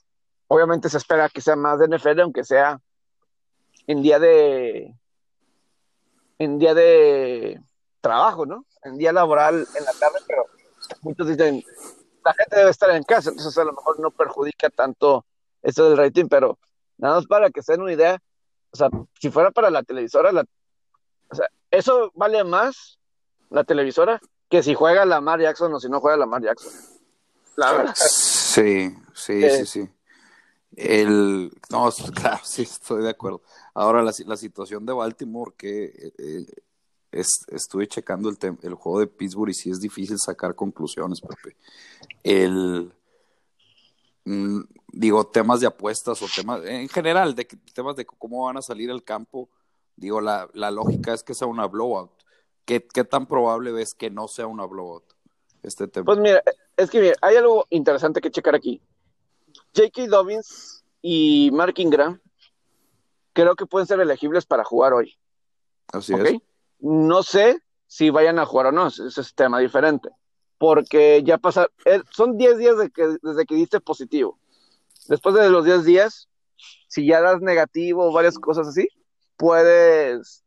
Obviamente 0.49 0.89
se 0.89 0.99
espera 0.99 1.29
que 1.29 1.41
sea 1.41 1.57
más 1.57 1.79
de 1.79 1.89
NFL, 1.89 2.21
aunque 2.21 2.45
sea 2.45 2.81
en 3.87 4.03
día 4.03 4.19
de 4.19 4.95
en 6.39 6.59
día 6.59 6.75
de 6.75 7.61
trabajo, 8.01 8.47
¿no? 8.47 8.65
En 8.83 8.99
día 8.99 9.13
laboral 9.13 9.67
en 9.75 9.85
la 9.85 9.93
tarde, 9.93 10.19
pero 10.27 10.45
muchos 11.01 11.27
dicen, 11.29 11.65
la 12.25 12.35
gente 12.35 12.57
debe 12.57 12.71
estar 12.71 12.91
en 12.91 13.03
casa, 13.03 13.31
entonces 13.31 13.57
a 13.59 13.65
lo 13.65 13.73
mejor 13.73 13.99
no 14.01 14.11
perjudica 14.11 14.69
tanto 14.71 15.25
esto 15.63 15.89
del 15.89 15.99
rating, 15.99 16.27
pero 16.29 16.59
nada 16.99 17.17
más 17.17 17.27
para 17.27 17.51
que 17.51 17.63
se 17.63 17.73
den 17.73 17.83
una 17.83 17.93
idea, 17.93 18.19
o 18.71 18.77
sea, 18.77 18.89
si 19.21 19.31
fuera 19.31 19.51
para 19.51 19.71
la 19.71 19.83
televisora, 19.83 20.31
la, 20.31 20.45
o 21.31 21.35
sea, 21.35 21.49
eso 21.71 22.13
vale 22.15 22.45
más 22.45 22.99
la 23.51 23.65
televisora 23.65 24.21
que 24.49 24.63
si 24.63 24.75
juega 24.75 25.05
la 25.05 25.21
Mar 25.21 25.41
Jackson 25.41 25.73
o 25.75 25.81
si 25.81 25.89
no 25.89 26.01
juega 26.01 26.17
la 26.17 26.27
Mar 26.27 26.43
Jackson. 26.43 26.73
La 27.57 27.73
verdad. 27.73 27.95
Sí, 27.97 28.95
sí, 29.15 29.41
sí, 29.41 29.45
eh. 29.45 29.67
sí. 29.67 29.89
El, 30.75 31.53
no, 31.71 31.91
claro, 32.15 32.41
sí, 32.45 32.63
estoy 32.63 33.03
de 33.03 33.11
acuerdo. 33.11 33.43
Ahora, 33.75 34.03
la, 34.03 34.13
la 34.27 34.37
situación 34.37 34.85
de 34.85 34.93
Baltimore, 34.93 35.53
que 35.57 36.13
eh, 36.19 36.47
es, 37.13 37.29
estuve 37.49 37.87
checando 37.87 38.29
el, 38.29 38.37
el 38.63 38.75
juego 38.75 39.01
de 39.01 39.07
Pittsburgh 39.07 39.51
y 39.51 39.55
sí 39.55 39.71
es 39.71 39.81
difícil 39.81 40.19
sacar 40.19 40.55
conclusiones, 40.55 41.21
Pepe. 41.21 41.57
El, 42.23 42.93
Mm, 44.27 44.63
digo, 44.93 45.25
temas 45.29 45.61
de 45.61 45.69
apuestas 45.69 46.21
o 46.21 46.27
temas, 46.27 46.61
en 46.65 46.89
general, 46.89 47.37
de 47.37 47.45
temas 47.73 47.95
de 47.95 48.05
cómo 48.05 48.45
van 48.47 48.57
a 48.57 48.63
salir 48.63 48.91
al 48.91 49.05
campo, 49.05 49.49
digo, 49.95 50.21
la, 50.21 50.51
la 50.53 50.73
lógica 50.73 51.15
es 51.15 51.23
que 51.23 51.33
sea 51.33 51.47
una 51.47 51.67
blowout. 51.67 52.11
¿Qué, 52.65 52.85
¿Qué, 52.93 53.05
tan 53.05 53.27
probable 53.27 53.71
ves 53.71 53.95
que 53.95 54.11
no 54.11 54.27
sea 54.27 54.49
una 54.49 54.67
blowout 54.67 55.05
este 55.63 55.87
tema? 55.87 56.07
Pues 56.07 56.19
mira, 56.19 56.43
es 56.77 56.91
que 56.91 57.01
mira, 57.01 57.15
hay 57.23 57.37
algo 57.37 57.69
interesante 57.71 58.21
que 58.21 58.33
checar 58.33 58.57
aquí. 58.57 58.83
J.K. 59.77 60.07
Dobbins 60.09 60.85
y 61.03 61.51
Mark 61.53 61.75
Ingram 61.77 62.21
creo 63.33 63.55
que 63.55 63.67
pueden 63.67 63.87
ser 63.87 64.01
elegibles 64.01 64.47
para 64.47 64.65
jugar 64.65 64.95
hoy. 64.95 65.19
Así 65.93 66.15
es. 66.15 66.39
No 66.79 67.23
sé 67.23 67.63
si 67.87 68.11
vayan 68.11 68.39
a 68.39 68.47
jugar 68.47 68.67
o 68.67 68.73
no, 68.73 68.87
ese 68.87 69.21
es 69.21 69.35
tema 69.35 69.59
diferente 69.59 70.11
porque 70.59 71.23
ya 71.25 71.39
pasa, 71.39 71.69
eh, 71.85 72.03
son 72.11 72.37
10 72.37 72.59
días 72.59 72.79
de 72.79 72.91
que, 72.91 73.17
desde 73.23 73.47
que 73.47 73.55
diste 73.55 73.81
positivo. 73.81 74.39
Después 75.09 75.35
de 75.35 75.51
los 75.51 75.65
10 75.65 75.85
días, 75.85 76.29
si 76.89 77.07
ya 77.07 77.21
das 77.21 77.41
negativo 77.41 78.07
o 78.07 78.13
varias 78.13 78.39
cosas 78.39 78.69
así, 78.69 78.89
puedes 79.37 80.45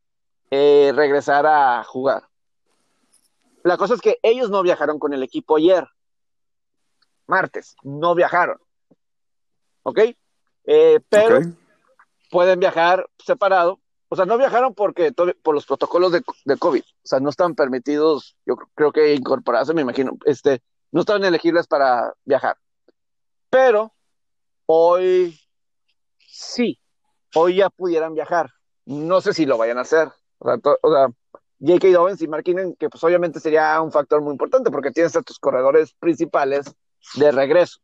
eh, 0.51 0.91
regresar 0.95 1.45
a 1.45 1.83
jugar. 1.83 2.23
La 3.63 3.77
cosa 3.77 3.93
es 3.93 4.01
que 4.01 4.17
ellos 4.23 4.49
no 4.49 4.63
viajaron 4.63 4.99
con 4.99 5.13
el 5.13 5.21
equipo 5.21 5.57
ayer, 5.57 5.87
martes, 7.27 7.75
no 7.83 8.15
viajaron. 8.15 8.57
¿Ok? 9.89 9.99
Eh, 10.65 10.99
pero 11.10 11.39
pueden 12.30 12.60
viajar 12.60 13.10
separado 13.25 13.80
o 14.12 14.15
sea, 14.15 14.25
no 14.25 14.38
viajaron 14.39 14.73
porque 14.73 15.13
por 15.13 15.54
los 15.54 15.67
protocolos 15.67 16.12
de, 16.12 16.23
de, 16.43 16.58
COVID, 16.58 16.82
o 16.82 17.08
sea, 17.08 17.19
no 17.19 17.30
estaban 17.30 17.54
permitidos, 17.54 18.36
yo 18.43 18.56
creo 18.73 18.91
que 18.91 19.13
incorporarse, 19.13 19.73
me 19.75 19.84
imagino, 19.84 20.17
este, 20.25 20.63
no 20.91 21.02
estaban 21.02 21.23
elegibles 21.23 21.67
para 21.67 22.12
viajar. 22.25 22.58
Pero 23.52 23.93
hoy 24.65 25.39
sí, 26.28 26.80
hoy 27.36 27.58
ya 27.58 27.69
pudieran 27.69 28.15
viajar. 28.15 28.49
No 28.86 29.21
sé 29.21 29.34
si 29.34 29.45
lo 29.45 29.60
vayan 29.60 29.78
a 29.78 29.82
hacer. 29.82 30.09
O 30.39 30.47
sea, 30.47 30.59
o 30.82 30.91
sea 30.91 31.07
J.K. 31.59 31.89
Dobbins 31.89 32.22
y 32.22 32.28
Mark 32.28 32.43
que 32.80 32.89
pues 32.89 33.03
obviamente 33.03 33.39
sería 33.39 33.80
un 33.80 33.91
factor 33.91 34.22
muy 34.22 34.32
importante 34.32 34.72
porque 34.72 34.91
tienes 34.91 35.16
a 35.16 35.22
tus 35.22 35.38
corredores 35.38 35.93
principales 35.93 36.74
de 37.13 37.32
regreso. 37.32 37.80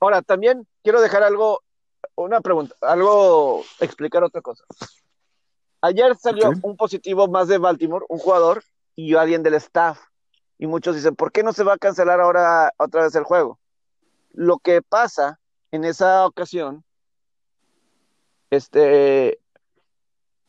Ahora, 0.00 0.22
también 0.22 0.66
quiero 0.82 1.00
dejar 1.00 1.22
algo 1.22 1.62
una 2.14 2.40
pregunta, 2.40 2.74
algo, 2.80 3.62
explicar 3.80 4.24
otra 4.24 4.40
cosa. 4.40 4.64
Ayer 5.80 6.16
salió 6.16 6.52
un 6.62 6.76
positivo 6.76 7.28
más 7.28 7.48
de 7.48 7.58
Baltimore, 7.58 8.04
un 8.08 8.18
jugador 8.18 8.62
y 8.94 9.14
alguien 9.14 9.42
del 9.42 9.54
staff. 9.54 9.98
Y 10.58 10.66
muchos 10.66 10.94
dicen, 10.94 11.16
¿por 11.16 11.32
qué 11.32 11.42
no 11.42 11.52
se 11.52 11.64
va 11.64 11.74
a 11.74 11.78
cancelar 11.78 12.20
ahora 12.20 12.72
otra 12.76 13.04
vez 13.04 13.14
el 13.14 13.24
juego? 13.24 13.58
Lo 14.32 14.58
que 14.58 14.82
pasa 14.82 15.40
en 15.70 15.84
esa 15.84 16.26
ocasión, 16.26 16.84
este, 18.50 19.40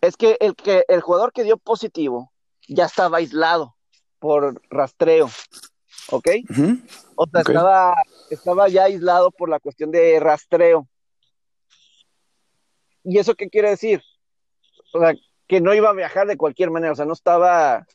es 0.01 0.17
que 0.17 0.37
el, 0.41 0.55
que 0.55 0.83
el 0.89 1.01
jugador 1.01 1.31
que 1.31 1.43
dio 1.43 1.57
positivo 1.57 2.31
ya 2.67 2.85
estaba 2.85 3.17
aislado 3.17 3.75
por 4.19 4.61
rastreo, 4.69 5.29
¿ok? 6.11 6.27
O 7.15 7.25
sea, 7.27 7.41
estaba 7.41 7.95
estaba 8.29 8.67
ya 8.69 8.85
aislado 8.85 9.31
por 9.31 9.49
la 9.49 9.59
cuestión 9.59 9.91
de 9.91 10.19
rastreo. 10.19 10.87
¿Y 13.03 13.17
eso 13.17 13.35
qué 13.35 13.49
quiere 13.49 13.71
decir? 13.71 14.01
O 14.93 14.99
sea, 14.99 15.13
que 15.47 15.61
no 15.61 15.73
iba 15.73 15.89
a 15.89 15.93
viajar 15.93 16.27
de 16.27 16.37
cualquier 16.37 16.71
manera, 16.71 16.93
o 16.93 16.95
sea, 16.95 17.05
no 17.05 17.13
estaba, 17.13 17.85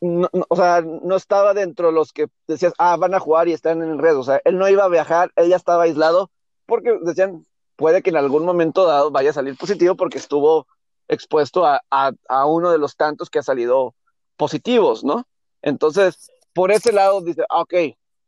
o 0.00 0.56
sea, 0.56 0.82
no 0.82 1.16
estaba 1.16 1.54
dentro 1.54 1.88
de 1.88 1.94
los 1.94 2.12
que 2.12 2.26
decías, 2.46 2.74
ah, 2.78 2.96
van 2.96 3.14
a 3.14 3.20
jugar 3.20 3.48
y 3.48 3.52
están 3.52 3.82
en 3.82 3.90
el 3.90 3.98
red, 3.98 4.16
o 4.16 4.24
sea, 4.24 4.40
él 4.44 4.58
no 4.58 4.68
iba 4.68 4.84
a 4.84 4.88
viajar, 4.88 5.32
él 5.36 5.48
ya 5.48 5.56
estaba 5.56 5.84
aislado, 5.84 6.30
porque 6.66 6.98
decían, 7.02 7.46
puede 7.76 8.02
que 8.02 8.10
en 8.10 8.16
algún 8.16 8.44
momento 8.44 8.84
dado 8.84 9.10
vaya 9.10 9.30
a 9.30 9.34
salir 9.34 9.56
positivo 9.56 9.94
porque 9.94 10.18
estuvo 10.18 10.66
expuesto 11.06 11.64
a, 11.64 11.80
a 11.90 12.46
uno 12.46 12.70
de 12.70 12.78
los 12.78 12.96
tantos 12.96 13.30
que 13.30 13.38
ha 13.38 13.42
salido 13.42 13.94
positivos, 14.36 15.04
¿no? 15.04 15.26
Entonces, 15.62 16.30
por 16.52 16.70
ese 16.72 16.92
lado 16.92 17.20
dice, 17.20 17.42
ah, 17.48 17.62
ok, 17.62 17.74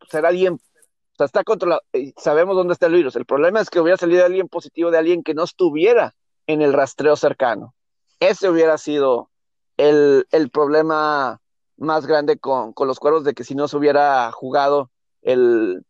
será 0.09 0.28
alguien, 0.28 0.55
o 0.55 1.16
sea, 1.16 1.26
está 1.26 1.45
controlado, 1.45 1.83
sabemos 2.16 2.57
dónde 2.57 2.74
está 2.74 2.87
el 2.87 2.95
virus. 2.95 3.16
El 3.16 3.26
problema 3.26 3.61
es 3.61 3.70
que 3.70 3.81
hubiera 3.81 3.97
salido 3.97 4.24
alguien 4.24 4.49
positivo 4.49 4.91
de 4.91 4.99
alguien 4.99 5.22
que 5.22 5.35
no 5.35 5.45
estuviera 5.45 6.14
en 6.47 6.62
el 6.62 6.72
rastreo 6.72 7.16
cercano. 7.16 7.74
Ese 8.18 8.49
hubiera 8.49 8.76
sido 8.78 9.31
el, 9.76 10.51
problema 10.53 11.41
más 11.76 12.07
grande 12.07 12.39
con, 12.39 12.74
los 12.76 12.99
cuervos 12.99 13.24
de 13.24 13.35
que 13.35 13.45
si 13.45 13.55
no 13.55 13.68
se 13.68 13.76
hubiera 13.76 14.31
jugado 14.33 14.91
el, 15.22 15.85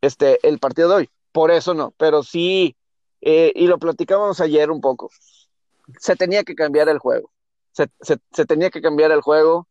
este, 0.00 0.38
el 0.46 0.58
partido 0.58 0.88
de 0.88 0.94
hoy. 0.94 1.10
Por 1.32 1.50
eso 1.50 1.74
no, 1.74 1.92
pero 1.96 2.22
sí, 2.22 2.76
eh, 3.20 3.52
y 3.56 3.66
lo 3.66 3.78
platicábamos 3.78 4.40
ayer 4.40 4.70
un 4.70 4.80
poco, 4.80 5.10
se 5.98 6.14
tenía 6.16 6.44
que 6.44 6.54
cambiar 6.54 6.88
el 6.88 6.98
juego. 6.98 7.30
Se, 7.72 7.88
se, 8.00 8.44
tenía 8.46 8.70
que 8.70 8.80
cambiar 8.80 9.10
el 9.10 9.20
juego. 9.20 9.66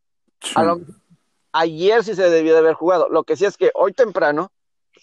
Ayer 1.52 2.04
sí 2.04 2.14
se 2.14 2.30
debió 2.30 2.52
de 2.52 2.58
haber 2.58 2.74
jugado. 2.74 3.08
Lo 3.08 3.24
que 3.24 3.36
sí 3.36 3.44
es 3.44 3.56
que 3.56 3.70
hoy 3.74 3.92
temprano, 3.92 4.50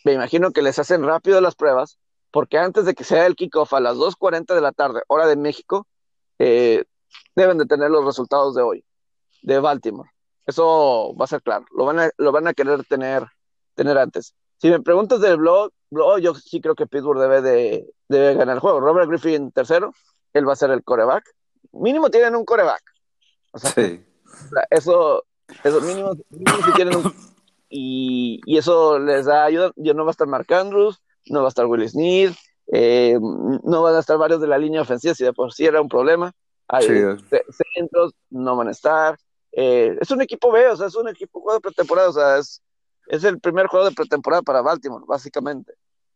me 0.04 0.14
imagino 0.14 0.52
que 0.52 0.62
les 0.62 0.80
hacen 0.80 1.04
rápido 1.04 1.42
las 1.42 1.56
pruebas, 1.56 1.98
porque 2.32 2.58
antes 2.58 2.86
de 2.86 2.94
que 2.94 3.04
sea 3.04 3.26
el 3.26 3.36
kickoff 3.36 3.74
a 3.74 3.80
las 3.80 3.98
2.40 3.98 4.54
de 4.54 4.62
la 4.62 4.72
tarde, 4.72 5.02
hora 5.08 5.28
de 5.28 5.36
México, 5.36 5.88
eh, 6.40 6.86
deben 7.36 7.58
de 7.58 7.66
tener 7.66 7.90
los 7.90 8.06
resultados 8.06 8.56
de 8.56 8.62
hoy, 8.62 8.86
de 9.42 9.60
Baltimore. 9.60 10.10
Eso 10.46 11.16
va 11.20 11.26
a 11.26 11.28
ser 11.28 11.42
claro, 11.42 11.66
lo 11.76 11.86
van 11.86 12.00
a, 12.00 12.10
lo 12.18 12.32
van 12.32 12.48
a 12.48 12.54
querer 12.54 12.84
tener, 12.86 13.26
tener 13.76 13.98
antes. 13.98 14.34
Si 14.58 14.70
me 14.70 14.82
preguntas 14.82 15.22
del 15.22 15.38
blog, 15.38 15.72
blog, 15.90 16.20
yo 16.20 16.36
sí 16.36 16.62
creo 16.62 16.76
que 16.76 16.88
Pittsburgh 16.88 17.20
debe 17.20 17.42
de 17.42 18.34
ganar 18.36 18.56
el 18.56 18.60
juego. 18.60 18.80
Robert 18.80 19.10
Griffin 19.10 19.52
tercero, 19.52 19.94
él 20.34 20.48
va 20.48 20.54
a 20.54 20.58
ser 20.58 20.72
el 20.72 20.84
coreback. 20.84 21.24
Mínimo 21.74 22.10
tienen 22.10 22.36
un 22.36 22.46
coreback. 22.46 22.84
O 23.52 23.60
sea, 23.60 23.72
sí. 23.72 24.04
eso, 24.70 25.24
eso 25.64 25.82
mínimo, 25.82 26.14
mínimo 26.30 26.66
si 26.66 26.74
tienen 26.74 26.96
un, 26.96 27.14
y, 27.70 28.42
y, 28.46 28.58
eso 28.58 29.00
les 29.00 29.26
da 29.26 29.46
ayuda. 29.46 29.72
Yo 29.76 29.94
no 29.94 30.04
va 30.04 30.12
a 30.12 30.12
estar 30.12 30.28
Mark 30.28 30.52
Andrews, 30.54 31.02
no 31.28 31.40
va 31.40 31.48
a 31.48 31.50
estar 31.50 31.66
Will 31.66 31.88
Smith, 31.88 32.36
eh, 32.72 33.18
no 33.20 33.82
van 33.82 33.96
a 33.96 34.00
estar 34.00 34.18
varios 34.18 34.42
de 34.42 34.48
la 34.48 34.58
línea 34.58 34.82
ofensiva, 34.82 35.14
si 35.14 35.24
de 35.24 35.34
por 35.34 35.54
sí 35.54 35.66
era 35.66 35.82
un 35.82 35.90
problema. 35.90 36.34
Hay 36.68 36.88
centros, 37.76 38.14
no 38.30 38.56
van 38.56 38.70
a 38.70 38.72
estar. 38.72 39.18
Eh, 39.52 39.98
es 40.00 40.10
un 40.12 40.22
equipo 40.22 40.52
B, 40.52 40.68
o 40.70 40.76
sea, 40.78 40.88
es 40.88 40.96
un 40.96 41.10
equipo 41.10 41.42
juego 41.42 41.58
de 41.58 41.62
pretemporada, 41.62 42.10
o 42.10 42.14
sea, 42.14 42.38
es, 42.38 42.62
es 43.08 43.24
el 43.26 43.40
primer 43.40 43.68
juego 43.68 43.86
de 43.86 43.96
pretemporada 43.96 44.42
para 44.42 44.62
Baltimore, 44.62 45.04
básicamente. 45.06 45.74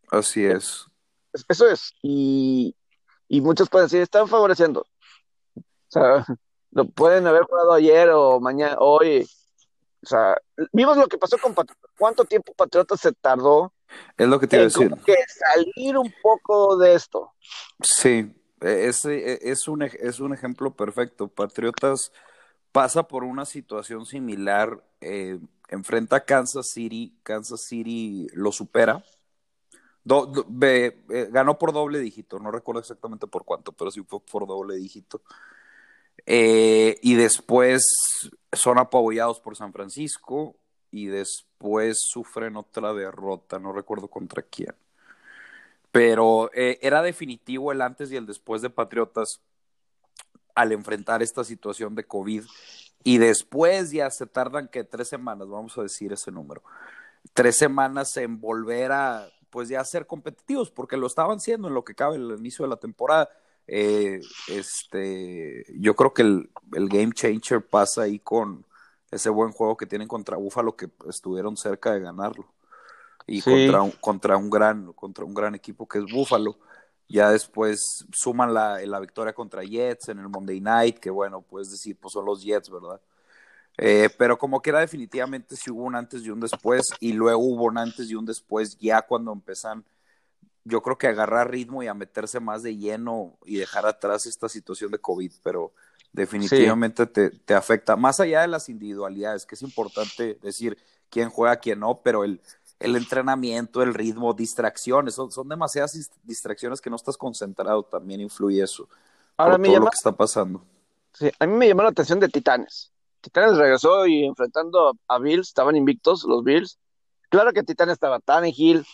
Así 0.09 0.45
es. 0.45 0.85
Eso 1.49 1.67
es. 1.67 1.93
Y, 2.01 2.73
y 3.27 3.41
muchos 3.41 3.69
pueden 3.69 3.87
decir, 3.87 4.01
están 4.01 4.27
favoreciendo. 4.27 4.85
O 5.55 5.63
sea, 5.89 6.25
lo 6.75 6.85
pueden 6.85 7.25
haber 7.25 7.43
jugado 7.43 7.73
ayer 7.73 8.09
o 8.09 8.39
mañana, 8.39 8.75
hoy. 8.79 9.27
O 10.03 10.07
sea, 10.07 10.37
vimos 10.71 10.97
lo 10.97 11.07
que 11.07 11.17
pasó 11.17 11.37
con 11.37 11.55
Patriotas. 11.55 11.89
¿Cuánto 11.97 12.25
tiempo 12.25 12.53
Patriotas 12.53 12.99
se 12.99 13.13
tardó 13.13 13.73
es 14.17 14.27
lo 14.27 14.39
que 14.39 14.47
te 14.47 14.57
iba 14.57 14.63
a 14.63 14.65
decir. 14.65 14.91
que 15.05 15.15
salir 15.27 15.97
un 15.97 16.13
poco 16.21 16.77
de 16.77 16.95
esto. 16.95 17.31
Sí, 17.81 18.29
e, 18.61 18.87
es, 18.87 19.05
e, 19.05 19.39
es, 19.41 19.67
un, 19.67 19.83
es 19.83 20.19
un 20.19 20.33
ejemplo 20.33 20.75
perfecto. 20.75 21.27
Patriotas 21.27 22.11
pasa 22.71 23.03
por 23.03 23.23
una 23.23 23.45
situación 23.45 24.05
similar, 24.05 24.83
eh, 24.99 25.39
enfrenta 25.69 26.17
a 26.17 26.25
Kansas 26.25 26.71
City, 26.71 27.17
Kansas 27.23 27.65
City 27.65 28.27
lo 28.33 28.51
supera. 28.51 29.01
Eh, 30.61 31.29
ganó 31.31 31.57
por 31.57 31.73
doble 31.73 31.99
dígito, 31.99 32.37
no 32.37 32.51
recuerdo 32.51 32.81
exactamente 32.81 33.27
por 33.27 33.43
cuánto, 33.43 33.71
pero 33.71 33.89
sí 33.91 34.03
fue 34.03 34.19
por 34.19 34.45
doble 34.45 34.75
dígito. 34.75 35.21
Eh, 36.25 36.97
y 37.01 37.15
después 37.15 37.83
son 38.51 38.77
apoyados 38.77 39.39
por 39.39 39.55
San 39.55 39.73
Francisco, 39.73 40.55
y 40.95 41.07
después 41.07 41.97
sufren 41.99 42.55
otra 42.55 42.93
derrota, 42.93 43.59
no 43.59 43.73
recuerdo 43.73 44.07
contra 44.07 44.41
quién. 44.41 44.73
Pero 45.91 46.49
eh, 46.53 46.79
era 46.81 47.01
definitivo 47.01 47.73
el 47.73 47.81
antes 47.81 48.09
y 48.11 48.15
el 48.15 48.25
después 48.25 48.61
de 48.61 48.69
Patriotas 48.69 49.41
al 50.55 50.71
enfrentar 50.71 51.21
esta 51.21 51.43
situación 51.43 51.95
de 51.95 52.05
COVID. 52.05 52.45
Y 53.03 53.17
después 53.17 53.91
ya 53.91 54.09
se 54.09 54.25
tardan 54.25 54.69
que 54.69 54.85
tres 54.85 55.09
semanas, 55.09 55.49
vamos 55.49 55.77
a 55.77 55.83
decir 55.83 56.13
ese 56.13 56.31
número, 56.31 56.63
tres 57.33 57.57
semanas 57.57 58.15
en 58.15 58.39
volver 58.39 58.93
a, 58.93 59.29
pues 59.49 59.67
ya 59.67 59.83
ser 59.83 60.07
competitivos, 60.07 60.71
porque 60.71 60.95
lo 60.95 61.07
estaban 61.07 61.41
siendo 61.41 61.67
en 61.67 61.73
lo 61.73 61.83
que 61.83 61.93
cabe 61.93 62.15
el 62.15 62.35
inicio 62.39 62.63
de 62.63 62.69
la 62.69 62.77
temporada. 62.77 63.29
Eh, 63.67 64.21
este, 64.47 65.65
yo 65.79 65.95
creo 65.95 66.13
que 66.13 66.21
el, 66.21 66.49
el 66.73 66.87
game 66.87 67.11
changer 67.13 67.65
pasa 67.65 68.03
ahí 68.03 68.19
con, 68.19 68.65
ese 69.15 69.29
buen 69.29 69.51
juego 69.51 69.77
que 69.77 69.85
tienen 69.85 70.07
contra 70.07 70.37
Búfalo 70.37 70.75
que 70.75 70.89
estuvieron 71.09 71.57
cerca 71.57 71.93
de 71.93 72.01
ganarlo. 72.01 72.45
Y 73.27 73.41
contra, 73.41 73.81
un, 73.81 73.91
contra 73.91 74.37
un 74.37 74.51
gran 74.51 74.93
contra 74.93 75.25
un 75.25 75.33
gran 75.33 75.55
equipo 75.55 75.87
que 75.87 75.97
es 75.97 76.05
Búfalo 76.05 76.59
ya 77.07 77.31
después 77.31 78.05
suman 78.11 78.53
la, 78.53 78.79
la, 78.85 78.99
victoria 78.99 79.33
contra 79.33 79.63
Jets 79.63 80.09
en 80.09 80.19
el 80.19 80.29
Monday 80.29 80.61
Night 80.61 80.99
que 80.99 81.09
bueno 81.09 81.41
puedes 81.41 81.71
decir 81.71 81.97
pues 81.99 82.13
son 82.13 82.23
los 82.23 82.43
Jets 82.43 82.69
verdad 82.69 83.01
eh, 83.79 84.09
pero 84.15 84.37
como 84.37 84.61
que 84.61 84.69
era 84.69 84.79
definitivamente 84.79 85.55
si 85.55 85.71
hubo 85.71 85.85
un 85.85 85.95
antes 85.95 86.21
y 86.21 86.29
un 86.29 86.39
después 86.39 86.83
y 86.99 87.13
luego 87.13 87.39
hubo 87.39 87.63
un 87.63 87.79
antes 87.79 88.11
y 88.11 88.13
un 88.15 88.27
después 88.27 88.77
ya 88.77 89.01
cuando 89.01 89.33
empiezan 89.33 89.83
yo 90.65 90.81
creo 90.81 90.97
que 90.97 91.07
agarrar 91.07 91.49
ritmo 91.49 91.81
y 91.81 91.87
a 91.87 91.93
meterse 91.93 92.39
más 92.39 92.63
de 92.63 92.75
lleno 92.75 93.37
y 93.45 93.57
dejar 93.57 93.85
atrás 93.85 94.25
esta 94.25 94.49
situación 94.49 94.91
de 94.91 94.99
COVID 94.99 95.31
pero 95.41 95.71
definitivamente 96.11 97.05
te, 97.05 97.29
te, 97.29 97.53
afecta, 97.53 97.95
más 97.95 98.19
allá 98.19 98.41
de 98.41 98.47
las 98.47 98.69
individualidades, 98.69 99.45
que 99.45 99.55
es 99.55 99.61
importante 99.61 100.39
decir 100.41 100.77
quién 101.09 101.29
juega, 101.29 101.57
quién 101.57 101.79
no, 101.81 102.01
pero 102.03 102.23
el, 102.23 102.41
el 102.79 102.95
entrenamiento, 102.95 103.83
el 103.83 103.93
ritmo, 103.93 104.33
distracciones, 104.33 105.15
son, 105.15 105.31
son 105.31 105.47
demasiadas 105.47 106.09
distracciones 106.23 106.81
que 106.81 106.89
no 106.89 106.95
estás 106.95 107.17
concentrado, 107.17 107.83
también 107.83 108.21
influye 108.21 108.63
eso. 108.63 108.87
Ahora 109.37 109.57
todo 109.57 109.79
lo 109.79 109.89
que 109.89 109.95
está 109.95 110.13
pasando. 110.13 110.63
Sí, 111.13 111.29
a 111.37 111.45
mí 111.45 111.53
me 111.53 111.67
llamó 111.67 111.83
la 111.83 111.89
atención 111.89 112.19
de 112.19 112.29
Titanes. 112.29 112.91
Titanes 113.21 113.57
regresó 113.57 114.05
y 114.07 114.25
enfrentando 114.25 114.97
a 115.07 115.19
Bills, 115.19 115.47
estaban 115.49 115.75
invictos 115.75 116.23
los 116.23 116.43
Bills. 116.43 116.77
Claro 117.29 117.51
que 117.51 117.63
Titanes 117.63 117.93
estaba 117.93 118.19
Tannehill, 118.19 118.85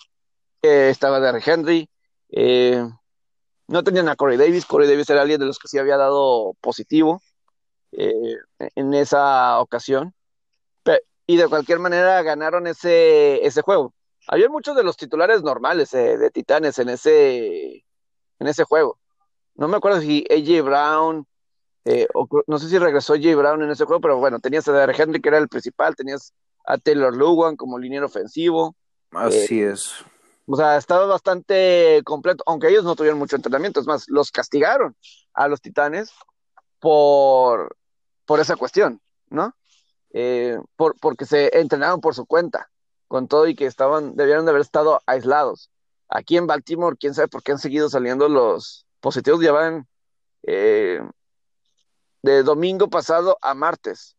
eh, 0.62 0.90
estaba 0.90 1.20
Derrick 1.20 1.48
Henry, 1.48 1.90
eh, 2.30 2.86
no 3.68 3.84
tenían 3.84 4.10
a 4.10 4.16
Corey 4.16 4.38
Davis. 4.38 4.66
Corey 4.66 4.88
Davis 4.88 5.10
era 5.10 5.22
alguien 5.22 5.40
de 5.40 5.46
los 5.46 5.60
que 5.60 5.68
sí 5.68 5.78
había 5.78 5.98
dado 5.98 6.54
positivo 6.62 7.22
eh, 7.92 8.36
en 8.76 8.94
esa 8.94 9.60
ocasión. 9.60 10.14
y 11.28 11.38
de 11.38 11.48
cualquier 11.48 11.80
manera 11.80 12.22
ganaron 12.24 12.68
ese, 12.68 13.46
ese 13.46 13.62
juego. 13.62 13.94
Había 14.28 14.50
muchos 14.50 14.76
de 14.76 14.84
los 14.84 14.98
titulares 14.98 15.44
normales 15.44 15.92
de 15.92 16.30
Titanes 16.32 16.78
en 16.80 16.90
ese, 16.90 17.86
en 18.40 18.48
ese 18.48 18.64
juego. 18.66 19.00
No 19.56 19.68
me 19.68 19.78
acuerdo 19.78 20.02
si 20.02 20.26
AJ 20.30 20.64
Brown, 20.64 21.28
eh, 21.86 22.08
no 22.48 22.60
sé 22.60 22.70
si 22.70 22.78
regresó 22.78 23.14
AJ 23.14 23.36
Brown 23.36 23.64
en 23.64 23.72
ese 23.72 23.86
juego, 23.86 24.02
pero 24.02 24.18
bueno, 24.18 24.40
tenías 24.40 24.68
a 24.68 24.72
Derek 24.72 25.00
Henry 25.00 25.22
que 25.22 25.30
era 25.30 25.38
el 25.38 25.50
principal, 25.50 25.96
tenías 25.96 26.34
a 26.66 26.78
Taylor 26.78 27.16
Lugan 27.16 27.56
como 27.56 27.80
liniero 27.80 28.06
ofensivo. 28.06 28.76
Así 29.12 29.62
es. 29.62 30.04
O 30.54 30.58
sea, 30.58 30.76
estaba 30.76 31.06
bastante 31.06 32.02
completo, 32.04 32.44
aunque 32.46 32.68
ellos 32.68 32.84
no 32.84 32.98
tuvieron 32.98 33.18
mucho 33.18 33.38
entrenamiento. 33.38 33.80
Es 33.80 33.88
más, 33.88 34.10
los 34.10 34.32
castigaron 34.32 34.98
a 35.34 35.48
los 35.48 35.62
titanes 35.62 36.12
por, 36.80 37.78
por 38.26 38.42
esa 38.42 38.58
cuestión, 38.58 39.02
¿no? 39.30 39.56
Eh, 40.12 40.60
por, 40.76 41.00
porque 41.00 41.26
se 41.26 41.58
entrenaron 41.58 42.02
por 42.02 42.16
su 42.16 42.26
cuenta, 42.26 42.70
con 43.08 43.30
todo 43.30 43.48
y 43.48 43.56
que 43.56 43.66
estaban, 43.66 44.18
debieron 44.18 44.44
de 44.44 44.52
haber 44.52 44.62
estado 44.62 45.00
aislados. 45.06 45.72
Aquí 46.10 46.36
en 46.36 46.48
Baltimore, 46.48 46.98
quién 47.00 47.14
sabe 47.14 47.30
por 47.30 47.44
qué 47.44 47.54
han 47.54 47.58
seguido 47.58 47.90
saliendo 47.90 48.28
los 48.28 48.86
positivos, 49.00 49.40
ya 49.40 49.54
van 49.54 49.88
eh, 50.44 51.00
de 52.24 52.44
domingo 52.44 52.90
pasado 52.90 53.38
a 53.42 53.54
martes, 53.54 54.18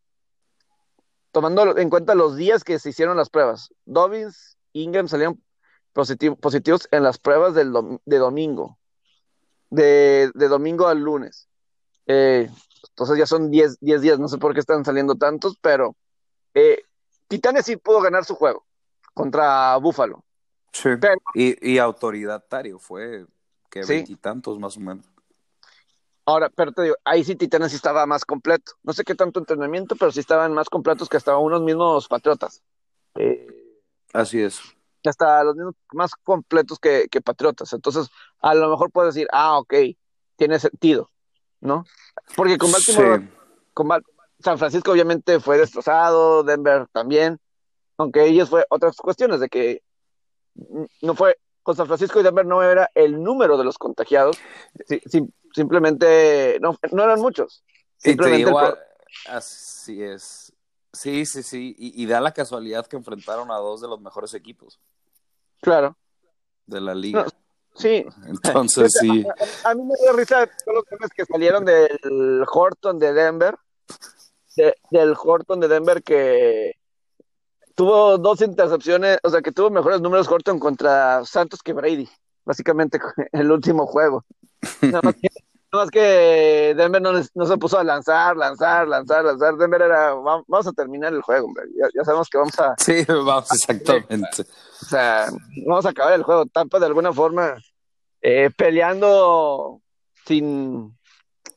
tomando 1.31 1.77
en 1.77 1.91
cuenta 1.91 2.15
los 2.15 2.35
días 2.35 2.63
que 2.63 2.79
se 2.79 2.89
hicieron 2.89 3.17
las 3.17 3.29
pruebas. 3.29 3.71
Dobbins, 3.85 4.57
Ingram 4.71 5.07
salieron 5.07 5.39
positivos 5.93 6.87
en 6.91 7.03
las 7.03 7.17
pruebas 7.17 7.53
del 7.53 7.73
de 8.05 8.17
domingo, 8.17 8.77
de, 9.69 10.31
domingo 10.33 10.87
al 10.87 10.99
lunes. 10.99 11.47
Eh, 12.07 12.49
entonces 12.89 13.17
ya 13.17 13.25
son 13.25 13.49
10 13.49 13.79
días, 13.79 14.19
no 14.19 14.27
sé 14.27 14.37
por 14.37 14.53
qué 14.53 14.59
están 14.59 14.83
saliendo 14.83 15.15
tantos, 15.15 15.57
pero 15.61 15.95
eh, 16.53 16.83
Titanes 17.27 17.65
sí 17.65 17.77
pudo 17.77 18.01
ganar 18.01 18.25
su 18.25 18.35
juego. 18.35 18.65
contra 19.13 19.77
Buffalo. 19.77 20.23
Sí. 20.71 20.89
y, 21.35 21.73
y 21.73 21.77
autoritario 21.77 22.79
fue 22.79 23.27
que 23.69 23.85
veintitantos 23.85 24.59
más 24.59 24.75
o 24.77 24.79
menos. 24.79 25.05
Ahora, 26.25 26.49
pero 26.49 26.71
te 26.71 26.83
digo, 26.83 26.95
ahí 27.03 27.23
sí 27.23 27.35
Titanes 27.35 27.71
sí 27.71 27.75
estaba 27.75 28.05
más 28.05 28.23
completo. 28.25 28.73
No 28.81 28.93
sé 28.93 29.03
qué 29.03 29.13
tanto 29.13 29.39
entrenamiento, 29.39 29.95
pero 29.95 30.11
sí 30.11 30.19
estaban 30.19 30.53
más 30.53 30.69
completos 30.69 31.09
que 31.09 31.17
hasta 31.17 31.37
unos 31.37 31.61
mismos 31.61 32.07
Patriotas. 32.07 32.63
Eh, 33.15 33.47
Así 34.13 34.41
es. 34.41 34.61
Hasta 35.09 35.43
los 35.43 35.55
mismos 35.55 35.75
más 35.91 36.11
completos 36.23 36.79
que, 36.79 37.07
Patriotas. 37.23 37.73
Entonces, 37.73 38.09
a 38.39 38.53
lo 38.53 38.69
mejor 38.69 38.91
puedes 38.91 39.13
decir, 39.13 39.27
ah, 39.31 39.57
ok, 39.57 39.73
tiene 40.35 40.59
sentido, 40.59 41.11
¿no? 41.59 41.85
Porque 42.35 42.57
con 42.57 42.71
Baltimore, 42.71 43.29
con 43.73 43.89
San 44.39 44.57
Francisco 44.57 44.91
obviamente 44.91 45.39
fue 45.39 45.57
destrozado, 45.57 46.43
Denver 46.43 46.87
también, 46.91 47.39
aunque 47.97 48.25
ellos 48.25 48.49
fue 48.49 48.65
otras 48.69 48.97
cuestiones 48.97 49.39
de 49.39 49.49
que 49.49 49.83
no 51.01 51.15
fue, 51.15 51.37
con 51.63 51.75
San 51.75 51.87
Francisco 51.87 52.19
y 52.19 52.23
Denver 52.23 52.45
no 52.45 52.61
era 52.61 52.89
el 52.93 53.21
número 53.21 53.57
de 53.57 53.63
los 53.63 53.77
contagiados, 53.77 54.37
simplemente 55.53 56.57
no, 56.61 56.77
no 56.91 57.03
eran 57.03 57.19
muchos. 57.19 57.63
Simplemente 57.97 58.51
así 59.29 60.03
es. 60.03 60.53
Sí, 60.91 61.25
sí, 61.25 61.41
sí. 61.41 61.75
Y, 61.77 62.05
da 62.05 62.21
la 62.21 62.33
casualidad 62.33 62.85
que 62.85 62.95
enfrentaron 62.95 63.49
a 63.49 63.55
dos 63.55 63.81
de 63.81 63.87
los 63.87 63.99
mejores 63.99 64.33
equipos. 64.35 64.79
Claro. 65.63 65.97
De 66.65 66.81
la 66.81 66.93
liga. 66.93 67.25
sí. 67.75 68.05
Entonces, 68.27 68.91
sí. 69.01 69.25
A, 69.63 69.73
mí 69.73 69.83
me 69.83 69.95
dio 70.01 70.13
risa 70.13 70.45
todos 70.45 70.75
los 70.75 70.85
temas 70.85 71.09
que 71.15 71.25
salieron 71.25 71.63
del 71.65 72.43
Horton 72.45 72.99
de 72.99 73.13
Denver. 73.13 73.55
del 74.91 75.15
Horton 75.17 75.61
de 75.61 75.67
Denver 75.69 76.03
que 76.03 76.73
tuvo 77.75 78.17
dos 78.17 78.41
intercepciones, 78.41 79.19
o 79.23 79.29
sea, 79.29 79.41
que 79.41 79.51
tuvo 79.51 79.69
mejores 79.69 80.01
números 80.01 80.27
Horton 80.27 80.59
contra 80.59 81.23
Santos 81.25 81.63
que 81.63 81.73
Brady, 81.73 82.09
básicamente 82.45 82.99
el 83.31 83.51
último 83.51 83.87
juego. 83.87 84.25
Nada 84.81 85.01
más 85.01 85.15
que, 85.91 86.73
Denver 86.77 87.01
no, 87.01 87.45
se 87.45 87.57
puso 87.57 87.79
a 87.79 87.83
lanzar, 87.83 88.37
lanzar, 88.37 88.87
lanzar, 88.87 89.23
lanzar. 89.25 89.55
Denver 89.57 89.81
era, 89.81 90.13
vamos 90.13 90.67
a 90.67 90.71
terminar 90.71 91.13
el 91.13 91.21
juego, 91.21 91.47
hombre. 91.47 91.65
Ya, 91.75 92.03
sabemos 92.03 92.29
que 92.29 92.37
vamos 92.37 92.59
a... 92.59 92.75
Sí, 92.77 93.03
vamos, 93.07 93.51
exactamente. 93.51 94.43
O 94.81 94.85
sea, 94.85 95.27
vamos 95.65 95.85
a 95.85 95.89
acabar 95.89 96.13
el 96.13 96.23
juego. 96.23 96.45
Tampa 96.45 96.79
de 96.79 96.85
alguna 96.85 97.11
forma 97.11 97.57
eh, 98.21 98.49
peleando 98.55 99.81
sin... 100.25 100.97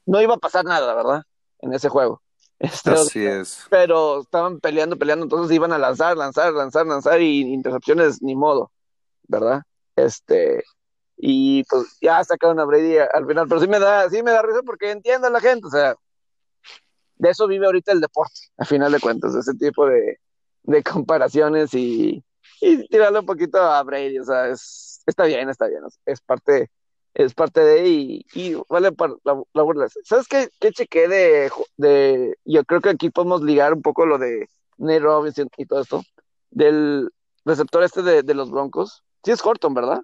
No 0.06 0.20
iba 0.20 0.34
a 0.34 0.38
pasar 0.38 0.64
nada, 0.64 0.94
¿verdad? 0.94 1.22
En 1.60 1.74
ese 1.74 1.88
juego. 1.88 2.22
Este, 2.58 2.90
Así 2.90 3.26
es. 3.26 3.66
Pero 3.68 4.20
estaban 4.20 4.60
peleando, 4.60 4.96
peleando, 4.96 5.24
entonces 5.24 5.54
iban 5.54 5.72
a 5.72 5.78
lanzar, 5.78 6.16
lanzar, 6.16 6.52
lanzar, 6.52 6.86
lanzar 6.86 7.20
y 7.20 7.42
intercepciones 7.42 8.22
ni 8.22 8.34
modo, 8.34 8.70
¿verdad? 9.28 9.62
Este, 9.94 10.64
y 11.16 11.64
pues 11.64 11.98
ya 12.00 12.22
sacaron 12.24 12.60
a 12.60 12.64
Brady 12.64 12.98
al 12.98 13.26
final, 13.26 13.48
pero 13.48 13.60
sí 13.60 13.68
me 13.68 13.78
da, 13.78 14.08
sí 14.10 14.22
me 14.22 14.30
da 14.32 14.42
risa 14.42 14.62
porque 14.64 14.90
entiendo 14.90 15.26
a 15.28 15.30
la 15.30 15.40
gente, 15.40 15.66
o 15.66 15.70
sea, 15.70 15.94
de 17.16 17.30
eso 17.30 17.46
vive 17.46 17.66
ahorita 17.66 17.92
el 17.92 18.00
deporte, 18.00 18.40
a 18.58 18.64
final 18.64 18.92
de 18.92 19.00
cuentas, 19.00 19.34
ese 19.34 19.54
tipo 19.54 19.86
de, 19.86 20.18
de 20.64 20.82
comparaciones 20.82 21.72
y, 21.74 22.22
y 22.60 22.88
tirarle 22.88 23.20
un 23.20 23.26
poquito 23.26 23.58
a 23.58 23.82
Brady, 23.82 24.18
o 24.18 24.24
sea, 24.24 24.48
es, 24.48 25.02
está 25.06 25.24
bien, 25.24 25.48
está 25.48 25.66
bien, 25.66 25.82
es 26.04 26.20
parte 26.20 26.70
es 27.16 27.32
parte 27.32 27.60
de 27.60 27.88
y, 27.88 28.26
y 28.34 28.54
vale 28.68 28.92
para 28.92 29.14
la, 29.24 29.42
la, 29.54 29.62
burla. 29.62 29.88
¿Sabes 30.04 30.28
qué, 30.28 30.50
qué 30.60 30.70
chequé 30.70 31.08
de, 31.08 31.50
de, 31.78 32.38
yo 32.44 32.62
creo 32.64 32.82
que 32.82 32.90
aquí 32.90 33.08
podemos 33.08 33.42
ligar 33.42 33.72
un 33.72 33.80
poco 33.80 34.04
lo 34.04 34.18
de 34.18 34.46
Nate 34.76 35.00
Robinson 35.00 35.48
y 35.56 35.64
todo 35.64 35.80
esto, 35.80 36.02
del 36.50 37.10
receptor 37.46 37.82
este 37.84 38.02
de, 38.02 38.22
de 38.22 38.34
los 38.34 38.50
Broncos? 38.50 39.02
Sí 39.24 39.30
es 39.30 39.42
Horton, 39.42 39.72
¿verdad? 39.72 40.02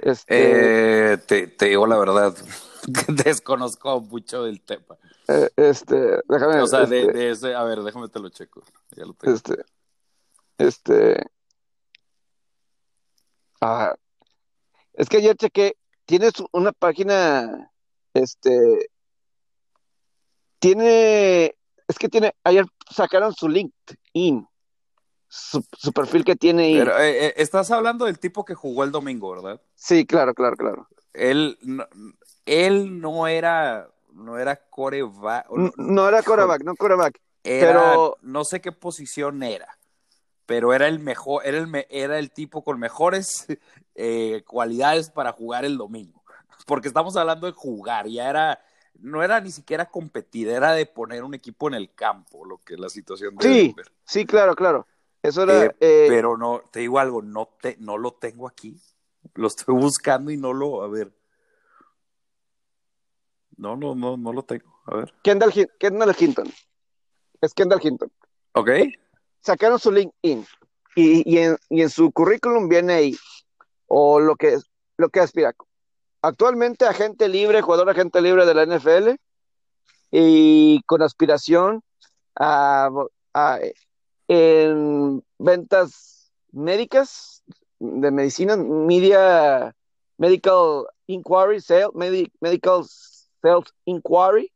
Este... 0.00 1.12
Eh, 1.12 1.18
te, 1.18 1.46
te, 1.46 1.66
digo 1.66 1.86
la 1.86 1.98
verdad, 1.98 2.34
desconozco 3.24 4.00
mucho 4.00 4.44
del 4.44 4.60
tema. 4.60 4.96
Eh, 5.28 5.50
este, 5.56 6.20
déjame. 6.28 6.60
O 6.60 6.66
sea, 6.66 6.84
de, 6.86 7.00
este 7.00 7.12
de, 7.12 7.30
ese, 7.30 7.54
a 7.54 7.64
ver, 7.64 7.82
déjame 7.82 8.08
te 8.08 8.20
lo 8.20 8.28
checo. 8.28 8.62
Ya 8.90 9.04
lo 9.06 9.14
tengo. 9.14 9.34
Este, 9.34 9.64
este. 10.58 11.26
Ah, 13.60 13.94
es 14.92 15.08
que 15.08 15.16
ayer 15.16 15.36
chequé 15.36 15.76
tienes 16.04 16.32
una 16.52 16.72
página, 16.72 17.72
este, 18.12 18.90
tiene, 20.58 21.54
es 21.88 21.98
que 21.98 22.08
tiene, 22.08 22.34
ayer 22.44 22.66
sacaron 22.90 23.34
su 23.34 23.48
LinkedIn, 23.48 24.46
su, 25.34 25.64
su 25.76 25.92
perfil 25.92 26.24
que 26.24 26.36
tiene. 26.36 26.74
Pero, 26.78 26.98
eh, 26.98 27.26
eh, 27.26 27.34
estás 27.36 27.70
hablando 27.70 28.04
del 28.04 28.18
tipo 28.18 28.44
que 28.44 28.54
jugó 28.54 28.84
el 28.84 28.92
domingo, 28.92 29.30
¿verdad? 29.30 29.60
Sí, 29.74 30.06
claro, 30.06 30.34
claro, 30.34 30.56
claro. 30.56 30.88
Él, 31.12 31.58
no, 31.62 31.86
él 32.46 33.00
no 33.00 33.26
era, 33.26 33.88
no 34.12 34.38
era 34.38 34.56
coreback. 34.56 35.50
No, 35.50 35.72
no 35.76 36.08
era 36.08 36.22
coreback, 36.22 36.62
no 36.62 36.74
coreback. 36.76 37.20
pero 37.42 38.16
no 38.22 38.44
sé 38.44 38.60
qué 38.60 38.72
posición 38.72 39.42
era 39.42 39.68
pero 40.46 40.74
era 40.74 40.88
el 40.88 40.98
mejor, 40.98 41.42
era 41.44 41.58
el, 41.58 41.86
era 41.90 42.18
el 42.18 42.30
tipo 42.30 42.62
con 42.62 42.78
mejores 42.78 43.46
eh, 43.94 44.42
cualidades 44.46 45.10
para 45.10 45.32
jugar 45.32 45.64
el 45.64 45.76
domingo. 45.76 46.22
Porque 46.66 46.88
estamos 46.88 47.16
hablando 47.16 47.46
de 47.46 47.52
jugar, 47.52 48.06
ya 48.08 48.28
era, 48.28 48.60
no 48.98 49.22
era 49.22 49.40
ni 49.40 49.50
siquiera 49.50 49.86
competir, 49.86 50.48
era 50.48 50.72
de 50.72 50.86
poner 50.86 51.24
un 51.24 51.34
equipo 51.34 51.68
en 51.68 51.74
el 51.74 51.94
campo, 51.94 52.44
lo 52.44 52.58
que 52.58 52.74
es 52.74 52.80
la 52.80 52.88
situación 52.88 53.36
de 53.36 53.44
Sí, 53.44 53.74
sí, 54.04 54.26
claro, 54.26 54.54
claro. 54.54 54.86
Eso 55.24 55.42
era. 55.42 55.64
Eh, 55.64 55.76
eh, 55.80 56.06
pero 56.08 56.36
no, 56.36 56.62
te 56.70 56.80
digo 56.80 56.98
algo, 56.98 57.20
no, 57.20 57.48
te, 57.60 57.76
no 57.80 57.98
lo 57.98 58.12
tengo 58.12 58.46
aquí. 58.46 58.80
Lo 59.34 59.48
estoy 59.48 59.74
buscando 59.74 60.30
y 60.30 60.36
no 60.36 60.52
lo, 60.52 60.82
a 60.82 60.88
ver. 60.88 61.12
No, 63.56 63.76
no, 63.76 63.94
no, 63.94 64.16
no 64.16 64.32
lo 64.32 64.44
tengo. 64.44 64.80
A 64.86 64.96
ver. 64.96 65.14
Kendall, 65.22 65.52
Kendall 65.78 66.14
Hinton. 66.16 66.52
Es 67.40 67.52
Kendall 67.54 67.80
Hinton. 67.82 68.12
Ok 68.52 68.70
sacaron 69.44 69.78
su 69.78 69.92
LinkedIn 69.92 70.46
y, 70.96 71.30
y, 71.30 71.38
en, 71.38 71.56
y 71.68 71.82
en 71.82 71.90
su 71.90 72.10
currículum 72.10 72.68
viene 72.68 72.94
ahí, 72.94 73.16
o 73.86 74.20
lo 74.20 74.36
que, 74.36 74.58
lo 74.96 75.08
que 75.10 75.20
aspira. 75.20 75.54
Actualmente 76.22 76.86
agente 76.86 77.28
libre, 77.28 77.60
jugador 77.60 77.90
agente 77.90 78.22
libre 78.22 78.46
de 78.46 78.54
la 78.54 78.64
NFL 78.64 79.10
y 80.10 80.80
con 80.84 81.02
aspiración 81.02 81.82
a, 82.36 82.88
en 84.28 85.22
ventas 85.38 86.32
médicas 86.52 87.42
de 87.78 88.10
medicina, 88.10 88.56
media, 88.56 89.74
medical 90.16 90.86
inquiry, 91.06 91.60
sales, 91.60 91.90
medical 92.40 92.84
sales 92.84 93.74
inquiry 93.84 94.50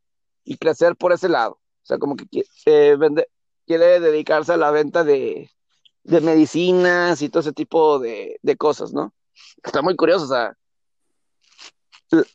y 0.45 0.57
crecer 0.57 0.97
por 0.97 1.13
ese 1.13 1.29
lado. 1.29 1.53
O 1.53 1.87
sea, 1.89 1.99
como 1.99 2.17
que 2.17 2.27
eh, 2.67 2.97
vende, 2.99 3.29
quiere 3.67 4.01
dedicarse 4.01 4.53
a 4.53 4.57
la 4.57 4.71
venta 4.71 5.05
de, 5.05 5.51
medicinas 6.05 7.21
y 7.21 7.29
todo 7.29 7.41
ese 7.41 7.53
tipo 7.53 7.99
de, 7.99 8.41
cosas, 8.59 8.93
¿no? 8.93 9.13
Está 9.63 9.83
muy 9.83 9.95
curioso, 9.95 10.25
o 10.25 10.29
sea, 10.29 10.57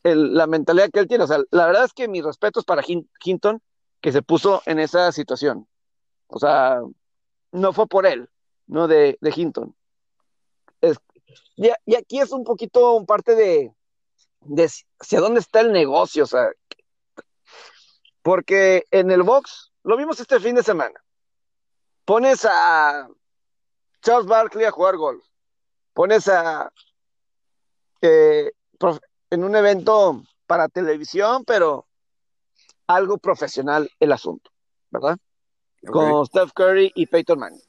la 0.03 0.45
mentalidad 0.45 0.91
que 0.91 0.99
él 0.99 1.07
tiene, 1.07 1.23
o 1.23 1.27
sea, 1.27 1.39
la 1.49 1.65
verdad 1.65 1.85
es 1.85 1.93
que 1.93 2.07
mis 2.07 2.23
respetos 2.23 2.63
para 2.63 2.83
Hinton, 2.85 3.61
que 3.99 4.11
se 4.11 4.21
puso 4.21 4.61
en 4.67 4.79
esa 4.79 5.11
situación. 5.11 5.67
O 6.27 6.37
sea, 6.37 6.81
no 7.53 7.71
fue 7.71 7.87
por 7.87 8.05
él, 8.05 8.29
¿no? 8.67 8.87
De, 8.87 9.17
de 9.21 9.33
Hinton. 9.33 9.75
y, 11.55 11.95
aquí 11.95 12.19
es 12.19 12.31
un 12.31 12.43
poquito 12.43 13.05
parte 13.05 13.35
de, 13.35 13.73
de 14.41 14.69
hacia 14.99 15.19
dónde 15.21 15.39
está 15.39 15.61
el 15.61 15.71
negocio, 15.71 16.25
o 16.25 16.27
sea, 16.27 16.49
porque 18.21 18.85
en 18.91 19.11
el 19.11 19.23
box, 19.23 19.71
lo 19.83 19.95
vimos 19.95 20.19
este 20.19 20.39
fin 20.39 20.55
de 20.55 20.63
semana, 20.63 20.99
pones 22.05 22.45
a 22.49 23.07
Charles 24.01 24.27
Barkley 24.27 24.65
a 24.65 24.71
jugar 24.71 24.97
golf, 24.97 25.23
pones 25.93 26.27
a 26.27 26.71
eh, 28.01 28.51
en 29.29 29.43
un 29.43 29.55
evento 29.55 30.23
para 30.47 30.67
televisión, 30.67 31.45
pero 31.45 31.87
algo 32.87 33.17
profesional 33.17 33.89
el 33.99 34.11
asunto, 34.11 34.51
¿verdad? 34.89 35.17
Con 35.87 36.25
Steph 36.25 36.51
Curry 36.53 36.91
y 36.95 37.05
Peyton 37.05 37.39
Manning. 37.39 37.61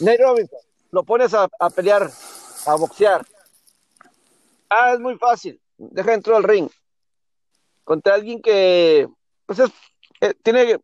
Nate 0.00 0.22
Robinson, 0.22 0.58
lo 0.90 1.04
pones 1.04 1.32
a, 1.34 1.48
pelear, 1.74 2.10
a 2.66 2.74
boxear. 2.74 3.26
Ah, 4.68 4.92
es 4.92 5.00
muy 5.00 5.16
fácil. 5.16 5.60
Deja 5.78 6.10
dentro 6.10 6.34
del 6.34 6.44
ring. 6.44 6.68
Contra 7.84 8.14
alguien 8.14 8.42
que 8.42 9.08
pues 9.46 9.60
es, 9.60 9.70
eh, 10.20 10.34
tiene 10.42 10.80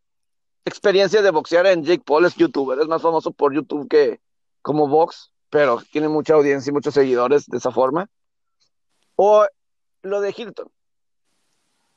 experiencia 0.64 1.20
de 1.20 1.30
boxear 1.30 1.66
en 1.66 1.82
Jake 1.82 2.04
Paul, 2.04 2.24
es 2.24 2.36
youtuber, 2.36 2.78
es 2.78 2.86
más 2.86 3.02
famoso 3.02 3.32
por 3.32 3.52
YouTube 3.52 3.88
que 3.88 4.20
como 4.62 4.86
box, 4.86 5.32
pero 5.50 5.82
tiene 5.90 6.08
mucha 6.08 6.34
audiencia 6.34 6.70
y 6.70 6.72
muchos 6.72 6.94
seguidores 6.94 7.46
de 7.46 7.58
esa 7.58 7.72
forma. 7.72 8.08
O 9.16 9.44
lo 10.02 10.20
de 10.20 10.34
Hilton. 10.36 10.70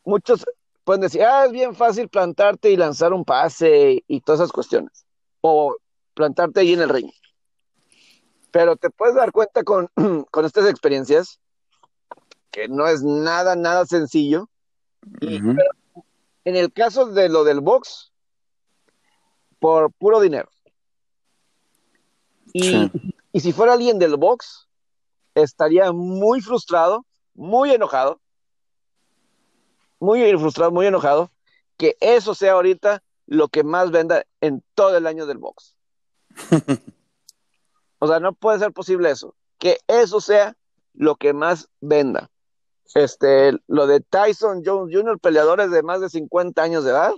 Muchos 0.04 0.46
pueden 0.86 1.02
decir, 1.02 1.24
ah, 1.24 1.46
es 1.46 1.52
bien 1.52 1.76
fácil 1.76 2.08
plantarte 2.08 2.72
y 2.72 2.78
lanzar 2.78 3.12
un 3.12 3.26
pase 3.26 4.04
y 4.08 4.22
todas 4.22 4.40
esas 4.40 4.52
cuestiones. 4.52 5.06
O 5.42 5.76
plantarte 6.14 6.62
ahí 6.62 6.74
en 6.74 6.82
el 6.82 6.90
ring. 6.90 7.12
Pero 8.52 8.78
te 8.78 8.90
puedes 8.90 9.16
dar 9.16 9.34
cuenta 9.34 9.64
con, 9.64 9.90
con 10.32 10.46
estas 10.46 10.70
experiencias 10.70 11.40
que 12.52 12.70
no 12.70 12.88
es 12.88 13.04
nada, 13.04 13.56
nada 13.56 13.86
sencillo. 13.86 14.48
Y, 15.20 15.38
en 16.46 16.56
el 16.56 16.72
caso 16.72 17.08
de 17.08 17.28
lo 17.28 17.44
del 17.44 17.60
box, 17.60 18.14
por 19.60 19.92
puro 19.92 20.22
dinero. 20.22 20.48
Y, 22.54 22.64
Sí. 22.64 22.92
y 23.34 23.40
si 23.40 23.52
fuera 23.52 23.74
alguien 23.74 24.00
del 24.00 24.16
box, 24.16 24.70
estaría 25.34 25.92
muy 25.92 26.42
frustrado, 26.42 27.06
muy 27.34 27.72
enojado, 27.72 28.22
muy 30.00 30.32
frustrado, 30.38 30.72
muy 30.72 30.86
enojado, 30.86 31.32
que 31.78 31.98
eso 32.00 32.36
sea 32.36 32.54
ahorita 32.54 33.04
lo 33.26 33.48
que 33.48 33.64
más 33.64 33.92
venda 33.92 34.26
en 34.42 34.64
todo 34.76 34.98
el 34.98 35.08
año 35.08 35.26
del 35.26 35.38
box. 35.38 35.76
O 37.98 38.08
sea, 38.08 38.20
no 38.20 38.34
puede 38.34 38.60
ser 38.60 38.72
posible 38.72 39.10
eso, 39.10 39.36
que 39.58 39.80
eso 39.88 40.20
sea 40.22 40.56
lo 40.94 41.16
que 41.16 41.34
más 41.34 41.70
venda. 41.80 42.30
Este, 42.94 43.58
lo 43.68 43.88
de 43.88 44.00
Tyson 44.00 44.64
Jones 44.64 44.94
Jr., 44.96 45.18
peleadores 45.20 45.72
de 45.72 45.82
más 45.82 46.02
de 46.02 46.10
50 46.10 46.62
años 46.62 46.84
de 46.84 46.92
edad 46.92 47.14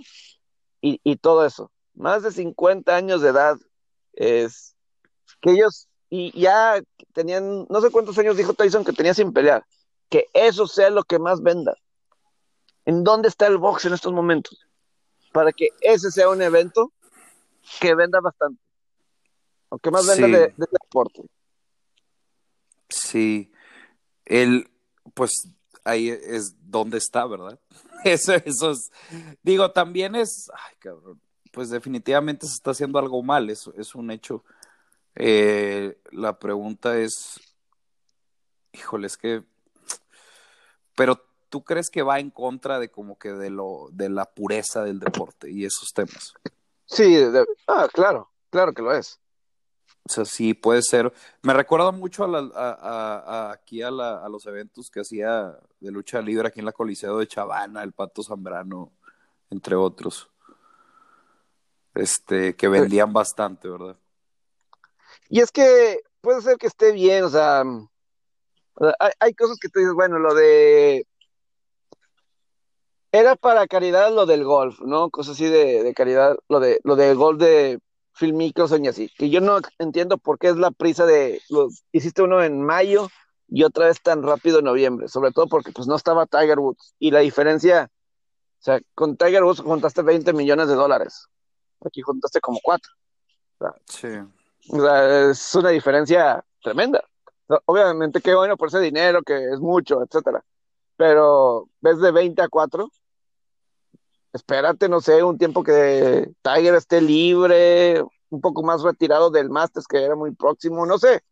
y, 0.80 1.00
y 1.04 1.16
todo 1.16 1.44
eso. 1.44 1.70
Más 1.94 2.22
de 2.22 2.32
50 2.32 2.94
años 2.96 3.20
de 3.20 3.28
edad 3.28 3.58
es 4.14 4.76
que 5.40 5.50
ellos 5.50 5.88
y 6.10 6.38
ya 6.38 6.80
tenían, 7.12 7.66
no 7.68 7.80
sé 7.80 7.90
cuántos 7.90 8.16
años 8.18 8.36
dijo 8.36 8.54
Tyson 8.54 8.84
que 8.84 8.92
tenía 8.92 9.12
sin 9.14 9.32
pelear, 9.32 9.64
que 10.08 10.26
eso 10.32 10.66
sea 10.66 10.90
lo 10.90 11.04
que 11.04 11.18
más 11.18 11.42
venda. 11.42 11.74
¿En 12.88 13.04
dónde 13.04 13.28
está 13.28 13.46
el 13.46 13.58
box 13.58 13.84
en 13.84 13.92
estos 13.92 14.14
momentos? 14.14 14.66
Para 15.30 15.52
que 15.52 15.68
ese 15.82 16.10
sea 16.10 16.30
un 16.30 16.40
evento 16.40 16.90
que 17.80 17.94
venda 17.94 18.18
bastante, 18.18 18.62
o 19.68 19.78
que 19.78 19.90
más 19.90 20.06
venda 20.06 20.26
Sí. 20.26 20.32
de, 20.32 20.38
de 20.56 20.66
deporte. 20.72 21.22
Sí, 22.88 23.52
el, 24.24 24.70
pues 25.12 25.32
ahí 25.84 26.08
es 26.08 26.54
donde 26.62 26.96
está, 26.96 27.26
¿verdad? 27.26 27.60
Eso, 28.04 28.32
eso 28.32 28.70
es, 28.70 28.90
digo, 29.42 29.70
también 29.72 30.14
es, 30.14 30.48
ay, 30.54 30.76
cabrón, 30.78 31.20
pues 31.52 31.68
definitivamente 31.68 32.46
se 32.46 32.54
está 32.54 32.70
haciendo 32.70 32.98
algo 32.98 33.22
mal, 33.22 33.50
eso 33.50 33.74
es 33.76 33.94
un 33.94 34.10
hecho. 34.12 34.44
Eh, 35.14 36.00
la 36.12 36.38
pregunta 36.38 36.96
es, 36.96 37.38
híjole, 38.72 39.08
es 39.08 39.16
que, 39.18 39.42
pero 40.94 41.27
¿tú 41.48 41.62
crees 41.64 41.90
que 41.90 42.02
va 42.02 42.18
en 42.20 42.30
contra 42.30 42.78
de 42.78 42.90
como 42.90 43.18
que 43.18 43.32
de 43.32 43.50
lo, 43.50 43.88
de 43.92 44.08
la 44.08 44.24
pureza 44.24 44.84
del 44.84 44.98
deporte 45.00 45.50
y 45.50 45.64
esos 45.64 45.92
temas? 45.92 46.34
Sí, 46.86 47.14
de- 47.14 47.46
ah, 47.66 47.88
claro, 47.92 48.30
claro 48.50 48.72
que 48.72 48.82
lo 48.82 48.92
es. 48.94 49.18
O 50.04 50.10
sea, 50.10 50.24
sí 50.24 50.54
puede 50.54 50.80
ser. 50.82 51.12
Me 51.42 51.52
recuerda 51.52 51.90
mucho 51.90 52.24
a, 52.24 52.28
la- 52.28 52.50
a- 52.54 52.78
a- 52.80 53.18
a- 53.48 53.52
aquí 53.52 53.82
a, 53.82 53.90
la- 53.90 54.24
a 54.24 54.28
los 54.28 54.46
eventos 54.46 54.90
que 54.90 55.00
hacía 55.00 55.54
de 55.80 55.90
lucha 55.90 56.22
libre 56.22 56.48
aquí 56.48 56.60
en 56.60 56.66
la 56.66 56.72
Coliseo 56.72 57.18
de 57.18 57.26
Chavana, 57.26 57.82
el 57.82 57.92
Pato 57.92 58.22
Zambrano, 58.22 58.90
entre 59.50 59.74
otros. 59.76 60.30
Este, 61.94 62.54
que 62.56 62.68
vendían 62.68 63.12
bastante, 63.12 63.68
¿verdad? 63.68 63.96
Y 65.28 65.40
es 65.40 65.50
que 65.50 66.00
puede 66.20 66.40
ser 66.42 66.56
que 66.56 66.68
esté 66.68 66.92
bien, 66.92 67.24
o 67.24 67.28
sea, 67.28 67.62
o 67.64 68.84
sea, 68.84 68.94
hay, 69.00 69.10
hay 69.20 69.34
cosas 69.34 69.58
que 69.60 69.68
tú 69.68 69.80
dices, 69.80 69.94
bueno, 69.94 70.18
lo 70.18 70.32
de... 70.34 71.06
Era 73.10 73.36
para 73.36 73.66
caridad 73.66 74.12
lo 74.12 74.26
del 74.26 74.44
golf, 74.44 74.80
¿no? 74.80 75.10
Cosas 75.10 75.34
así 75.34 75.46
de, 75.46 75.82
de 75.82 75.94
caridad, 75.94 76.36
lo 76.48 76.60
de 76.60 76.80
lo 76.84 76.94
del 76.96 77.16
golf 77.16 77.38
de 77.38 77.80
Phil 78.18 78.34
Mickelson 78.34 78.84
y 78.84 78.88
así, 78.88 79.10
que 79.16 79.30
yo 79.30 79.40
no 79.40 79.60
entiendo 79.78 80.18
por 80.18 80.38
qué 80.38 80.48
es 80.48 80.56
la 80.56 80.70
prisa 80.70 81.06
de, 81.06 81.40
los, 81.48 81.84
hiciste 81.92 82.22
uno 82.22 82.42
en 82.42 82.62
mayo 82.62 83.08
y 83.48 83.62
otra 83.62 83.86
vez 83.86 84.02
tan 84.02 84.22
rápido 84.22 84.58
en 84.58 84.64
noviembre, 84.64 85.08
sobre 85.08 85.30
todo 85.30 85.46
porque 85.46 85.72
pues 85.72 85.86
no 85.86 85.94
estaba 85.94 86.26
Tiger 86.26 86.58
Woods 86.58 86.94
y 86.98 87.12
la 87.12 87.20
diferencia, 87.20 87.90
o 88.58 88.62
sea, 88.62 88.80
con 88.94 89.16
Tiger 89.16 89.44
Woods 89.44 89.60
juntaste 89.60 90.02
20 90.02 90.32
millones 90.32 90.68
de 90.68 90.74
dólares, 90.74 91.28
aquí 91.84 92.02
juntaste 92.02 92.40
como 92.40 92.58
cuatro. 92.62 92.92
Sí. 93.86 94.08
O 94.70 94.80
sea, 94.80 95.30
es 95.30 95.54
una 95.54 95.70
diferencia 95.70 96.44
tremenda. 96.62 97.02
O 97.46 97.54
sea, 97.54 97.62
Obviamente, 97.66 98.20
qué 98.20 98.34
bueno 98.34 98.56
por 98.56 98.68
ese 98.68 98.80
dinero, 98.80 99.22
que 99.22 99.52
es 99.52 99.58
mucho, 99.58 100.02
etcétera. 100.02 100.44
Pero 100.98 101.68
ves 101.80 102.00
de 102.00 102.10
20 102.10 102.42
a 102.42 102.48
4, 102.48 102.90
espérate, 104.32 104.88
no 104.88 105.00
sé, 105.00 105.22
un 105.22 105.38
tiempo 105.38 105.62
que 105.62 106.28
Tiger 106.42 106.74
esté 106.74 107.00
libre, 107.00 108.02
un 108.30 108.40
poco 108.40 108.64
más 108.64 108.82
retirado 108.82 109.30
del 109.30 109.48
Masters, 109.48 109.86
que 109.86 110.02
era 110.04 110.16
muy 110.16 110.34
próximo, 110.34 110.84
no 110.84 110.98
sé. 110.98 111.22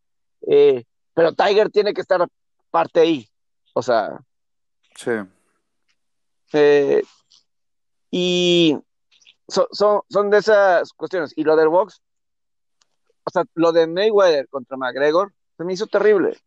Eh, 0.47 0.85
pero 1.15 1.33
Tiger 1.35 1.69
tiene 1.71 1.93
que 1.93 2.01
estar 2.01 2.25
parte 2.71 3.01
ahí. 3.01 3.29
O 3.75 3.83
sea, 3.83 4.21
Sí. 4.95 5.11
eh, 6.53 7.03
y 8.13 8.79
so- 9.49 9.69
son, 9.73 10.03
son 10.09 10.31
de 10.31 10.39
esas 10.39 10.93
cuestiones. 10.93 11.33
Y 11.37 11.43
lo 11.43 11.57
del 11.57 11.69
box, 11.69 12.01
o 13.25 13.31
sea, 13.31 13.43
lo 13.55 13.73
de 13.73 13.89
Mayweather 13.89 14.49
contra 14.49 14.77
McGregor, 14.77 15.33
se 15.57 15.65
me 15.65 15.73
hizo 15.73 15.89
terrible. 15.89 16.39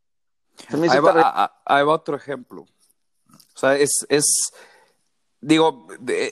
Se 0.69 0.77
me 0.77 0.87
hizo 0.87 0.95
Ahí 0.95 1.01
va, 1.01 1.09
terrible. 1.11 1.31
a- 1.33 1.43
a- 1.43 1.61
ahí 1.65 1.83
va 1.85 1.93
otro 1.93 2.15
ejemplo. 2.15 2.65
O 3.55 3.59
sea, 3.59 3.75
es, 3.77 4.05
es 4.09 4.51
digo, 5.41 5.87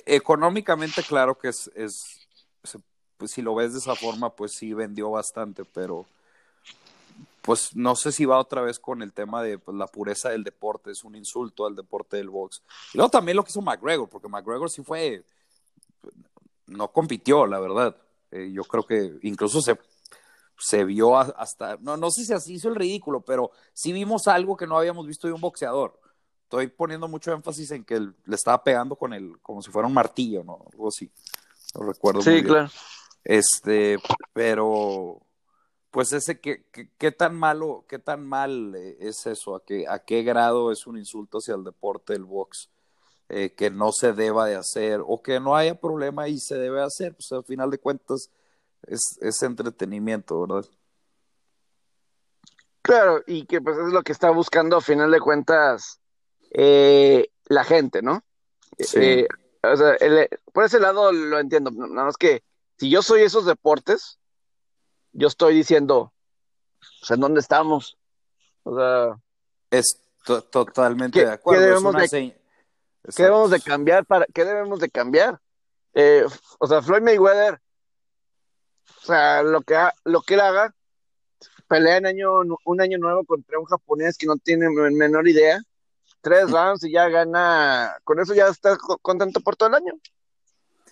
económicamente 0.05 1.03
claro 1.03 1.37
que 1.37 1.49
es, 1.49 1.69
es 1.75 2.27
pues 3.17 3.31
si 3.31 3.41
lo 3.41 3.55
ves 3.55 3.73
de 3.73 3.79
esa 3.79 3.95
forma, 3.95 4.29
pues 4.29 4.53
sí 4.53 4.73
vendió 4.73 5.09
bastante, 5.11 5.65
pero 5.65 6.05
pues 7.41 7.75
no 7.75 7.95
sé 7.95 8.11
si 8.11 8.25
va 8.25 8.39
otra 8.39 8.61
vez 8.61 8.77
con 8.77 9.01
el 9.01 9.13
tema 9.13 9.41
de 9.41 9.57
pues, 9.57 9.75
la 9.75 9.87
pureza 9.87 10.29
del 10.29 10.43
deporte, 10.43 10.91
es 10.91 11.03
un 11.03 11.15
insulto 11.15 11.65
al 11.65 11.75
deporte 11.75 12.17
del 12.17 12.29
box. 12.29 12.61
Y 12.93 12.97
luego 12.97 13.09
también 13.09 13.37
lo 13.37 13.43
que 13.43 13.49
hizo 13.49 13.61
McGregor, 13.61 14.09
porque 14.09 14.27
McGregor 14.27 14.69
sí 14.69 14.83
fue, 14.83 15.23
no 16.67 16.89
compitió, 16.91 17.47
la 17.47 17.59
verdad. 17.59 17.95
Eh, 18.31 18.51
yo 18.53 18.63
creo 18.65 18.85
que 18.85 19.17
incluso 19.23 19.61
se, 19.61 19.79
se 20.59 20.83
vio 20.83 21.17
hasta, 21.17 21.77
no, 21.77 21.95
no 21.97 22.11
sé 22.11 22.25
si 22.25 22.33
así 22.33 22.55
hizo 22.55 22.67
el 22.67 22.75
ridículo, 22.75 23.21
pero 23.21 23.51
sí 23.73 23.93
vimos 23.93 24.27
algo 24.27 24.57
que 24.57 24.67
no 24.67 24.77
habíamos 24.77 25.07
visto 25.07 25.27
de 25.27 25.33
un 25.33 25.41
boxeador. 25.41 25.97
Estoy 26.47 26.67
poniendo 26.67 27.09
mucho 27.09 27.33
énfasis 27.33 27.71
en 27.71 27.83
que 27.83 27.95
él 27.95 28.15
le 28.23 28.35
estaba 28.37 28.63
pegando 28.63 28.95
con 28.95 29.11
el, 29.11 29.37
como 29.41 29.61
si 29.61 29.69
fuera 29.69 29.85
un 29.85 29.93
martillo, 29.93 30.45
¿no? 30.45 30.65
Algo 30.71 30.87
así. 30.87 31.11
No 31.75 31.85
recuerdo 31.85 32.19
muy 32.19 32.23
Sí, 32.23 32.31
bien. 32.35 32.45
claro. 32.45 32.69
Este, 33.25 33.99
pero 34.31 35.19
pues 35.91 36.13
ese 36.13 36.39
qué, 36.39 36.63
qué, 36.71 36.89
qué 36.97 37.11
tan 37.11 37.35
malo, 37.35 37.83
qué 37.89 37.99
tan 37.99 38.25
mal 38.25 38.73
eh, 38.75 38.95
es 39.01 39.25
eso, 39.25 39.57
a 39.57 39.65
qué, 39.65 39.89
a 39.89 39.99
qué 39.99 40.23
grado 40.23 40.71
es 40.71 40.87
un 40.87 40.97
insulto 40.97 41.39
hacia 41.39 41.55
el 41.55 41.65
deporte 41.65 42.13
del 42.13 42.23
box, 42.23 42.69
eh, 43.27 43.53
que 43.53 43.69
no 43.69 43.91
se 43.91 44.13
deba 44.13 44.45
de 44.45 44.55
hacer, 44.55 45.01
o 45.05 45.21
que 45.21 45.41
no 45.41 45.53
haya 45.53 45.77
problema 45.77 46.29
y 46.29 46.39
se 46.39 46.55
debe 46.55 46.81
hacer, 46.81 47.13
pues 47.13 47.29
al 47.33 47.43
final 47.43 47.69
de 47.71 47.79
cuentas 47.79 48.29
es, 48.83 49.01
es 49.19 49.43
entretenimiento, 49.43 50.39
¿verdad? 50.47 50.65
Claro, 52.81 53.21
y 53.27 53.45
que 53.45 53.59
pues 53.59 53.77
es 53.77 53.91
lo 53.91 54.01
que 54.03 54.13
está 54.13 54.29
buscando 54.29 54.77
a 54.77 54.81
final 54.81 55.11
de 55.11 55.19
cuentas 55.19 55.99
eh, 56.51 57.29
la 57.45 57.63
gente, 57.63 58.01
¿no? 58.01 58.23
Sí. 58.79 58.97
Eh, 58.99 59.27
o 59.63 59.75
sea, 59.75 59.93
el- 59.95 60.27
por 60.53 60.63
ese 60.65 60.79
lado 60.79 61.11
lo 61.11 61.39
entiendo, 61.39 61.71
nada 61.71 62.05
más 62.05 62.17
que 62.17 62.43
si 62.77 62.89
yo 62.89 63.01
soy 63.01 63.21
esos 63.23 63.45
deportes, 63.45 64.19
yo 65.13 65.27
estoy 65.27 65.55
diciendo, 65.55 66.13
pues, 66.99 67.11
¿en 67.11 67.19
dónde 67.19 67.39
estamos? 67.39 67.97
O 68.63 68.75
sea, 68.77 69.17
Es 69.71 69.99
to- 70.25 70.43
totalmente 70.43 71.19
¿Qué- 71.19 71.25
de 71.25 71.31
acuerdo. 71.31 71.59
qué 71.59 71.65
es 71.65 71.69
debemos 71.69 71.95
de- 71.95 72.07
señ- 72.07 72.31
¿qué 72.33 72.39
Exacto. 73.05 73.23
debemos 73.23 73.51
de 73.51 73.61
cambiar 73.61 74.05
para, 74.05 74.25
qué 74.33 74.45
debemos 74.45 74.79
de 74.79 74.89
cambiar? 74.89 75.39
Eh, 75.93 76.25
o 76.59 76.67
sea, 76.67 76.81
Floyd 76.81 77.01
Mayweather, 77.01 77.59
o 79.01 79.05
sea, 79.05 79.41
lo 79.43 79.61
que, 79.61 79.75
ha- 79.75 79.93
lo 80.03 80.21
que 80.21 80.35
él 80.35 80.41
haga, 80.41 80.73
pelea 81.67 81.97
en 81.97 82.05
año, 82.05 82.41
un 82.65 82.81
año 82.81 82.97
nuevo 82.97 83.23
contra 83.25 83.59
un 83.59 83.65
japonés 83.65 84.17
que 84.17 84.27
no 84.27 84.37
tiene 84.37 84.69
men- 84.69 84.95
menor 84.95 85.27
idea, 85.27 85.59
tres 86.21 86.49
rounds 86.51 86.83
y 86.83 86.91
ya 86.91 87.07
gana, 87.09 87.97
con 88.03 88.19
eso 88.19 88.33
ya 88.33 88.47
está 88.47 88.77
co- 88.77 88.97
contento 88.97 89.39
por 89.41 89.55
todo 89.55 89.69
el 89.69 89.75
año. 89.75 89.93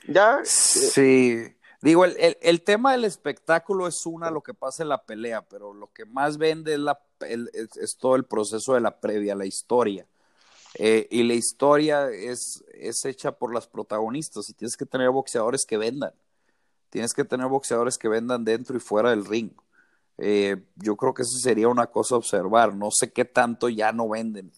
Ya, 0.07 0.39
Sí, 0.43 1.55
digo, 1.81 2.05
el, 2.05 2.15
el- 2.19 2.37
el 2.41 2.61
tema 2.61 2.91
del 2.91 3.05
espectáculo 3.05 3.87
es 3.87 4.05
una, 4.05 4.29
lo 4.29 4.41
que 4.41 4.53
pasa 4.53 4.83
en 4.83 4.89
la 4.89 5.03
pelea, 5.03 5.41
pero 5.41 5.73
lo 5.73 5.91
que 5.91 6.05
más 6.05 6.37
vende 6.37 6.73
es, 6.73 6.79
la, 6.79 6.99
el- 7.21 7.49
es, 7.53 7.75
es 7.77 7.97
todo 7.97 8.15
el 8.15 8.25
proceso 8.25 8.73
de 8.75 8.81
la 8.81 8.99
previa, 8.99 9.35
la 9.35 9.45
historia. 9.45 10.05
Eh, 10.77 11.07
y 11.09 11.23
la 11.23 11.33
historia 11.33 12.09
es, 12.09 12.63
es 12.73 13.03
hecha 13.05 13.31
por 13.31 13.53
las 13.53 13.65
protagonistas 13.65 14.49
y 14.49 14.53
tienes 14.53 14.75
que 14.75 14.85
tener 14.85 15.09
boxeadores 15.09 15.65
que 15.65 15.77
vendan. 15.77 16.13
Tienes 16.89 17.13
que 17.13 17.23
tener 17.23 17.47
boxeadores 17.47 17.97
que 17.97 18.07
vendan 18.09 18.43
dentro 18.45 18.75
y 18.77 18.79
fuera 18.79 19.09
del 19.09 19.25
ring. 19.25 19.51
Eh, 20.17 20.57
yo 20.75 20.95
creo 20.95 21.13
que 21.13 21.23
eso 21.23 21.37
sería 21.39 21.67
una 21.67 21.87
cosa 21.87 22.15
a 22.15 22.17
observar. 22.17 22.73
No 22.75 22.89
sé 22.91 23.11
qué 23.11 23.25
tanto 23.25 23.69
ya 23.69 23.91
no 23.91 24.09
venden 24.09 24.51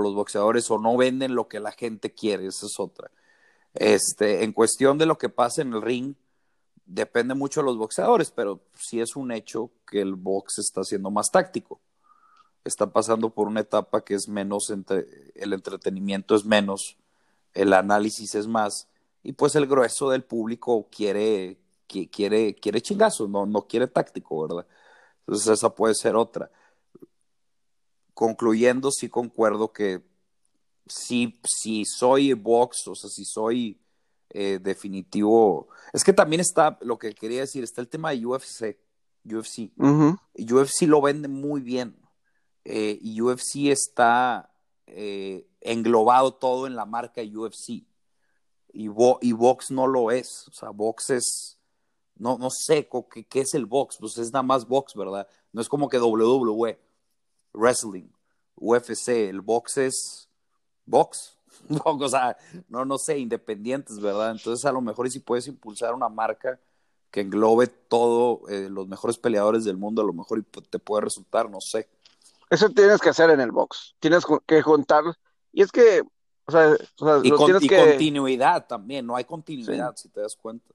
los 0.00 0.14
boxeadores 0.14 0.70
o 0.70 0.78
no 0.78 0.96
venden 0.96 1.34
lo 1.34 1.48
que 1.48 1.60
la 1.60 1.72
gente 1.72 2.12
quiere, 2.12 2.46
esa 2.46 2.66
es 2.66 2.78
otra. 2.78 3.10
Este, 3.74 4.44
en 4.44 4.52
cuestión 4.52 4.98
de 4.98 5.06
lo 5.06 5.18
que 5.18 5.28
pasa 5.28 5.62
en 5.62 5.72
el 5.72 5.82
ring, 5.82 6.14
depende 6.86 7.34
mucho 7.34 7.60
de 7.60 7.66
los 7.66 7.78
boxeadores, 7.78 8.30
pero 8.30 8.60
sí 8.78 9.00
es 9.00 9.16
un 9.16 9.32
hecho 9.32 9.70
que 9.86 10.00
el 10.00 10.14
box 10.14 10.58
está 10.58 10.84
siendo 10.84 11.10
más 11.10 11.30
táctico. 11.30 11.80
Está 12.64 12.92
pasando 12.92 13.30
por 13.30 13.48
una 13.48 13.60
etapa 13.60 14.04
que 14.04 14.14
es 14.14 14.28
menos, 14.28 14.70
entre, 14.70 15.06
el 15.34 15.52
entretenimiento 15.52 16.34
es 16.34 16.44
menos, 16.44 16.96
el 17.54 17.72
análisis 17.72 18.34
es 18.34 18.46
más, 18.46 18.88
y 19.22 19.32
pues 19.32 19.54
el 19.56 19.66
grueso 19.66 20.10
del 20.10 20.24
público 20.24 20.88
quiere, 20.90 21.58
quiere, 21.86 22.54
quiere 22.54 22.80
chingazos, 22.80 23.28
no, 23.28 23.46
no 23.46 23.66
quiere 23.66 23.86
táctico, 23.86 24.48
¿verdad? 24.48 24.66
Entonces 25.20 25.48
esa 25.48 25.74
puede 25.74 25.94
ser 25.94 26.16
otra. 26.16 26.50
Concluyendo, 28.14 28.90
sí 28.90 29.08
concuerdo 29.08 29.72
que 29.72 30.02
si, 30.86 31.40
si 31.44 31.84
soy 31.84 32.32
box, 32.34 32.88
o 32.88 32.94
sea, 32.94 33.08
si 33.10 33.24
soy 33.24 33.80
eh, 34.30 34.58
definitivo. 34.62 35.68
Es 35.92 36.04
que 36.04 36.12
también 36.12 36.40
está, 36.40 36.78
lo 36.80 36.98
que 36.98 37.14
quería 37.14 37.40
decir, 37.40 37.62
está 37.64 37.80
el 37.80 37.88
tema 37.88 38.10
de 38.10 38.24
UFC. 38.24 38.78
UFC. 39.24 39.70
UFC 40.34 40.82
lo 40.82 41.02
vende 41.02 41.28
muy 41.28 41.60
bien. 41.60 41.96
Eh, 42.64 42.98
y 43.00 43.20
UFC 43.20 43.66
está 43.66 44.50
eh, 44.86 45.46
englobado 45.60 46.34
todo 46.34 46.66
en 46.66 46.76
la 46.76 46.86
marca 46.86 47.22
UFC. 47.22 47.84
Y, 48.72 48.88
y 49.20 49.32
Box 49.32 49.70
no 49.70 49.86
lo 49.86 50.10
es. 50.10 50.48
O 50.48 50.52
sea, 50.52 50.70
Box 50.70 51.10
es. 51.10 51.58
No, 52.16 52.38
no 52.38 52.50
sé 52.50 52.88
¿qué, 53.12 53.24
qué 53.24 53.40
es 53.40 53.54
el 53.54 53.66
box. 53.66 53.96
Pues 53.98 54.16
es 54.18 54.32
nada 54.32 54.42
más 54.42 54.66
box, 54.66 54.94
¿verdad? 54.94 55.26
No 55.52 55.60
es 55.60 55.68
como 55.68 55.88
que 55.88 55.98
WWE, 55.98 56.78
wrestling, 57.52 58.08
UFC. 58.56 59.08
El 59.08 59.40
box 59.40 59.78
es 59.78 60.28
box. 60.86 61.38
o 61.84 62.08
sea, 62.08 62.36
no, 62.68 62.84
no 62.84 62.98
sé, 62.98 63.18
independientes, 63.18 64.00
¿verdad? 64.00 64.32
Entonces 64.32 64.64
a 64.64 64.72
lo 64.72 64.80
mejor 64.80 65.10
si 65.10 65.20
puedes 65.20 65.46
impulsar 65.46 65.94
una 65.94 66.08
marca 66.08 66.58
que 67.10 67.20
englobe 67.20 67.66
todo, 67.66 68.48
eh, 68.48 68.68
los 68.70 68.88
mejores 68.88 69.18
peleadores 69.18 69.64
del 69.64 69.76
mundo, 69.76 70.00
a 70.00 70.04
lo 70.04 70.14
mejor 70.14 70.42
te 70.44 70.78
puede 70.78 71.02
resultar, 71.02 71.48
no 71.50 71.60
sé. 71.60 71.88
Eso 72.48 72.70
tienes 72.70 73.00
que 73.00 73.10
hacer 73.10 73.30
en 73.30 73.40
el 73.40 73.52
box, 73.52 73.94
tienes 74.00 74.24
que 74.46 74.62
juntar, 74.62 75.04
y 75.52 75.62
es 75.62 75.70
que, 75.70 76.02
o 76.46 76.52
sea, 76.52 76.74
y, 77.22 77.30
continuidad 77.30 78.66
también, 78.66 79.06
no 79.06 79.14
hay 79.14 79.24
continuidad, 79.24 79.94
si 79.96 80.08
te 80.08 80.20
das 80.20 80.36
cuenta. 80.36 80.72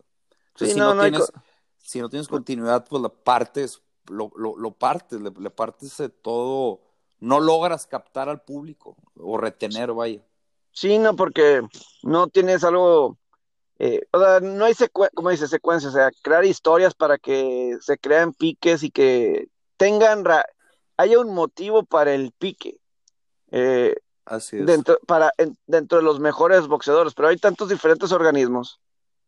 si, 0.56 0.76
no, 0.76 1.00
tienes, 1.00 1.32
si 1.78 2.00
no 2.00 2.10
tienes 2.10 2.28
continuidad, 2.28 2.86
pues 2.88 3.02
la 3.02 3.10
partes, 3.10 3.82
lo, 4.10 4.32
lo, 4.36 4.58
lo 4.58 4.72
partes, 4.72 5.20
le, 5.20 5.32
le 5.32 5.50
partes 5.50 5.98
de 5.98 6.10
todo, 6.10 6.82
no 7.20 7.40
logras 7.40 7.88
captar 7.88 8.30
al 8.30 8.42
público 8.42 8.96
o 9.16 9.38
retener, 9.38 9.94
vaya. 9.94 10.22
Sí, 10.72 10.98
no, 11.00 11.16
porque 11.16 11.62
no 12.04 12.28
tienes 12.28 12.64
algo, 12.64 13.18
eh, 13.80 14.06
o 14.12 14.20
sea, 14.20 14.40
no 14.40 14.66
hay 14.66 14.76
como 15.14 15.30
dice, 15.30 15.48
secuencias, 15.48 15.94
o 15.94 15.96
sea, 15.96 16.12
crear 16.22 16.46
historias 16.46 16.94
para 16.94 17.18
que 17.18 17.78
se 17.82 17.98
crean 17.98 18.34
piques 18.34 18.84
y 18.84 18.92
que 18.92 19.48
tengan, 19.78 20.24
haya 20.98 21.20
un 21.20 21.34
motivo 21.34 21.84
para 21.84 22.14
el 22.14 22.32
pique. 22.32 22.80
Eh, 23.52 23.96
Así 24.26 24.58
es. 24.58 24.66
Dentro, 24.66 25.00
para, 25.08 25.32
dentro 25.66 25.98
de 25.98 26.04
los 26.04 26.20
mejores 26.20 26.68
boxeadores, 26.68 27.14
pero 27.14 27.30
hay 27.30 27.38
tantos 27.38 27.70
diferentes 27.70 28.12
organismos 28.12 28.80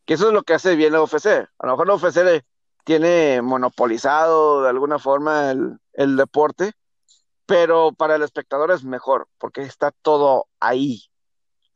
que 0.09 0.15
eso 0.15 0.27
es 0.27 0.33
lo 0.33 0.41
que 0.41 0.55
hace 0.55 0.75
bien 0.75 0.93
la 0.93 1.03
UFC. 1.03 1.27
A 1.27 1.67
lo 1.67 1.73
mejor 1.73 1.87
la 1.87 1.93
UFC 1.93 2.43
tiene 2.89 3.43
monopolizado 3.43 4.63
de 4.63 4.69
alguna 4.69 4.97
forma 4.97 5.51
el, 5.51 5.77
el 5.93 6.17
deporte, 6.17 6.71
pero 7.45 7.91
para 7.91 8.15
el 8.15 8.23
espectador 8.23 8.71
es 8.71 8.83
mejor 8.83 9.27
porque 9.37 9.61
está 9.61 9.91
todo 9.91 10.47
ahí. 10.59 11.03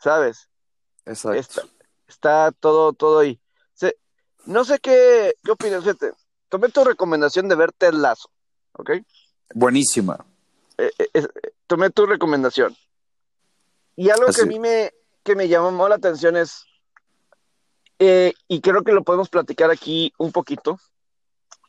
¿sabes? 0.03 0.49
Exacto. 1.05 1.70
Está, 2.07 2.51
todo, 2.51 2.93
todo 2.93 3.20
ahí. 3.20 3.39
no 4.45 4.66
sé 4.66 4.80
qué, 4.80 5.36
qué 5.43 5.51
opinas, 5.51 5.84
fíjate. 5.84 6.14
Tomé 6.49 6.70
tu 6.70 6.84
recomendación 6.84 7.47
de 7.47 7.53
ver 7.53 7.74
Ted 7.74 7.93
Lazo, 7.93 8.32
¿ok? 8.74 8.93
Buenísima. 9.53 10.26
Eh, 10.80 10.89
eh, 11.14 11.28
tomé 11.68 11.91
tu 11.91 12.07
recomendación. 12.07 12.76
Y 13.95 14.09
algo 14.09 14.26
que 14.34 14.41
a 14.41 14.45
mí 14.47 14.57
me, 14.57 14.91
que 15.22 15.36
me 15.36 15.47
llamó 15.47 15.88
la 15.88 15.93
atención 15.93 16.38
es, 16.38 16.66
eh, 17.99 18.34
y 18.47 18.61
creo 18.61 18.84
que 18.84 18.93
lo 18.93 19.03
podemos 19.03 19.30
platicar 19.30 19.70
aquí 19.70 20.11
un 20.18 20.32
poquito, 20.32 20.80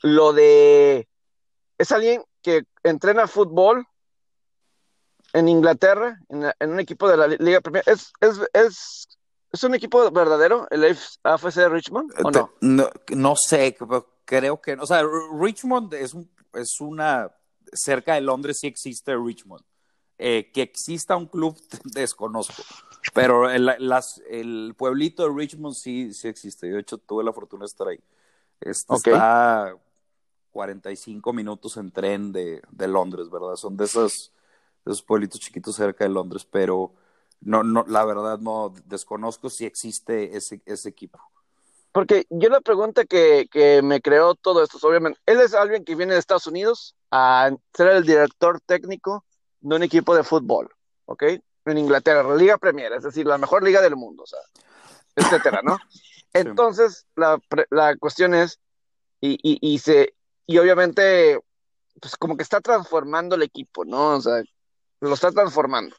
lo 0.05 0.35
de, 0.35 1.09
es 1.79 1.91
alguien 1.91 2.23
que 2.43 2.65
entrena 2.83 3.27
fútbol 3.27 3.87
en 5.33 5.49
Inglaterra, 5.49 6.21
en, 6.29 6.71
un 6.71 6.79
equipo 6.79 7.09
de 7.09 7.17
la 7.17 7.27
Liga 7.27 7.63
Premier. 7.63 7.83
¿Es, 7.87 8.13
es, 8.21 8.39
es, 8.53 9.09
es 9.51 9.65
un 9.65 9.75
equipo 9.75 10.11
verdadero, 10.11 10.69
el 10.71 10.95
AFC 11.23 11.69
Richmond, 11.71 12.13
o 12.23 12.31
no? 12.31 12.53
no? 12.61 12.91
No 13.17 13.35
sé, 13.35 13.75
creo 14.27 14.61
que, 14.61 14.75
o 14.75 14.87
sea, 14.87 15.03
Richmond 15.41 15.95
es, 15.95 16.13
un, 16.13 16.31
es 16.53 16.79
una, 16.83 17.31
cerca 17.73 18.15
de 18.15 18.21
Londres 18.21 18.59
sí 18.61 18.67
existe 18.67 19.17
Richmond. 19.17 19.65
Eh, 20.19 20.53
que 20.53 20.63
exista 20.63 21.17
un 21.17 21.27
club 21.27 21.59
desconozco, 21.85 22.63
pero 23.15 23.51
el, 23.51 23.65
las, 23.79 24.23
el 24.29 24.75
pueblito 24.77 25.25
de 25.25 25.35
Richmond 25.35 25.75
sí, 25.75 26.13
sí 26.13 26.29
existe. 26.29 26.69
de 26.69 26.79
hecho 26.79 26.99
tuve 26.99 27.25
la 27.25 27.33
fortuna 27.33 27.63
de 27.63 27.67
estar 27.67 27.89
ahí. 27.89 28.01
Este, 28.61 28.95
Está 28.95 29.77
45 30.55 31.33
minutos 31.33 31.77
en 31.79 31.91
tren 31.91 32.31
de, 32.31 32.63
de 32.71 32.87
Londres, 32.87 33.29
¿verdad? 33.29 33.57
Son 33.57 33.77
de 33.77 33.87
esas 33.87 34.31
esos 34.87 35.03
pueblitos 35.03 35.41
chiquitos 35.41 35.75
cerca 35.75 36.05
de 36.05 36.11
Londres, 36.11 36.47
pero 36.49 36.93
no, 37.41 37.65
no, 37.65 37.85
la 37.89 38.05
verdad 38.05 38.39
no 38.39 38.73
desconozco 38.87 39.51
si 39.51 39.65
existe 39.65 40.37
ese, 40.37 40.63
ese 40.65 40.89
equipo. 40.89 41.21
Porque 41.91 42.27
yo 42.31 42.49
la 42.51 42.61
pregunta 42.61 43.05
que, 43.05 43.49
que 43.51 43.83
me 43.83 44.01
creó 44.01 44.35
todo 44.35 44.63
esto, 44.63 44.79
obviamente, 44.87 45.19
él 45.27 45.41
es 45.41 45.55
alguien 45.55 45.85
que 45.85 45.95
viene 45.97 46.15
de 46.15 46.21
Estados 46.21 46.47
Unidos 46.47 46.95
a 47.11 47.51
ser 47.73 47.89
el 47.89 48.05
director 48.05 48.61
técnico 48.61 49.25
de 49.61 49.77
un 49.77 49.83
equipo 49.83 50.15
de 50.15 50.23
fútbol, 50.23 50.71
¿ok? 51.07 51.23
En 51.67 51.79
Inglaterra, 51.79 52.23
la 52.23 52.37
Liga 52.37 52.59
Premier, 52.59 52.93
es 52.93 53.05
decir, 53.05 53.27
la 53.27 53.39
mejor 53.39 53.65
liga 53.65 53.81
del 53.81 53.97
mundo, 53.97 54.25
o 54.25 54.27
sea, 54.27 54.41
etcétera, 55.17 55.61
¿no? 55.65 55.79
Entonces, 56.33 57.07
la, 57.17 57.41
la 57.71 57.97
cuestión 57.97 58.35
es, 58.35 58.61
y, 59.21 59.39
y, 59.43 59.59
y, 59.61 59.79
se, 59.79 60.14
y 60.47 60.59
obviamente, 60.59 61.41
pues 62.01 62.17
como 62.17 62.37
que 62.37 62.43
está 62.43 62.61
transformando 62.61 63.35
el 63.35 63.43
equipo, 63.43 63.85
¿no? 63.85 64.17
O 64.17 64.21
sea, 64.21 64.43
lo 65.01 65.15
está 65.15 65.31
transformando 65.33 65.97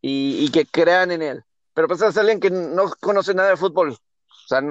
y, 0.00 0.50
que 0.50 0.66
crean 0.66 1.10
en 1.10 1.22
él. 1.22 1.44
Pero 1.74 1.88
pues 1.88 2.00
es 2.02 2.16
alguien 2.16 2.40
que 2.40 2.50
no 2.50 2.92
conoce 3.00 3.34
nada 3.34 3.50
de 3.50 3.56
fútbol. 3.56 3.90
O 3.90 4.48
sea, 4.48 4.62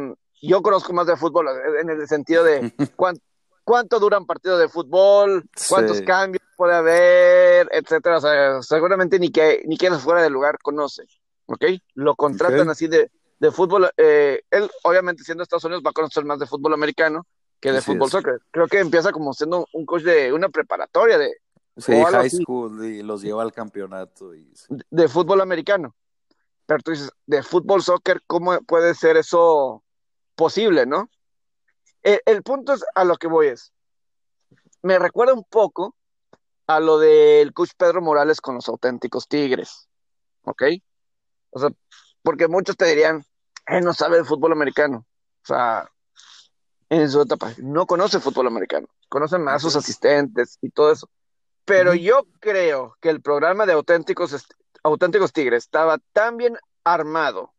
yo 0.42 0.62
conozco 0.62 0.94
más 0.94 1.08
de 1.08 1.16
fútbol 1.16 1.48
en 1.80 1.90
el 1.90 2.08
sentido 2.08 2.44
de 2.44 2.74
cuánto, 2.96 3.22
cuánto 3.64 4.00
dura 4.00 4.18
un 4.18 4.26
partido 4.26 4.58
de 4.58 4.70
fútbol, 4.70 5.44
cuántos 5.70 6.02
cambios 6.02 6.44
puede 6.56 6.76
haber, 6.76 7.70
etcétera. 7.72 8.18
O 8.18 8.22
sea, 8.22 8.62
seguramente 8.62 9.20
ni 9.20 9.32
que 9.32 9.64
ni 9.66 9.78
quien 9.78 9.98
fuera 10.00 10.22
del 10.22 10.34
lugar 10.34 10.58
conoce. 10.60 11.04
¿Ok? 11.46 11.64
Lo 11.94 12.16
contratan 12.16 12.70
así 12.70 12.88
de, 12.88 13.10
de 13.40 13.52
fútbol. 13.52 13.90
Eh, 13.96 14.42
él, 14.52 14.70
obviamente, 14.84 15.24
siendo 15.24 15.44
Estados 15.44 15.64
Unidos, 15.64 15.84
va 15.86 15.92
a 15.92 15.94
conocer 15.94 16.26
más 16.26 16.40
de 16.40 16.46
fútbol 16.46 16.74
americano 16.74 17.26
que 17.60 17.72
de 17.72 17.82
fútbol 17.82 18.10
soccer. 18.10 18.40
Creo 18.52 18.68
que 18.68 18.80
empieza 18.80 19.12
como 19.12 19.34
siendo 19.34 19.68
un 19.74 19.86
coach 19.86 20.04
de 20.04 20.32
una 20.34 20.50
preparatoria 20.50 21.18
de, 21.18 21.38
Sí, 21.78 21.94
high 21.94 22.30
school 22.30 22.84
y 22.84 23.04
los 23.04 23.22
lleva 23.22 23.44
al 23.44 23.54
campeonato. 23.54 24.34
Y... 24.34 24.52
De 24.90 25.08
fútbol 25.08 25.42
americano. 25.42 25.96
Pero 26.66 26.82
tú 26.82 26.92
dices, 26.92 27.12
de 27.26 27.44
fútbol, 27.44 27.84
soccer, 27.84 28.22
¿cómo 28.26 28.60
puede 28.62 28.96
ser 28.96 29.16
eso 29.16 29.84
posible, 30.36 30.86
no? 30.86 31.10
El, 32.02 32.42
punto 32.44 32.74
es 32.74 32.84
a 32.96 33.04
lo 33.04 33.18
que 33.18 33.28
voy 33.28 33.48
es, 33.48 33.74
me 34.82 34.98
recuerda 34.98 35.34
un 35.34 35.44
poco 35.44 35.96
a 36.66 36.80
lo 36.80 37.00
del 37.00 37.54
coach 37.54 37.72
Pedro 37.78 38.02
Morales 38.02 38.40
con 38.40 38.56
los 38.56 38.68
auténticos 38.70 39.28
Tigres, 39.28 39.90
¿ok? 40.44 40.64
O 41.50 41.60
sea, 41.60 41.70
porque 42.22 42.48
muchos 42.48 42.78
te 42.78 42.86
dirían, 42.86 43.26
él 43.66 43.84
no 43.84 43.94
sabe 43.94 44.18
de 44.18 44.24
fútbol 44.24 44.54
americano. 44.54 45.06
O 45.44 45.46
sea, 45.46 45.90
en 46.90 47.10
su 47.10 47.22
etapa, 47.22 47.54
no 47.58 47.86
conoce 47.86 48.20
fútbol 48.20 48.48
americano, 48.48 48.88
conoce 49.10 49.38
más 49.38 49.62
sus 49.62 49.76
asistentes 49.76 50.58
y 50.62 50.70
todo 50.70 50.92
eso. 50.92 51.10
Pero 51.66 51.94
yo 51.94 52.26
creo 52.40 52.96
que 53.02 53.10
el 53.10 53.22
programa 53.22 53.66
de 53.66 53.74
auténticos, 53.74 54.48
auténticos 54.84 55.34
Tigres 55.34 55.66
estaba 55.66 55.98
tan 56.14 56.38
bien 56.38 56.58
armado 56.86 57.54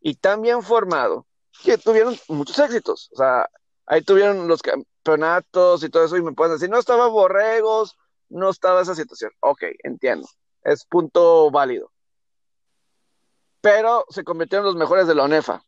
y 0.00 0.14
tan 0.14 0.40
bien 0.40 0.62
formado 0.62 1.26
que 1.64 1.76
tuvieron 1.76 2.16
muchos 2.28 2.58
éxitos. 2.60 3.10
O 3.12 3.16
sea, 3.16 3.48
ahí 3.86 4.02
tuvieron 4.02 4.46
los 4.46 4.62
campeonatos 4.62 5.82
y 5.82 5.88
todo 5.88 6.04
eso 6.04 6.16
y 6.16 6.22
me 6.22 6.32
pueden 6.32 6.54
decir, 6.54 6.70
no 6.70 6.78
estaba 6.78 7.08
Borregos, 7.08 7.98
no 8.28 8.50
estaba 8.50 8.82
esa 8.82 8.94
situación. 8.94 9.32
Ok, 9.40 9.64
entiendo. 9.82 10.28
Es 10.62 10.84
punto 10.84 11.50
válido. 11.50 11.90
Pero 13.60 14.06
se 14.10 14.22
convirtieron 14.22 14.64
en 14.64 14.72
los 14.72 14.80
mejores 14.80 15.08
de 15.08 15.14
la 15.16 15.24
ONEFA. 15.24 15.64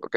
¿Ok? 0.00 0.16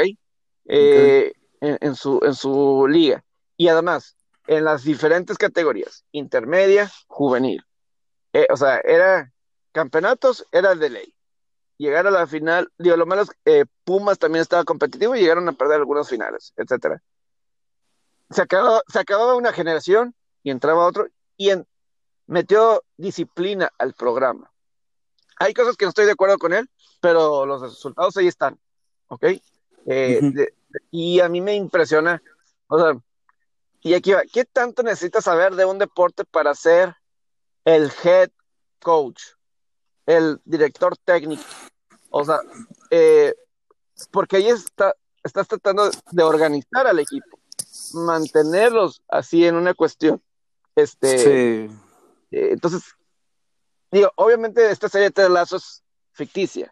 Eh, 0.66 1.34
en, 1.62 1.96
su, 1.96 2.20
en 2.24 2.34
su 2.34 2.88
liga. 2.88 3.24
Y 3.58 3.68
además, 3.68 4.16
en 4.48 4.66
las 4.66 4.84
diferentes 4.84 5.38
categorías, 5.38 6.06
intermedia, 6.12 6.92
juvenil. 7.08 7.64
Eh, 8.34 8.48
o 8.52 8.58
sea, 8.58 8.80
era 8.80 9.32
campeonatos, 9.72 10.46
era 10.52 10.76
de 10.76 10.90
ley. 10.90 11.14
Llegar 11.78 12.08
a 12.08 12.12
la 12.12 12.28
final, 12.28 12.72
digo, 12.78 12.98
lo 12.98 13.06
malo 13.06 13.22
es 13.22 13.30
eh, 13.46 13.66
Pumas 13.84 14.20
también 14.20 14.42
estaba 14.42 14.64
competitivo 14.64 15.16
y 15.16 15.22
llegaron 15.22 15.48
a 15.48 15.54
perder 15.54 15.78
algunas 15.78 16.10
finales, 16.10 16.54
etcétera. 16.58 17.02
se 18.30 18.42
acababa, 18.42 18.82
se 18.88 19.00
acababa 19.00 19.36
una 19.36 19.54
generación 19.54 20.14
y 20.44 20.52
entraba 20.52 20.86
otro 20.86 21.08
y 21.38 21.52
metió 22.28 22.84
disciplina 22.98 23.72
al 23.78 23.94
programa. 23.94 24.52
Hay 25.38 25.54
cosas 25.54 25.78
que 25.78 25.86
no 25.86 25.90
estoy 25.90 26.06
de 26.06 26.12
acuerdo 26.12 26.38
con 26.38 26.54
él, 26.54 26.70
pero 27.00 27.46
los 27.46 27.62
resultados 27.62 28.18
ahí 28.18 28.28
están, 28.28 28.60
¿ok? 29.08 29.26
Eh, 29.86 30.52
y 30.92 31.20
a 31.20 31.30
mí 31.30 31.42
me 31.42 31.56
impresiona, 31.56 32.22
o 32.68 32.80
sea, 32.80 33.00
y 33.82 33.94
aquí 33.94 34.12
va, 34.12 34.24
¿qué 34.32 34.46
tanto 34.46 34.84
necesitas 34.84 35.24
saber 35.24 35.56
de 35.56 35.66
un 35.66 35.78
deporte 35.78 36.26
para 36.26 36.54
ser 36.54 36.96
el 37.66 37.92
head 38.04 38.30
coach, 38.82 39.22
el 40.06 40.42
director 40.44 40.98
técnico? 40.98 41.44
O 42.10 42.26
sea, 42.26 42.40
eh, 42.90 43.36
porque 44.12 44.38
ahí 44.38 44.50
está, 44.50 44.96
estás 45.24 45.48
tratando 45.48 45.90
de 46.12 46.24
organizar 46.24 46.88
al 46.88 47.00
equipo, 47.00 47.40
mantenerlos 47.94 49.02
así 49.08 49.46
en 49.46 49.56
una 49.56 49.74
cuestión. 49.74 50.22
Este, 50.76 51.18
sí. 51.18 51.76
Eh, 52.32 52.50
entonces, 52.52 52.84
digo, 53.92 54.12
obviamente 54.16 54.70
esta 54.70 54.90
serie 54.90 55.10
de 55.10 55.30
lazos 55.30 55.84
ficticia, 56.12 56.72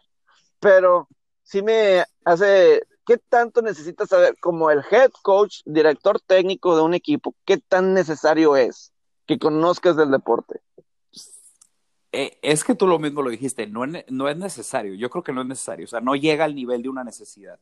pero 0.60 1.08
sí 1.42 1.62
me 1.62 2.04
hace, 2.24 2.86
¿qué 3.08 3.16
tanto 3.16 3.62
necesitas 3.62 4.10
saber 4.10 4.36
como 4.38 4.70
el 4.70 4.82
head 4.90 5.10
coach, 5.22 5.62
director 5.64 6.20
técnico 6.20 6.76
de 6.76 6.82
un 6.82 6.92
equipo, 6.92 7.34
qué 7.46 7.56
tan 7.56 7.94
necesario 7.94 8.54
es 8.54 8.92
que 9.26 9.38
conozcas 9.38 9.96
del 9.96 10.10
deporte? 10.10 10.60
Eh, 12.12 12.38
es 12.42 12.64
que 12.64 12.74
tú 12.74 12.86
lo 12.86 12.98
mismo 12.98 13.22
lo 13.22 13.30
dijiste, 13.30 13.66
no 13.66 13.84
es, 13.84 14.04
no 14.08 14.28
es 14.28 14.36
necesario, 14.36 14.92
yo 14.94 15.08
creo 15.08 15.24
que 15.24 15.32
no 15.32 15.40
es 15.40 15.46
necesario, 15.46 15.86
o 15.86 15.88
sea, 15.88 16.02
no 16.02 16.16
llega 16.16 16.44
al 16.44 16.54
nivel 16.54 16.82
de 16.82 16.90
una 16.90 17.02
necesidad. 17.02 17.58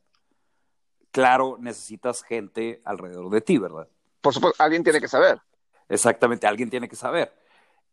Claro, 1.12 1.58
necesitas 1.60 2.24
gente 2.24 2.82
alrededor 2.84 3.30
de 3.30 3.40
ti, 3.40 3.58
¿verdad? 3.58 3.88
Por 4.20 4.34
supuesto, 4.34 4.60
alguien 4.60 4.82
tiene 4.82 5.00
que 5.00 5.06
saber. 5.06 5.40
Exactamente, 5.88 6.48
alguien 6.48 6.70
tiene 6.70 6.88
que 6.88 6.96
saber. 6.96 7.32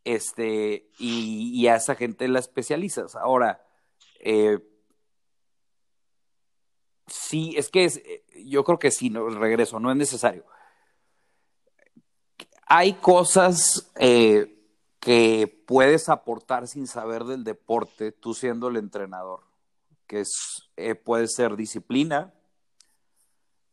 Este, 0.03 0.89
y, 0.97 1.67
a 1.67 1.75
esa 1.75 1.93
gente 1.93 2.27
la 2.27 2.39
especializas. 2.39 3.15
Ahora, 3.15 3.63
eh, 4.19 4.57
sí, 7.07 7.53
es 7.57 7.69
que 7.69 7.85
eh, 7.85 8.23
yo 8.45 8.63
creo 8.63 8.79
que 8.79 8.91
sí, 8.91 9.09
no, 9.09 9.27
regreso, 9.29 9.79
no 9.79 9.91
es 9.91 9.97
necesario. 9.97 10.45
Hay 12.65 12.93
cosas 12.93 13.91
eh, 13.95 14.67
que 14.99 15.63
puedes 15.67 16.09
aportar 16.09 16.67
sin 16.67 16.87
saber 16.87 17.23
del 17.25 17.43
deporte, 17.43 18.11
tú 18.11 18.33
siendo 18.33 18.67
el 18.69 18.77
entrenador, 18.77 19.41
que 20.07 20.21
es, 20.21 20.69
puede 21.03 21.27
ser 21.27 21.55
disciplina, 21.55 22.33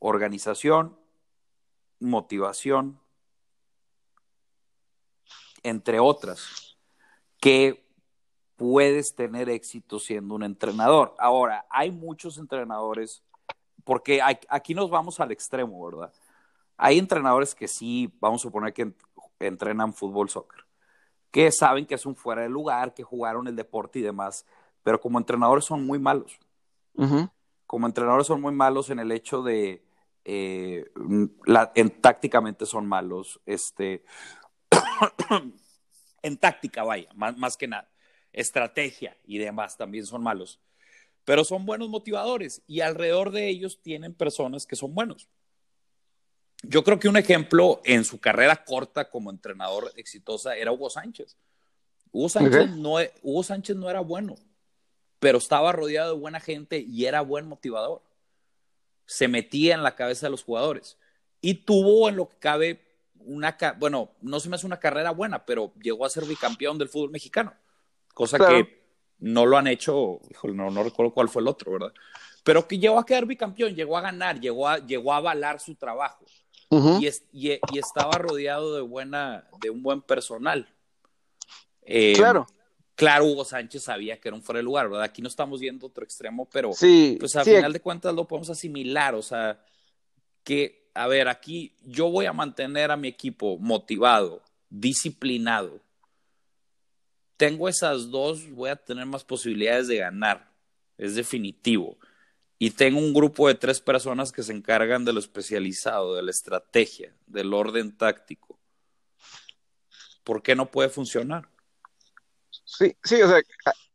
organización, 0.01 0.99
motivación, 2.01 2.99
entre 5.63 6.01
otras, 6.01 6.77
que 7.39 7.90
puedes 8.61 9.15
tener 9.15 9.49
éxito 9.49 9.99
siendo 9.99 10.35
un 10.35 10.43
entrenador. 10.43 11.15
Ahora, 11.19 11.65
hay 11.71 11.91
muchos 11.91 12.37
entrenadores, 12.37 13.23
porque 13.85 14.21
aquí 14.51 14.75
nos 14.75 14.91
vamos 14.91 15.19
al 15.19 15.33
extremo, 15.33 15.83
¿verdad? 15.83 16.13
Hay 16.77 16.99
entrenadores 16.99 17.55
que 17.55 17.67
sí, 17.67 18.13
vamos 18.21 18.43
a 18.43 18.49
suponer 18.49 18.75
que 18.75 18.93
entrenan 19.39 19.95
fútbol, 19.95 20.29
soccer, 20.29 20.67
que 21.31 21.51
saben 21.51 21.87
que 21.87 21.95
es 21.95 22.05
un 22.05 22.15
fuera 22.15 22.43
de 22.43 22.51
lugar, 22.51 22.93
que 22.93 23.03
jugaron 23.03 23.49
el 23.49 23.57
deporte 23.57 24.01
y 24.01 24.03
demás, 24.03 24.45
pero 24.83 25.01
como 25.01 25.19
entrenadores 25.19 25.65
son 25.65 25.87
muy 25.87 25.99
malos. 25.99 26.39
Como 27.67 27.87
entrenadores 27.87 28.27
son 28.27 28.43
muy 28.43 28.53
malos 28.53 28.91
en 28.91 28.99
el 28.99 29.11
hecho 29.11 29.43
de, 29.43 29.83
eh, 30.27 30.85
en, 31.77 31.91
tácticamente 32.03 32.67
son 32.67 32.87
malos, 32.87 33.41
este, 33.47 34.05
en 36.23 36.37
táctica, 36.37 36.83
vaya, 36.83 37.09
más, 37.15 37.39
más 37.39 37.57
que 37.57 37.67
nada. 37.67 37.89
Estrategia 38.33 39.17
y 39.25 39.39
demás 39.39 39.77
también 39.77 40.07
son 40.07 40.23
malos. 40.23 40.61
Pero 41.25 41.45
son 41.45 41.67
buenos 41.67 41.89
motivadores 41.89 42.63
y 42.67 42.81
alrededor 42.81 43.31
de 43.31 43.49
ellos 43.49 43.81
tienen 43.83 44.15
personas 44.15 44.67
que 44.67 44.77
son 44.77 44.95
buenos. 44.95 45.29
Yo 46.63 46.85
creo 46.85 46.99
que 46.99 47.09
un 47.09 47.17
ejemplo 47.17 47.81
en 47.85 48.05
su 48.05 48.21
carrera 48.21 48.65
corta 48.65 49.09
como 49.09 49.31
entrenador 49.31 49.93
exitosa 49.97 50.57
era 50.57 50.73
Hugo 50.73 50.91
Sánchez. 50.91 51.37
Hugo 52.13 52.29
Sánchez, 52.29 52.71
no, 52.71 52.97
Hugo 53.23 53.43
Sánchez 53.43 53.77
no 53.77 53.89
era 53.89 54.01
bueno, 54.01 54.37
pero 55.19 55.39
estaba 55.39 55.73
rodeado 55.73 56.15
de 56.15 56.21
buena 56.21 56.41
gente 56.41 56.79
y 56.79 57.07
era 57.07 57.21
buen 57.21 57.47
motivador. 57.47 58.03
Se 59.07 59.29
metía 59.29 59.75
en 59.75 59.83
la 59.83 59.95
cabeza 59.95 60.27
de 60.27 60.31
los 60.31 60.45
jugadores 60.45 60.99
y 61.41 61.55
tuvo 61.55 62.09
en 62.09 62.17
lo 62.17 62.29
que 62.29 62.37
cabe 62.37 62.81
una, 63.25 63.57
bueno, 63.79 64.11
no 64.21 64.41
se 64.41 64.49
me 64.49 64.57
hace 64.57 64.67
una 64.67 64.81
carrera 64.81 65.11
buena, 65.11 65.45
pero 65.45 65.73
llegó 65.83 66.05
a 66.05 66.11
ser 66.11 66.25
bicampeón 66.25 66.79
del 66.79 66.89
fútbol 66.89 67.11
mexicano, 67.11 67.55
cosa 68.21 68.39
que 68.39 68.81
no 69.21 69.47
lo 69.47 69.57
han 69.57 69.67
hecho, 69.67 70.21
no, 70.45 70.71
no 70.71 70.83
recuerdo 70.83 71.13
cuál 71.13 71.29
fue 71.29 71.41
el 71.43 71.49
otro, 71.49 71.73
¿verdad? 71.73 71.93
Pero 72.45 72.67
que 72.67 72.79
llegó 72.79 72.99
a 72.99 73.07
quedar 73.07 73.27
bicampeón, 73.27 73.75
llegó 73.75 73.97
a 73.97 74.03
ganar, 74.03 74.41
llegó 74.41 74.69
a, 74.69 74.79
llegó 74.79 75.13
a 75.13 75.17
avalar 75.17 75.61
su 75.61 75.75
trabajo 75.75 76.25
y, 76.71 77.09
y, 77.33 77.61
estaba 77.79 78.13
rodeado 78.19 78.75
de, 78.75 78.83
buena, 78.83 79.49
de 79.61 79.71
un 79.71 79.83
buen 79.83 80.03
personal. 80.03 80.69
Eh, 81.83 82.13
claro. 82.15 82.47
Claro, 82.95 83.25
Hugo 83.25 83.47
Sánchez 83.47 83.85
sabía 83.85 84.21
que 84.21 84.29
era 84.29 84.37
un 84.37 84.43
fuera 84.43 84.59
de 84.59 84.65
lugar, 84.65 84.89
¿verdad? 84.89 85.05
Aquí 85.05 85.23
no 85.23 85.29
estamos 85.29 85.59
viendo 85.59 85.87
otro 85.87 86.05
extremo, 86.05 86.47
pero 86.53 86.75
sí, 86.75 87.17
pues 87.19 87.35
al 87.37 87.45
final 87.47 87.73
de 87.73 87.81
cuentas 87.81 88.15
lo 88.15 88.29
podemos 88.29 88.51
asimilar, 88.51 89.15
o 89.15 89.23
sea, 89.23 89.59
que 90.45 90.91
a 90.93 91.07
ver, 91.07 91.29
aquí 91.29 91.75
yo 91.83 92.11
voy 92.11 92.27
a 92.27 92.35
mantener 92.35 92.91
a 92.91 92.99
mi 92.99 93.09
equipo 93.09 93.57
motivado, 93.59 94.43
disciplinado. 94.69 95.81
Tengo 97.41 97.71
esas 97.71 98.11
dos, 98.11 98.51
voy 98.51 98.69
a 98.69 98.77
tener 98.77 99.07
más 99.07 99.25
posibilidades 99.25 99.89
de 99.89 99.97
ganar, 99.97 100.53
es 100.99 101.15
definitivo. 101.15 101.97
Y 102.59 102.73
tengo 102.73 102.99
un 102.99 103.15
grupo 103.15 103.49
de 103.49 103.55
tres 103.55 103.81
personas 103.81 104.31
que 104.31 104.43
se 104.43 104.53
encargan 104.53 105.07
de 105.07 105.15
lo 105.15 105.21
especializado, 105.21 106.15
de 106.15 106.23
la 106.23 106.31
estrategia, 106.31 107.15
del 107.27 107.55
orden 107.55 107.97
táctico. 107.97 108.59
¿Por 110.23 110.43
qué 110.43 110.55
no 110.55 110.71
puede 110.71 110.91
funcionar? 110.91 111.49
Sí, 112.51 112.95
sí, 113.03 113.23
o 113.23 113.29
sea, 113.29 113.41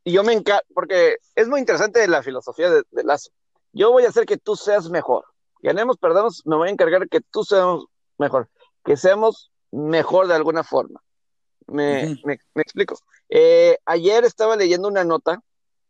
yo 0.04 0.24
me 0.24 0.32
encanta, 0.32 0.64
porque 0.74 1.18
es 1.36 1.46
muy 1.46 1.60
interesante 1.60 2.08
la 2.08 2.24
filosofía 2.24 2.68
de, 2.68 2.82
de 2.90 3.04
Lazo. 3.04 3.30
Yo 3.72 3.92
voy 3.92 4.04
a 4.04 4.08
hacer 4.08 4.26
que 4.26 4.38
tú 4.38 4.56
seas 4.56 4.90
mejor 4.90 5.24
ganemos, 5.66 5.96
perdamos, 5.96 6.42
me 6.46 6.56
voy 6.56 6.68
a 6.68 6.72
encargar 6.72 7.08
que 7.08 7.20
tú 7.20 7.44
seamos 7.44 7.86
mejor, 8.18 8.48
que 8.84 8.96
seamos 8.96 9.50
mejor 9.70 10.28
de 10.28 10.34
alguna 10.34 10.62
forma. 10.62 11.02
Me, 11.68 12.16
me, 12.24 12.62
explico. 12.62 12.96
Eh, 13.28 13.78
ayer 13.84 14.24
estaba 14.24 14.56
leyendo 14.56 14.88
una 14.88 15.04
nota 15.04 15.42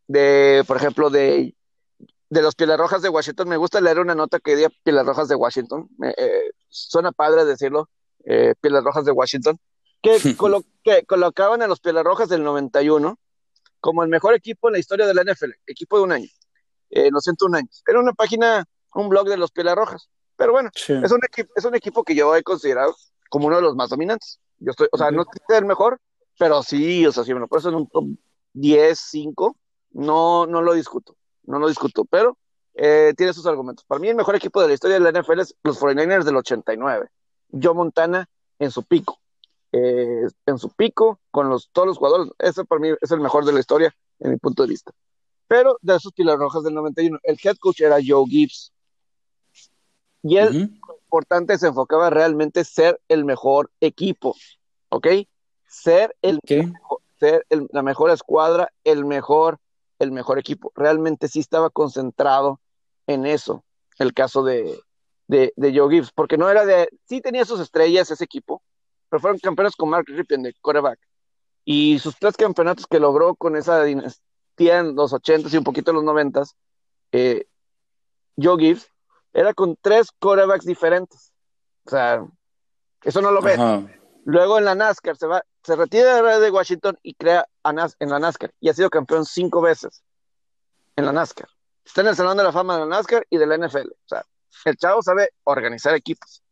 de, 0.07 0.65
por 0.67 0.77
ejemplo, 0.77 1.11
de, 1.11 1.55
de 2.31 2.43
los 2.43 2.55
Rojas 2.57 3.03
de 3.03 3.09
Washington. 3.09 3.49
Me 3.49 3.57
gusta 3.57 3.81
leer 3.81 3.99
una 3.99 4.15
nota 4.15 4.41
que 4.41 4.57
dio 4.57 4.69
Rojas 4.85 5.29
de 5.29 5.35
Washington. 5.35 5.89
Eh, 6.17 6.51
suena 6.69 7.13
padre 7.13 7.45
decirlo, 7.45 7.89
eh, 8.25 8.55
Rojas 8.63 9.05
de 9.05 9.13
Washington. 9.13 9.59
Que, 10.03 10.19
que 10.85 11.05
colocaban 11.05 11.63
a 11.63 11.67
los 11.67 11.81
Rojas 11.83 12.29
del 12.29 12.43
91 12.43 13.19
como 13.81 14.03
el 14.03 14.09
mejor 14.09 14.35
equipo 14.35 14.69
en 14.69 14.73
la 14.73 14.79
historia 14.79 15.07
de 15.07 15.15
la 15.15 15.23
NFL, 15.23 15.53
equipo 15.67 15.99
de 15.99 16.05
un 16.05 16.13
año, 16.13 16.29
eh, 16.91 17.09
los 17.13 17.23
101 17.23 17.57
años. 17.57 17.83
Era 17.87 18.01
una 18.01 18.13
página 18.13 18.65
un 18.97 19.09
blog 19.09 19.29
de 19.29 19.37
los 19.37 19.53
Pieles 19.53 19.75
Rojas. 19.75 20.09
Pero 20.37 20.53
bueno, 20.53 20.71
es, 20.75 20.89
un 20.89 21.21
equipo, 21.25 21.53
es 21.55 21.65
un 21.65 21.75
equipo 21.75 22.05
que 22.05 22.15
yo 22.15 22.35
he 22.37 22.43
considerado 22.43 22.95
como 23.31 23.47
uno 23.47 23.57
de 23.57 23.63
los 23.63 23.75
más 23.75 23.89
dominantes. 23.89 24.39
Yo 24.59 24.71
estoy, 24.71 24.89
o 24.91 24.99
sea, 24.99 25.11
no 25.11 25.23
es 25.23 25.29
el 25.57 25.65
mejor, 25.65 26.01
pero 26.39 26.63
sí, 26.63 27.07
o 27.07 27.13
sea, 27.13 27.25
si 27.25 27.35
me 27.35 27.41
lo 27.41 27.49
pones 27.49 27.67
en 27.67 27.75
un 27.75 27.87
top 27.89 28.05
10, 28.53 28.99
5, 28.99 29.57
no, 29.93 30.47
no 30.47 30.63
lo 30.63 30.75
discuto, 30.75 31.17
no 31.45 31.59
lo 31.59 31.69
discuto, 31.69 32.05
pero 32.05 32.37
eh, 32.75 33.15
tiene 33.17 33.33
sus 33.33 33.47
argumentos. 33.47 33.85
Para 33.85 34.01
mí 34.01 34.09
el 34.09 34.17
mejor 34.17 34.37
equipo 34.37 34.61
de 34.61 34.69
la 34.69 34.75
historia 34.75 34.99
de 34.99 35.11
la 35.11 35.21
NFL 35.21 35.41
es 35.41 35.55
los 35.63 35.81
49ers 35.81 36.25
del 36.25 36.37
89. 36.37 37.09
Joe 37.51 37.75
Montana 37.75 38.29
en 38.59 38.71
su 38.71 38.83
pico, 38.83 39.19
eh, 39.73 40.27
en 40.47 40.59
su 40.59 40.71
pico, 40.71 41.21
con 41.31 41.49
los, 41.49 41.71
todos 41.73 41.89
los 41.89 41.99
jugadores, 41.99 42.33
ese 42.39 42.65
para 42.65 42.81
mí 42.81 42.91
es 43.01 43.11
el 43.11 43.21
mejor 43.21 43.45
de 43.45 43.53
la 43.53 43.61
historia, 43.61 43.95
en 44.21 44.31
mi 44.31 44.37
punto 44.37 44.63
de 44.63 44.71
vista. 44.71 44.93
Pero 45.49 45.79
de 45.81 45.97
esos 45.97 46.13
Pilar 46.13 46.39
Rojas 46.39 46.65
del 46.65 46.75
91, 46.75 47.19
el 47.23 47.39
head 47.43 47.57
coach 47.59 47.81
era 47.81 47.99
Joe 48.05 48.27
Gibbs, 48.27 48.73
y 50.29 50.35
lo 50.35 50.95
importante, 51.05 51.57
se 51.59 51.69
enfocaba 51.69 52.11
realmente 52.11 52.65
ser 52.65 53.01
el 53.09 53.25
mejor 53.25 53.71
equipo, 53.81 54.35
¿ok? 54.89 55.07
Ser 55.69 56.17
el, 56.23 56.41
ser 57.19 57.47
la 57.49 57.83
mejor 57.83 58.11
escuadra, 58.11 58.73
el 58.85 59.05
mejor, 59.05 59.59
el 59.99 60.11
mejor 60.11 60.39
equipo. 60.39 60.73
Realmente 60.75 61.29
sí 61.29 61.41
estaba 61.41 61.71
concentrado 61.71 62.61
en 63.07 63.25
eso, 63.25 63.65
el 63.99 64.15
caso 64.15 64.43
de, 64.43 64.81
de, 65.29 65.53
Joe 65.75 65.91
Gibbs, 65.91 66.11
porque 66.13 66.37
no 66.37 66.51
era 66.51 66.67
de, 66.67 66.89
sí 67.05 67.21
tenía 67.21 67.45
sus 67.45 67.61
estrellas 67.61 68.11
ese 68.11 68.25
equipo, 68.25 68.63
pero 69.09 69.21
fueron 69.21 69.39
campeones 69.39 69.77
con 69.77 69.89
Mark 69.89 70.07
Ripien 70.09 70.43
de 70.43 70.55
quarterback. 70.61 70.99
Y 71.65 71.99
sus 72.01 72.17
tres 72.17 72.37
campeonatos 72.37 72.87
que 72.87 73.01
logró 73.01 73.35
con 73.35 73.57
esa 73.57 73.83
dinastía 73.83 74.79
en 74.79 74.95
los 74.95 75.13
ochentas 75.13 75.53
y 75.53 75.57
un 75.57 75.65
poquito 75.65 75.91
en 75.91 75.97
los 75.97 76.05
noventas, 76.05 76.57
eh, 77.13 77.47
Joe 78.37 78.59
Gibbs 78.59 78.91
era 79.37 79.53
con 79.53 79.77
tres 79.83 80.09
quarterbacks 80.19 80.65
diferentes. 80.65 81.31
O 81.85 81.91
sea, 81.91 82.27
eso 83.03 83.21
no 83.21 83.31
lo 83.31 83.43
ves. 83.43 83.61
Luego 84.25 84.59
en 84.59 84.65
la 84.65 84.75
NASCAR 84.75 85.17
se 85.17 85.27
va, 85.27 85.45
se 85.63 85.77
retira 85.77 86.39
de 86.39 86.51
Washington 86.51 86.99
y 87.03 87.15
crea 87.15 87.47
en 87.63 88.09
la 88.09 88.19
NASCAR 88.19 88.53
y 88.61 88.71
ha 88.71 88.75
sido 88.75 88.89
campeón 88.89 89.27
cinco 89.27 89.61
veces 89.61 90.03
en 90.97 91.05
la 91.05 91.13
NASCAR. 91.13 91.49
Está 91.85 92.01
en 92.01 92.09
el 92.09 92.17
Salón 92.17 92.39
de 92.39 92.45
la 92.45 92.51
Fama 92.51 92.75
de 92.75 92.81
la 92.81 92.87
NASCAR 92.87 93.27
y 93.29 93.37
de 93.37 93.47
la 93.47 93.59
NFL. 93.59 93.89
O 93.91 94.09
sea, 94.09 94.25
el 94.65 94.77
chavo 94.79 95.03
sabe 95.03 95.29
organizar 95.45 95.95
equipos. 95.95 96.43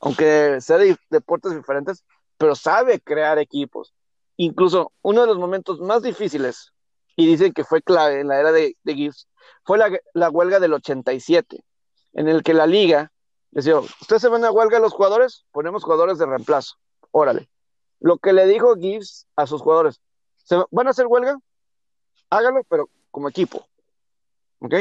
Aunque 0.00 0.60
sea 0.60 0.76
de 0.76 0.96
deportes 1.08 1.54
diferentes, 1.56 2.04
pero 2.36 2.54
sabe 2.54 3.00
crear 3.00 3.38
equipos. 3.38 3.94
Incluso 4.36 4.92
uno 5.00 5.22
de 5.22 5.28
los 5.28 5.38
momentos 5.38 5.80
más 5.80 6.02
difíciles, 6.02 6.72
y 7.16 7.26
dicen 7.26 7.54
que 7.54 7.64
fue 7.64 7.80
clave 7.80 8.20
en 8.20 8.28
la 8.28 8.38
era 8.38 8.52
de, 8.52 8.76
de 8.82 8.94
Gibbs, 8.94 9.28
fue 9.64 9.78
la, 9.78 9.90
la, 10.12 10.28
huelga 10.28 10.60
del 10.60 10.74
87, 10.74 11.64
en 12.14 12.28
el 12.28 12.42
que 12.42 12.54
la 12.54 12.66
liga 12.66 13.12
decía, 13.50 13.78
¿ustedes 13.78 14.22
se 14.22 14.28
van 14.28 14.44
a 14.44 14.50
huelga 14.50 14.78
los 14.78 14.92
jugadores? 14.92 15.44
Ponemos 15.52 15.84
jugadores 15.84 16.18
de 16.18 16.26
reemplazo. 16.26 16.76
Órale. 17.10 17.48
Lo 18.00 18.18
que 18.18 18.32
le 18.32 18.46
dijo 18.46 18.74
Gibbs 18.76 19.26
a 19.36 19.46
sus 19.46 19.62
jugadores, 19.62 20.00
¿se 20.38 20.56
van 20.70 20.86
a 20.86 20.90
hacer 20.90 21.06
huelga? 21.06 21.38
Háganlo, 22.30 22.64
pero 22.68 22.88
como 23.10 23.28
equipo. 23.28 23.66
¿Ok? 24.58 24.74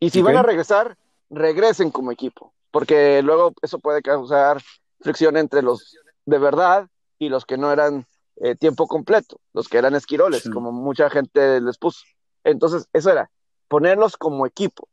Y 0.00 0.10
si 0.10 0.20
van 0.22 0.36
a 0.36 0.42
regresar, 0.42 0.96
regresen 1.30 1.90
como 1.90 2.12
equipo, 2.12 2.52
porque 2.70 3.22
luego 3.22 3.54
eso 3.62 3.78
puede 3.78 4.02
causar 4.02 4.60
fricción 5.00 5.36
entre 5.36 5.62
los 5.62 5.96
de 6.26 6.38
verdad 6.38 6.88
y 7.18 7.28
los 7.28 7.46
que 7.46 7.56
no 7.56 7.72
eran 7.72 8.06
eh, 8.36 8.54
tiempo 8.54 8.86
completo, 8.86 9.40
los 9.54 9.68
que 9.68 9.78
eran 9.78 9.94
esquiroles, 9.94 10.50
como 10.50 10.72
mucha 10.72 11.08
gente 11.08 11.60
les 11.60 11.78
puso. 11.78 12.04
Entonces, 12.44 12.86
eso 12.92 13.10
era, 13.10 13.30
ponerlos 13.68 14.16
como 14.16 14.46
equipo, 14.46 14.88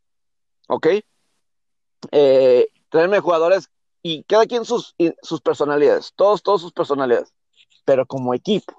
¿ok? 0.69 0.87
Eh, 2.11 2.67
traerme 2.89 3.19
jugadores 3.19 3.69
y 4.01 4.23
cada 4.23 4.45
quien 4.45 4.65
sus, 4.65 4.95
sus 5.21 5.41
personalidades, 5.41 6.13
todos, 6.15 6.43
todos 6.43 6.61
sus 6.61 6.73
personalidades, 6.73 7.33
pero 7.85 8.05
como 8.05 8.33
equipo, 8.33 8.73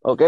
¿ok? 0.00 0.22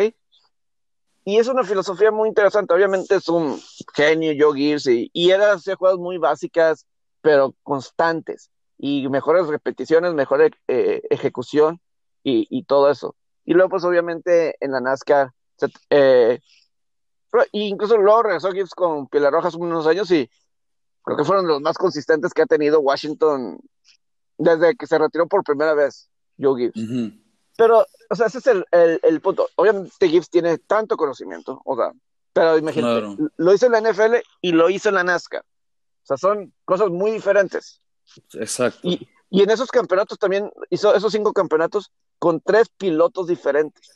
Y 1.25 1.39
es 1.39 1.49
una 1.49 1.65
filosofía 1.65 2.13
muy 2.13 2.29
interesante. 2.29 2.73
Obviamente 2.73 3.17
es 3.17 3.29
un 3.29 3.61
genio, 3.95 4.33
Joe 4.39 4.57
Gibbs, 4.57 4.87
y, 4.87 5.11
y 5.13 5.31
era 5.31 5.53
hacer 5.53 5.75
juegos 5.77 5.99
muy 5.99 6.19
básicas, 6.19 6.87
pero 7.21 7.55
constantes, 7.65 8.51
y 8.79 9.09
mejores 9.09 9.47
repeticiones, 9.47 10.15
mejor 10.15 10.51
eh, 10.69 11.03
ejecución 11.11 11.81
y, 12.23 12.65
todo 12.65 12.91
eso. 12.91 13.15
Y 13.45 13.55
luego, 13.55 13.71
pues 13.71 13.85
obviamente 13.85 14.57
en 14.61 14.73
la 14.73 14.81
NASCAR, 14.81 15.33
eh, 15.91 16.41
incluso 17.53 17.97
luego 17.97 18.25
regresó 18.25 18.51
Gibbs 18.51 18.75
con 18.75 19.07
Pieles 19.07 19.31
Rojas 19.31 19.55
unos 19.55 19.87
años 19.87 20.11
y 20.11 20.29
creo 21.07 21.17
que 21.17 21.25
fueron 21.25 21.47
los 21.47 21.61
más 21.61 21.79
consistentes 21.79 22.35
que 22.35 22.43
ha 22.43 22.47
tenido 22.47 22.81
Washington 22.81 23.61
desde 24.37 24.75
que 24.75 24.87
se 24.87 24.99
retiró 24.99 25.29
por 25.29 25.45
primera 25.45 25.73
vez, 25.73 26.11
Joe 26.39 26.61
Gibbs. 26.61 27.15
Pero, 27.57 27.87
o 28.11 28.15
sea, 28.15 28.27
ese 28.27 28.39
es 28.39 28.47
el, 28.49 28.67
el, 28.73 29.21
punto. 29.21 29.49
Obviamente 29.55 30.09
Gibbs 30.09 30.29
tiene 30.29 30.59
tanto 30.59 30.97
conocimiento, 30.97 31.63
o 31.65 31.77
sea, 31.77 31.93
pero 32.33 32.59
imagínate, 32.59 33.17
lo 33.37 33.55
hizo 33.55 33.67
en 33.67 33.73
la 33.73 33.81
NFL 33.81 34.17
y 34.43 34.51
lo 34.53 34.69
hizo 34.69 34.89
en 34.89 34.97
la 34.97 35.05
NASCAR. 35.05 35.43
O 35.43 36.07
sea, 36.07 36.17
son 36.17 36.53
cosas 36.65 36.91
muy 36.91 37.13
diferentes. 37.13 37.81
Exacto. 38.35 38.81
Y, 38.83 39.09
y 39.31 39.43
en 39.43 39.51
esos 39.51 39.71
campeonatos 39.71 40.19
también 40.19 40.51
hizo 40.71 40.95
esos 40.95 41.13
cinco 41.13 41.33
campeonatos 41.33 41.93
con 42.19 42.41
tres 42.41 42.69
pilotos 42.69 43.29
diferentes. 43.29 43.91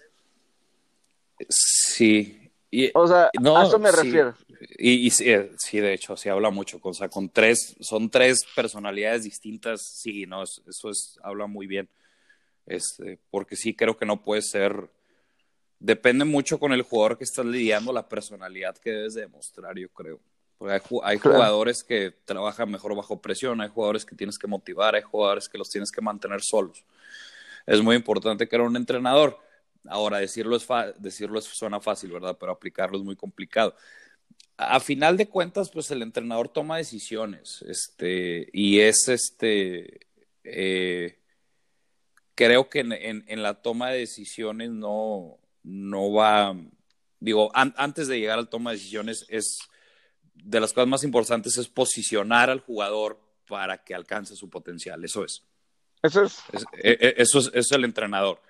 Sí. 1.49 2.53
Y, 2.71 2.91
o 2.95 3.09
sea, 3.09 3.31
a 3.57 3.63
eso 3.65 3.79
me 3.81 3.91
refiero. 3.91 4.35
Y, 4.79 5.09
y 5.09 5.13
eh, 5.25 5.51
sí, 5.59 5.81
de 5.81 5.95
hecho, 5.95 6.17
sí 6.17 6.29
habla 6.29 6.51
mucho. 6.51 6.79
O 6.83 6.95
sea, 6.95 7.09
con 7.09 7.29
tres, 7.31 7.77
son 7.81 8.11
tres 8.11 8.45
personalidades 8.55 9.25
distintas. 9.25 9.81
Sí, 9.83 10.27
no, 10.27 10.43
eso 10.43 10.91
es, 10.91 11.19
habla 11.23 11.47
muy 11.47 11.67
bien. 11.67 11.89
Este, 12.67 13.19
porque 13.31 13.57
sí 13.57 13.75
creo 13.75 13.97
que 13.97 14.07
no 14.07 14.23
puede 14.23 14.43
ser. 14.43 14.91
Depende 15.79 16.27
mucho 16.27 16.59
con 16.59 16.73
el 16.73 16.83
jugador 16.83 17.17
que 17.17 17.25
estás 17.25 17.47
lidiando, 17.47 17.93
la 17.93 18.07
personalidad 18.07 18.77
que 18.77 18.91
debes 18.91 19.15
demostrar, 19.15 19.79
yo 19.79 19.89
creo. 19.89 20.21
Porque 20.59 20.75
hay, 21.05 21.17
jugadores 21.17 21.83
que 21.83 22.11
trabajan 22.27 22.71
mejor 22.71 22.95
bajo 22.95 23.23
presión, 23.23 23.63
hay 23.63 23.71
jugadores 23.71 24.05
que 24.05 24.15
tienes 24.15 24.39
que 24.39 24.47
motivar, 24.47 24.95
hay 24.95 25.01
jugadores 25.01 25.49
que 25.49 25.57
los 25.57 25.71
tienes 25.71 25.91
que 25.91 26.03
mantener 26.03 26.43
solos. 26.43 26.85
Es 27.67 27.81
muy 27.81 27.97
importante 27.97 28.47
que 28.47 28.57
era 28.57 28.67
un 28.67 28.77
entrenador. 28.77 29.39
Ahora, 29.89 30.19
decirlo, 30.19 30.57
es 30.57 30.69
decirlo 30.99 31.41
suena 31.41 31.81
fácil, 31.81 32.13
¿verdad? 32.13 32.37
Pero 32.39 32.53
aplicarlo 32.53 32.99
es 32.99 33.05
muy 33.05 33.17
complicado. 33.17 33.75
A 34.63 34.79
final 34.81 35.17
de 35.17 35.29
cuentas, 35.29 35.71
pues 35.71 35.91
el 35.91 36.03
entrenador 36.03 36.49
toma 36.49 36.77
decisiones, 36.77 37.65
este, 37.67 38.49
y 38.53 38.81
es 38.81 39.09
este, 39.09 40.07
eh, 40.45 41.19
creo 42.35 42.69
que 42.69 42.81
en, 42.81 43.43
la 43.43 43.63
toma 43.63 43.91
de 43.91 44.01
decisiones 44.01 44.71
no, 44.71 45.39
no 45.63 46.13
va, 46.13 46.55
digo, 47.21 47.51
antes 47.55 48.07
de 48.07 48.21
llegar 48.21 48.39
al 48.39 48.51
toma 48.51 48.71
de 48.71 48.77
decisiones 48.77 49.25
es 49.31 49.59
de 50.35 50.61
las 50.61 50.73
cosas 50.73 50.89
más 50.89 51.05
importantes 51.05 51.57
es 51.57 51.69
posicionar 51.69 52.51
al 52.51 52.61
jugador 52.61 53.19
para 53.49 53.83
que 53.83 53.95
alcance 53.95 54.37
su 54.37 54.51
potencial, 54.51 55.03
eso 55.05 55.25
es. 55.25 55.43
Eso 56.03 56.23
es. 56.23 56.43
E, 56.83 56.97
e, 57.01 57.15
eso, 57.17 57.41
es 57.53 57.73
el 57.73 57.85
entrenador. 57.85 58.41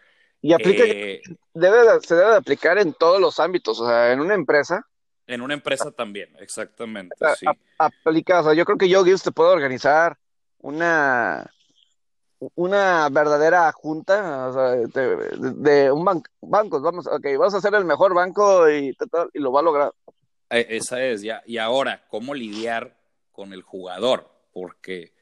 Y 0.42 0.52
aplica, 0.52 0.84
eh, 0.84 1.20
debe, 1.52 2.00
se 2.02 2.14
debe 2.14 2.34
aplicar 2.34 2.78
en 2.78 2.94
todos 2.94 3.20
los 3.20 3.38
ámbitos, 3.38 3.80
o 3.80 3.86
sea, 3.86 4.12
en 4.12 4.20
una 4.20 4.34
empresa. 4.34 4.86
En 5.32 5.40
una 5.40 5.54
empresa 5.54 5.90
también, 5.90 6.34
exactamente. 6.38 7.14
sí. 7.36 7.46
aplica, 7.78 8.40
o 8.40 8.44
sea, 8.44 8.54
yo 8.54 8.64
creo 8.64 8.78
que 8.78 8.88
yo, 8.88 9.04
Gibbs, 9.04 9.22
te 9.22 9.32
puedo 9.32 9.50
organizar 9.50 10.16
una 10.58 11.50
una 12.54 13.08
verdadera 13.10 13.70
junta 13.72 14.48
o 14.48 14.52
sea, 14.52 15.02
de, 15.02 15.92
un 15.92 16.04
banco, 16.04 16.30
bancos, 16.40 16.82
vamos, 16.82 17.06
ok, 17.06 17.26
vamos 17.38 17.54
a 17.54 17.60
ser 17.60 17.74
el 17.74 17.84
mejor 17.84 18.14
banco 18.14 18.68
y, 18.70 18.96
y 19.34 19.38
lo 19.38 19.52
va 19.52 19.60
a 19.60 19.62
lograr. 19.62 19.92
Eh, 20.50 20.66
esa 20.70 21.02
es, 21.02 21.22
ya. 21.22 21.42
Y 21.46 21.58
ahora, 21.58 22.06
¿cómo 22.08 22.34
lidiar 22.34 22.96
con 23.30 23.52
el 23.52 23.62
jugador? 23.62 24.30
Porque 24.52 25.12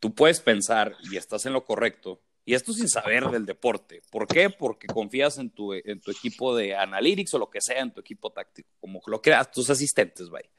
tú 0.00 0.14
puedes 0.14 0.40
pensar 0.40 0.96
y 1.02 1.16
estás 1.16 1.46
en 1.46 1.52
lo 1.52 1.64
correcto, 1.64 2.20
y 2.44 2.54
esto 2.54 2.72
sin 2.72 2.88
saber 2.88 3.28
del 3.30 3.46
deporte. 3.46 4.02
¿Por 4.10 4.26
qué? 4.26 4.50
Porque 4.50 4.86
confías 4.86 5.38
en 5.38 5.50
tu, 5.50 5.72
en 5.72 6.00
tu 6.00 6.10
equipo 6.10 6.54
de 6.54 6.74
analytics 6.74 7.32
o 7.34 7.38
lo 7.38 7.48
que 7.48 7.60
sea, 7.60 7.80
en 7.80 7.92
tu 7.92 8.00
equipo 8.00 8.30
táctico, 8.30 8.68
como 8.80 9.00
lo 9.06 9.22
creas, 9.22 9.50
tus 9.50 9.70
asistentes, 9.70 10.28
vaya. 10.28 10.50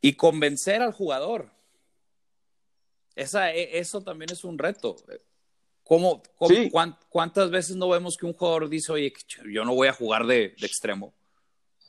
Y 0.00 0.12
convencer 0.12 0.82
al 0.82 0.92
jugador 0.92 1.50
esa, 3.14 3.52
e, 3.52 3.78
eso 3.78 4.02
también 4.02 4.30
es 4.30 4.44
un 4.44 4.58
reto. 4.58 4.96
¿Cómo, 5.82 6.22
¿Cuántas 7.08 7.50
veces 7.50 7.76
no 7.76 7.88
vemos 7.88 8.16
que 8.16 8.26
un 8.26 8.34
jugador 8.34 8.68
dice, 8.68 8.92
oye, 8.92 9.12
yo 9.50 9.64
no 9.64 9.74
voy 9.74 9.88
a 9.88 9.92
jugar 9.92 10.26
de, 10.26 10.54
extremo? 10.60 11.14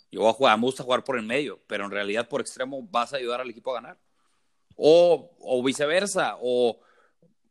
Yo 0.09 0.21
voy 0.21 0.29
a 0.29 0.33
jugar, 0.33 0.57
me 0.57 0.63
gusta 0.63 0.83
jugar 0.83 1.03
por 1.03 1.17
el 1.17 1.25
medio, 1.25 1.59
pero 1.67 1.83
en 1.83 1.91
realidad 1.91 2.29
por 2.29 2.39
extremo 2.39 2.81
vas 2.89 3.13
a 3.13 3.17
ayudar 3.17 3.41
al 3.41 3.49
equipo 3.49 3.71
a 3.71 3.81
ganar. 3.81 3.99
O, 4.77 5.35
o 5.39 5.63
viceversa, 5.63 6.37
o 6.39 6.79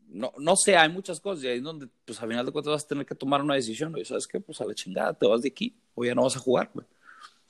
no, 0.08 0.32
no 0.38 0.56
sé, 0.56 0.76
hay 0.76 0.88
muchas 0.88 1.20
cosas 1.20 1.44
y 1.44 1.48
ahí 1.48 1.58
es 1.58 1.62
donde, 1.62 1.88
pues 2.04 2.20
al 2.20 2.28
final 2.28 2.46
de 2.46 2.52
cuentas 2.52 2.72
vas 2.72 2.84
a 2.84 2.88
tener 2.88 3.06
que 3.06 3.14
tomar 3.14 3.42
una 3.42 3.54
decisión. 3.54 3.96
Y 3.98 4.04
sabes 4.04 4.26
qué, 4.26 4.40
pues 4.40 4.60
a 4.60 4.64
la 4.64 4.74
chingada, 4.74 5.14
te 5.14 5.26
vas 5.26 5.42
de 5.42 5.48
aquí, 5.48 5.74
o 5.94 6.04
ya 6.04 6.14
no 6.14 6.22
vas 6.22 6.36
a 6.36 6.40
jugar, 6.40 6.70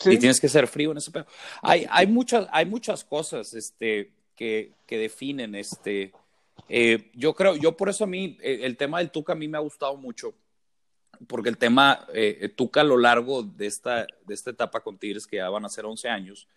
Y 0.05 0.19
tienes 0.19 0.41
que 0.41 0.49
ser 0.49 0.67
frío 0.67 0.93
en 0.93 0.99
ese 0.99 1.11
pedo. 1.11 1.27
Hay, 1.63 1.87
hay, 1.91 2.07
muchas, 2.07 2.49
hay 2.51 2.67
muchas 2.67 3.05
cosas, 3.05 3.55
este, 3.55 4.13
que, 4.35 4.73
que 4.87 4.99
definen 4.99 5.55
este. 5.55 6.13
Eh, 6.69 7.11
yo 7.15 7.35
creo, 7.35 7.57
yo 7.57 7.77
por 7.77 7.89
eso 7.89 8.05
a 8.05 8.07
mí, 8.07 8.37
eh, 8.43 8.61
el 8.63 8.77
tema 8.77 8.99
del 8.99 9.11
Tuca 9.11 9.35
a 9.35 9.37
mí 9.37 9.49
me 9.49 9.59
ha 9.59 9.61
gustado 9.61 9.97
mucho, 9.97 10.35
porque 11.27 11.49
el 11.49 11.59
tema 11.59 12.07
eh, 12.13 12.53
Tuca 12.55 12.81
a 12.81 12.85
lo 12.85 12.99
largo 12.99 13.43
de 13.43 13.67
esta, 13.67 14.07
de 14.25 14.35
esta 14.35 14.51
etapa 14.51 14.81
con 14.81 14.99
Tigres, 14.99 15.27
que 15.27 15.37
ya 15.37 15.49
van 15.51 15.65
a 15.65 15.69
ser 15.69 15.85
11 15.85 16.09
años, 16.09 16.49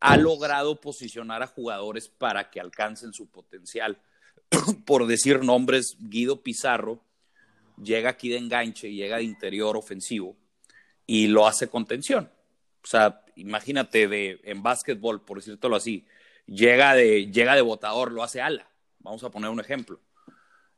ha 0.00 0.16
logrado 0.16 0.80
posicionar 0.80 1.42
a 1.42 1.46
jugadores 1.46 2.08
para 2.08 2.50
que 2.50 2.60
alcancen 2.60 3.12
su 3.12 3.26
potencial. 3.26 3.98
por 4.84 5.06
decir 5.06 5.44
nombres, 5.44 5.96
Guido 6.00 6.42
Pizarro 6.42 7.02
llega 7.82 8.10
aquí 8.10 8.28
de 8.28 8.38
enganche, 8.38 8.92
llega 8.92 9.18
de 9.18 9.24
interior 9.24 9.76
ofensivo 9.76 10.36
y 11.06 11.28
lo 11.28 11.46
hace 11.46 11.68
con 11.68 11.86
tensión. 11.86 12.30
O 12.82 12.86
sea, 12.86 13.24
imagínate 13.36 14.08
de, 14.08 14.40
en 14.44 14.62
básquetbol, 14.62 15.24
por 15.24 15.38
decírtelo 15.38 15.76
así, 15.76 16.06
llega 16.46 16.94
de, 16.94 17.30
llega 17.30 17.54
de 17.54 17.62
botador, 17.62 18.12
lo 18.12 18.22
hace 18.22 18.40
ala. 18.40 18.68
Vamos 19.00 19.22
a 19.24 19.30
poner 19.30 19.50
un 19.50 19.60
ejemplo. 19.60 20.00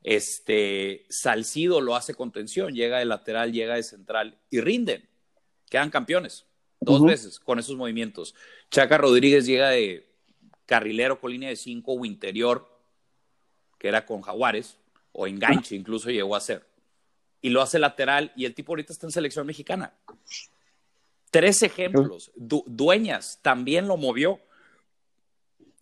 Este, 0.03 1.05
Salcido 1.09 1.81
lo 1.81 1.95
hace 1.95 2.15
con 2.15 2.33
tensión, 2.33 2.75
llega 2.75 2.99
de 2.99 3.05
lateral, 3.05 3.53
llega 3.53 3.75
de 3.75 3.83
central 3.83 4.39
y 4.51 4.61
rinden. 4.61 5.09
Quedan 5.69 5.91
campeones 5.91 6.47
dos 6.81 7.05
veces 7.05 7.39
con 7.39 7.59
esos 7.59 7.77
movimientos. 7.77 8.35
Chaca 8.71 8.99
Rodríguez 8.99 9.47
llega 9.47 9.69
de 9.69 10.09
carrilero 10.67 11.21
con 11.21 11.31
línea 11.31 11.49
de 11.49 11.57
cinco 11.57 11.93
o 11.93 12.05
interior, 12.05 12.67
que 13.81 13.89
era 13.89 14.07
con 14.07 14.21
Jaguares, 14.21 14.77
o 15.11 15.27
enganche 15.27 15.75
incluso 15.75 16.09
llegó 16.11 16.37
a 16.37 16.41
ser. 16.41 16.65
Y 17.41 17.51
lo 17.51 17.63
hace 17.63 17.81
lateral 17.81 18.33
y 18.37 18.45
el 18.45 18.55
tipo 18.55 18.71
ahorita 18.71 18.93
está 18.93 19.09
en 19.09 19.13
selección 19.13 19.45
mexicana. 19.47 19.93
Tres 21.33 21.63
ejemplos. 21.63 22.31
dueñas 22.37 23.41
también 23.43 23.89
lo 23.89 23.97
movió 23.97 24.41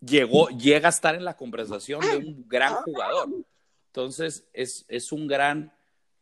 llegó, 0.01 0.49
llega 0.49 0.87
a 0.87 0.91
estar 0.91 1.15
en 1.15 1.25
la 1.25 1.35
conversación 1.35 2.01
de 2.01 2.17
un 2.17 2.47
gran 2.47 2.75
jugador. 2.75 3.29
Entonces, 3.87 4.47
es, 4.53 4.85
es 4.87 5.11
un 5.11 5.27
gran, 5.27 5.73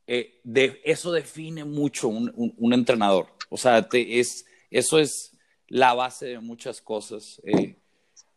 eh, 0.06 0.40
de, 0.44 0.82
eso 0.84 1.12
define 1.12 1.66
mucho 1.66 2.08
un, 2.08 2.54
un, 2.58 2.74
entrenador. 2.74 3.28
O 3.50 3.58
sea, 3.58 3.88
te, 3.88 4.20
es, 4.20 4.46
eso 4.72 5.00
es 5.00 5.34
la 5.68 5.94
base 5.94 6.28
de 6.28 6.40
muchas 6.40 6.82
cosas. 6.82 7.42
Eh, 7.44 7.78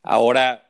ahora, 0.02 0.68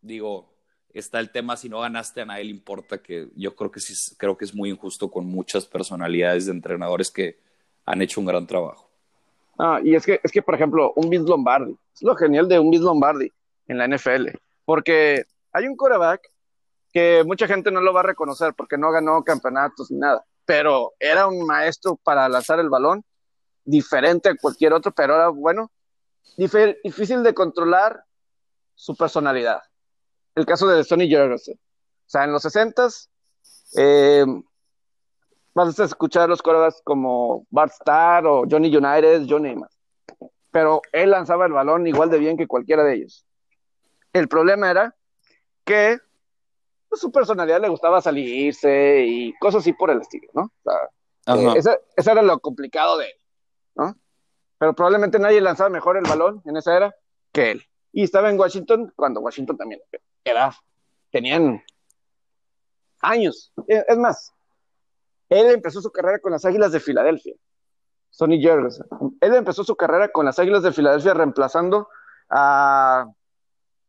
digo, 0.00 0.53
está 0.94 1.20
el 1.20 1.30
tema, 1.30 1.56
si 1.56 1.68
no 1.68 1.80
ganaste 1.80 2.20
a 2.20 2.24
nadie 2.24 2.44
le 2.44 2.50
importa, 2.50 3.02
que 3.02 3.28
yo 3.34 3.54
creo 3.54 3.70
que 3.70 3.80
sí, 3.80 4.14
creo 4.16 4.36
que 4.36 4.44
es 4.44 4.54
muy 4.54 4.70
injusto 4.70 5.10
con 5.10 5.26
muchas 5.26 5.66
personalidades 5.66 6.46
de 6.46 6.52
entrenadores 6.52 7.10
que 7.10 7.38
han 7.84 8.00
hecho 8.00 8.20
un 8.20 8.26
gran 8.26 8.46
trabajo. 8.46 8.88
Ah, 9.58 9.80
y 9.82 9.94
es 9.94 10.06
que, 10.06 10.20
es 10.22 10.32
que, 10.32 10.42
por 10.42 10.54
ejemplo, 10.54 10.92
un 10.96 11.10
Vince 11.10 11.28
Lombardi, 11.28 11.76
es 11.94 12.02
lo 12.02 12.14
genial 12.16 12.48
de 12.48 12.58
un 12.58 12.70
Vince 12.70 12.84
Lombardi 12.84 13.30
en 13.66 13.78
la 13.78 13.88
NFL, 13.88 14.28
porque 14.64 15.24
hay 15.52 15.66
un 15.66 15.76
quarterback 15.76 16.30
que 16.92 17.24
mucha 17.24 17.46
gente 17.46 17.70
no 17.70 17.80
lo 17.80 17.92
va 17.92 18.00
a 18.00 18.04
reconocer 18.04 18.54
porque 18.54 18.78
no 18.78 18.90
ganó 18.92 19.22
campeonatos 19.24 19.90
ni 19.90 19.98
nada, 19.98 20.24
pero 20.44 20.92
era 20.98 21.26
un 21.26 21.44
maestro 21.44 21.96
para 21.96 22.28
lanzar 22.28 22.60
el 22.60 22.68
balón, 22.68 23.04
diferente 23.64 24.28
a 24.28 24.36
cualquier 24.36 24.72
otro, 24.72 24.92
pero 24.92 25.14
era 25.16 25.28
bueno, 25.28 25.70
difícil 26.36 27.22
de 27.22 27.34
controlar 27.34 28.04
su 28.74 28.96
personalidad. 28.96 29.62
El 30.34 30.46
caso 30.46 30.66
de 30.66 30.82
Sonny 30.84 31.10
Jurgensen. 31.10 31.54
O 31.56 32.10
sea, 32.10 32.24
en 32.24 32.32
los 32.32 32.44
60s, 32.44 33.08
eh, 33.76 34.24
vas 35.54 35.78
a 35.78 35.84
escuchar 35.84 36.28
los 36.28 36.42
quarterbacks 36.42 36.82
como 36.82 37.46
Bart 37.50 37.72
Starr 37.72 38.26
o 38.26 38.44
Johnny 38.48 38.74
United, 38.74 39.26
Johnny 39.28 39.54
más. 39.54 39.78
Pero 40.50 40.82
él 40.92 41.10
lanzaba 41.10 41.46
el 41.46 41.52
balón 41.52 41.86
igual 41.86 42.10
de 42.10 42.18
bien 42.18 42.36
que 42.36 42.46
cualquiera 42.46 42.84
de 42.84 42.94
ellos. 42.94 43.24
El 44.12 44.28
problema 44.28 44.70
era 44.70 44.94
que 45.64 45.98
pues, 46.88 47.00
su 47.00 47.10
personalidad 47.10 47.60
le 47.60 47.68
gustaba 47.68 48.00
salirse 48.00 49.04
y 49.06 49.32
cosas 49.38 49.62
así 49.62 49.72
por 49.72 49.90
el 49.90 50.00
estilo, 50.00 50.28
¿no? 50.34 50.42
O 50.64 50.70
sea, 50.70 51.54
eh, 51.54 51.54
ese, 51.96 52.10
era 52.10 52.22
lo 52.22 52.38
complicado 52.38 52.98
de 52.98 53.06
él, 53.06 53.20
¿no? 53.74 53.96
Pero 54.58 54.74
probablemente 54.74 55.18
nadie 55.18 55.40
lanzaba 55.40 55.70
mejor 55.70 55.96
el 55.96 56.04
balón 56.04 56.42
en 56.44 56.56
esa 56.56 56.76
era 56.76 56.94
que 57.32 57.52
él. 57.52 57.64
Y 57.92 58.04
estaba 58.04 58.30
en 58.30 58.38
Washington 58.38 58.92
cuando 58.94 59.20
Washington 59.20 59.56
también 59.56 59.80
era, 60.24 60.54
tenían 61.10 61.62
años. 63.00 63.52
Es 63.66 63.98
más, 63.98 64.32
él 65.28 65.50
empezó 65.50 65.80
su 65.80 65.90
carrera 65.90 66.18
con 66.18 66.32
las 66.32 66.44
Águilas 66.44 66.72
de 66.72 66.80
Filadelfia. 66.80 67.34
Sonny 68.10 68.42
Jurgensen. 68.44 68.86
Él 69.20 69.34
empezó 69.34 69.64
su 69.64 69.74
carrera 69.74 70.08
con 70.08 70.24
las 70.24 70.38
Águilas 70.38 70.62
de 70.62 70.72
Filadelfia 70.72 71.14
reemplazando 71.14 71.88
a, 72.30 73.06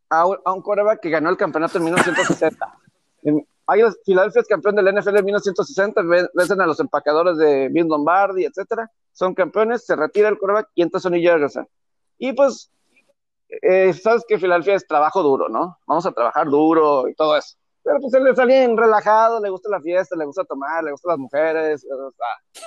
a, 0.09 0.25
un 0.25 0.61
quarterback 0.61 0.99
que 0.99 1.11
ganó 1.11 1.29
el 1.29 1.37
campeonato 1.37 1.77
en 1.77 1.85
1960. 1.85 2.77
En, 3.23 3.47
Águilas, 3.67 3.97
Filadelfia 4.05 4.41
es 4.41 4.47
campeón 4.47 4.75
del 4.75 4.93
NFL 4.93 5.17
en 5.17 5.25
1960, 5.25 6.01
vencen 6.33 6.61
a 6.61 6.67
los 6.67 6.79
empacadores 6.79 7.37
de 7.37 7.69
Bill 7.69 7.87
Lombardi, 7.87 8.45
etcétera. 8.45 8.91
Son 9.11 9.33
campeones, 9.33 9.85
se 9.85 9.95
retira 9.95 10.29
el 10.29 10.37
quarterback 10.37 10.69
y 10.75 10.83
entra 10.83 10.99
Sonny 10.99 11.25
Jurgensen. 11.25 11.67
Y 12.17 12.33
pues, 12.33 12.71
eh, 13.49 13.93
sabes 13.93 14.23
que 14.27 14.39
Filadelfia 14.39 14.75
es 14.75 14.87
trabajo 14.87 15.21
duro, 15.21 15.49
¿no? 15.49 15.77
Vamos 15.85 16.05
a 16.05 16.11
trabajar 16.11 16.47
duro 16.47 17.07
y 17.07 17.15
todo 17.15 17.37
eso. 17.37 17.55
Pero 17.83 17.99
pues 17.99 18.13
él 18.15 18.23
le 18.23 18.35
sale 18.35 18.67
relajado, 18.75 19.39
le 19.39 19.49
gusta 19.49 19.69
la 19.69 19.79
fiesta, 19.79 20.15
le 20.15 20.25
gusta 20.25 20.43
tomar, 20.43 20.83
le 20.83 20.91
gustan 20.91 21.11
las 21.11 21.19
mujeres, 21.19 21.85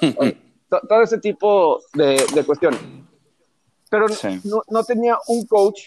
todo 0.89 1.03
ese 1.03 1.19
tipo 1.19 1.81
de, 1.95 2.45
cuestiones. 2.47 2.81
Pero 3.91 4.07
no, 4.69 4.85
tenía 4.85 5.19
un 5.27 5.45
coach 5.47 5.81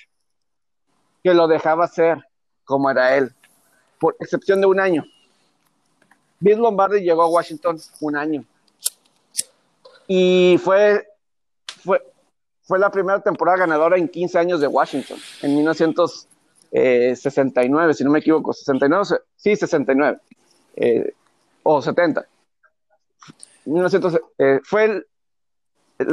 que 1.23 1.33
lo 1.33 1.47
dejaba 1.47 1.87
ser 1.87 2.17
como 2.65 2.89
era 2.89 3.15
él, 3.15 3.33
por 3.99 4.17
excepción 4.19 4.59
de 4.59 4.67
un 4.67 4.79
año. 4.79 5.05
Bill 6.39 6.57
Lombardi 6.57 6.99
llegó 7.01 7.21
a 7.21 7.29
Washington 7.29 7.79
un 8.01 8.15
año. 8.17 8.43
Y 10.07 10.59
fue, 10.61 11.07
fue, 11.85 12.01
fue 12.71 12.79
la 12.79 12.89
primera 12.89 13.19
temporada 13.19 13.57
ganadora 13.57 13.97
en 13.97 14.07
15 14.07 14.39
años 14.39 14.61
de 14.61 14.67
Washington, 14.67 15.17
en 15.41 15.55
1900 15.55 16.29
eh, 16.71 17.17
69, 17.17 17.93
si 17.93 18.05
no 18.05 18.11
me 18.11 18.19
equivoco, 18.19 18.53
69, 18.53 19.19
sí, 19.35 19.57
69, 19.57 20.17
eh, 20.77 21.13
o 21.63 21.81
70. 21.81 22.25
1900, 23.65 24.21
eh, 24.37 24.61
fue 24.63 24.85
el, 24.85 25.05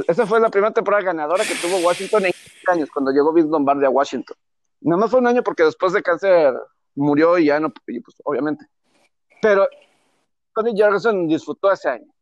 esa 0.08 0.26
fue 0.26 0.40
la 0.40 0.48
primera 0.48 0.72
temporada 0.72 1.04
ganadora 1.04 1.44
que 1.44 1.54
tuvo 1.54 1.76
Washington 1.78 2.26
en 2.26 2.32
15 2.32 2.72
años, 2.72 2.90
cuando 2.92 3.12
llegó 3.12 3.32
Vince 3.32 3.50
Lombardi 3.50 3.84
a 3.84 3.90
Washington. 3.90 4.36
Nada 4.80 5.02
más 5.02 5.12
fue 5.12 5.20
un 5.20 5.28
año 5.28 5.44
porque 5.44 5.62
después 5.62 5.92
de 5.92 6.02
cáncer 6.02 6.54
murió 6.96 7.38
y 7.38 7.44
ya 7.44 7.60
no, 7.60 7.70
pues, 7.70 8.16
obviamente. 8.24 8.66
Pero 9.40 9.68
Tony 10.52 10.76
Jefferson 10.76 11.28
disfrutó 11.28 11.70
ese 11.70 11.88
año. 11.88 12.12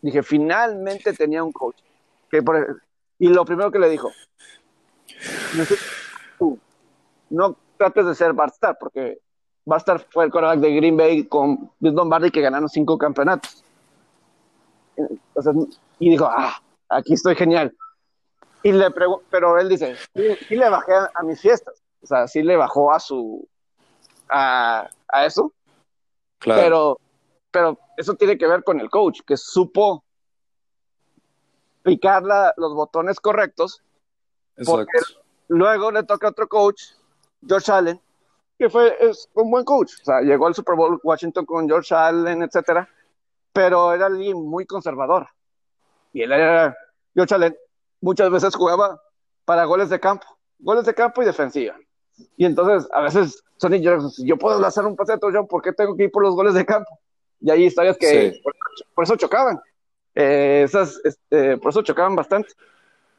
Dije, 0.00 0.22
finalmente 0.22 1.12
tenía 1.12 1.44
un 1.44 1.52
coach. 1.52 1.76
Que 2.30 2.40
y 3.22 3.28
lo 3.28 3.44
primero 3.44 3.70
que 3.70 3.78
le 3.78 3.88
dijo, 3.88 4.10
no 7.30 7.56
trates 7.76 8.04
de 8.04 8.16
ser 8.16 8.32
Barstar, 8.32 8.76
porque 8.80 9.20
Barstar 9.64 10.04
fue 10.10 10.24
el 10.24 10.32
quarterback 10.32 10.58
de 10.58 10.74
Green 10.74 10.96
Bay 10.96 11.28
con 11.28 11.70
Bill 11.78 11.94
Lombardi 11.94 12.32
que 12.32 12.40
ganaron 12.40 12.68
cinco 12.68 12.98
campeonatos. 12.98 13.62
Entonces, 14.96 15.78
y 16.00 16.10
dijo, 16.10 16.24
ah, 16.24 16.60
aquí 16.88 17.12
estoy 17.12 17.36
genial. 17.36 17.72
Y 18.64 18.72
le 18.72 18.90
pero 18.90 19.56
él 19.56 19.68
dice, 19.68 19.94
sí, 20.48 20.56
le 20.56 20.68
bajé 20.68 20.92
a, 20.92 21.22
mis 21.22 21.40
fiestas. 21.40 21.80
O 22.02 22.06
sea, 22.08 22.26
sí 22.26 22.42
le 22.42 22.56
bajó 22.56 22.92
a 22.92 22.98
su, 22.98 23.48
a, 24.30 24.90
a 25.06 25.26
eso. 25.26 25.52
Claro. 26.40 26.60
Pero, 26.60 27.00
pero 27.52 27.78
eso 27.96 28.14
tiene 28.14 28.36
que 28.36 28.48
ver 28.48 28.64
con 28.64 28.80
el 28.80 28.90
coach, 28.90 29.20
que 29.24 29.36
supo 29.36 30.02
picar 31.82 32.22
los 32.56 32.74
botones 32.74 33.20
correctos. 33.20 33.82
Porque 34.64 34.98
luego 35.48 35.90
le 35.90 36.02
toca 36.02 36.28
a 36.28 36.30
otro 36.30 36.48
coach 36.48 36.82
George 37.46 37.72
Allen, 37.72 38.00
que 38.58 38.70
fue 38.70 38.96
es 39.00 39.28
un 39.34 39.50
buen 39.50 39.64
coach. 39.64 39.92
O 40.02 40.04
sea, 40.04 40.20
llegó 40.20 40.46
al 40.46 40.54
Super 40.54 40.76
Bowl 40.76 41.00
Washington 41.02 41.44
con 41.46 41.68
George 41.68 41.94
Allen, 41.94 42.42
etcétera, 42.42 42.88
pero 43.52 43.92
era 43.92 44.06
alguien 44.06 44.36
muy 44.48 44.66
conservador. 44.66 45.28
Y 46.12 46.22
él 46.22 46.32
era, 46.32 46.76
George 47.14 47.34
Allen, 47.34 47.56
muchas 48.00 48.30
veces 48.30 48.54
jugaba 48.54 49.00
para 49.44 49.64
goles 49.64 49.88
de 49.90 49.98
campo, 49.98 50.26
goles 50.58 50.84
de 50.84 50.94
campo 50.94 51.22
y 51.22 51.26
defensiva. 51.26 51.76
Y 52.36 52.44
entonces, 52.44 52.88
a 52.92 53.00
veces, 53.00 53.42
Sonny 53.56 53.82
si 54.10 54.26
yo 54.26 54.36
puedo 54.36 54.60
lanzar 54.60 54.86
un 54.86 54.96
pase 54.96 55.12
de 55.12 55.18
touchdown, 55.18 55.46
¿por 55.46 55.62
qué 55.62 55.72
tengo 55.72 55.96
que 55.96 56.04
ir 56.04 56.10
por 56.10 56.22
los 56.22 56.34
goles 56.34 56.54
de 56.54 56.64
campo? 56.66 56.98
Y 57.40 57.50
hay 57.50 57.64
historias 57.64 57.96
que 57.98 58.40
por, 58.94 59.04
eso 59.04 59.16
chocaban. 59.16 59.60
Eh, 60.14 60.62
esas, 60.64 61.00
este, 61.04 61.56
por 61.58 61.70
eso 61.70 61.82
chocaban 61.82 62.16
bastante. 62.16 62.50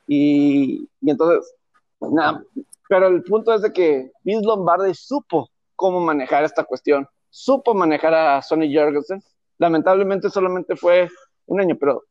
Y, 0.07 0.87
entonces, 1.01 1.53
nada, 1.99 2.43
pero 2.87 3.07
el 3.07 3.23
punto 3.23 3.53
es 3.53 3.61
de 3.61 3.71
que 3.71 4.11
Vince 4.23 4.45
Lombardi 4.45 4.93
supo 4.93 5.49
cómo 5.75 5.99
manejar 5.99 6.43
esta 6.43 6.63
cuestión, 6.63 7.07
supo 7.29 7.73
manejar 7.73 8.13
a 8.13 8.41
Sonny 8.41 8.73
Jurgensen. 8.73 9.23
Lamentablemente 9.57 10.29
solamente 10.29 10.75
fue 10.75 11.09
un 11.45 11.61
año, 11.61 11.77
pero 11.79 12.03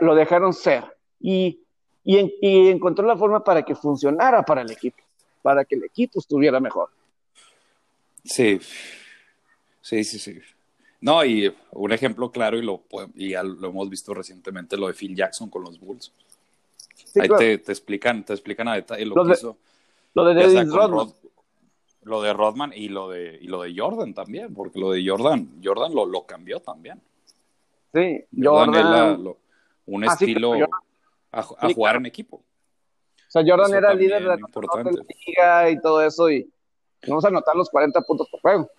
lo 0.00 0.14
dejaron 0.14 0.52
ser 0.52 0.84
y, 1.20 1.60
y, 2.04 2.68
encontró 2.68 3.06
la 3.06 3.16
forma 3.16 3.42
para 3.42 3.62
que 3.64 3.74
funcionara 3.74 4.42
para 4.42 4.62
el 4.62 4.70
equipo, 4.70 5.02
para 5.42 5.64
que 5.64 5.74
el 5.74 5.84
equipo 5.84 6.20
estuviera 6.20 6.60
mejor. 6.60 6.90
Sí, 8.24 8.60
sí, 9.80 10.04
sí, 10.04 10.18
sí. 10.18 10.40
No, 11.00 11.24
y 11.24 11.54
un 11.72 11.92
ejemplo 11.92 12.30
claro, 12.30 12.58
y 12.58 12.62
lo, 12.62 12.82
y 13.14 13.30
lo 13.34 13.68
hemos 13.68 13.88
visto 13.90 14.14
recientemente, 14.14 14.76
lo 14.76 14.88
de 14.88 14.94
Phil 14.94 15.14
Jackson 15.14 15.50
con 15.50 15.62
los 15.62 15.78
Bulls. 15.78 16.12
Ahí 17.20 17.28
te, 17.28 17.52
explican, 17.54 18.24
te 18.24 18.32
explican 18.32 18.68
a 18.68 18.74
detalle 18.74 19.06
lo, 19.06 19.24
que 19.24 19.32
hizo. 19.32 19.56
Lo 20.14 20.24
de 20.24 20.64
Rodman. 20.64 21.12
lo 22.02 22.22
de 22.22 22.32
Rodman 22.32 22.72
y 22.74 22.88
lo 22.88 23.10
de, 23.10 23.38
y 23.40 23.46
lo 23.46 23.62
de 23.62 23.74
Jordan 23.76 24.14
también, 24.14 24.54
porque 24.54 24.78
lo 24.78 24.90
de 24.90 25.06
Jordan, 25.06 25.60
Jordan 25.62 25.94
lo, 25.94 26.06
lo 26.06 26.24
cambió 26.24 26.60
también. 26.60 27.00
Sí, 27.92 28.24
Jordan. 28.36 29.34
un 29.86 30.04
ah, 30.04 30.06
estilo 30.12 30.54
a, 31.32 31.42
jugar 31.72 31.96
en 31.96 32.06
equipo. 32.06 32.36
O 32.36 33.30
sea, 33.30 33.42
Jordan 33.46 33.74
era 33.74 33.92
el 33.92 33.98
líder 33.98 34.22
de 34.22 34.28
la 34.28 34.36
liga 35.26 35.70
y 35.70 35.80
todo 35.80 36.02
eso, 36.02 36.30
y 36.30 36.50
vamos 37.06 37.24
a 37.24 37.28
anotar 37.28 37.56
los 37.56 37.70
40 37.70 38.00
puntos 38.02 38.28
por 38.30 38.40
juego. 38.40 38.70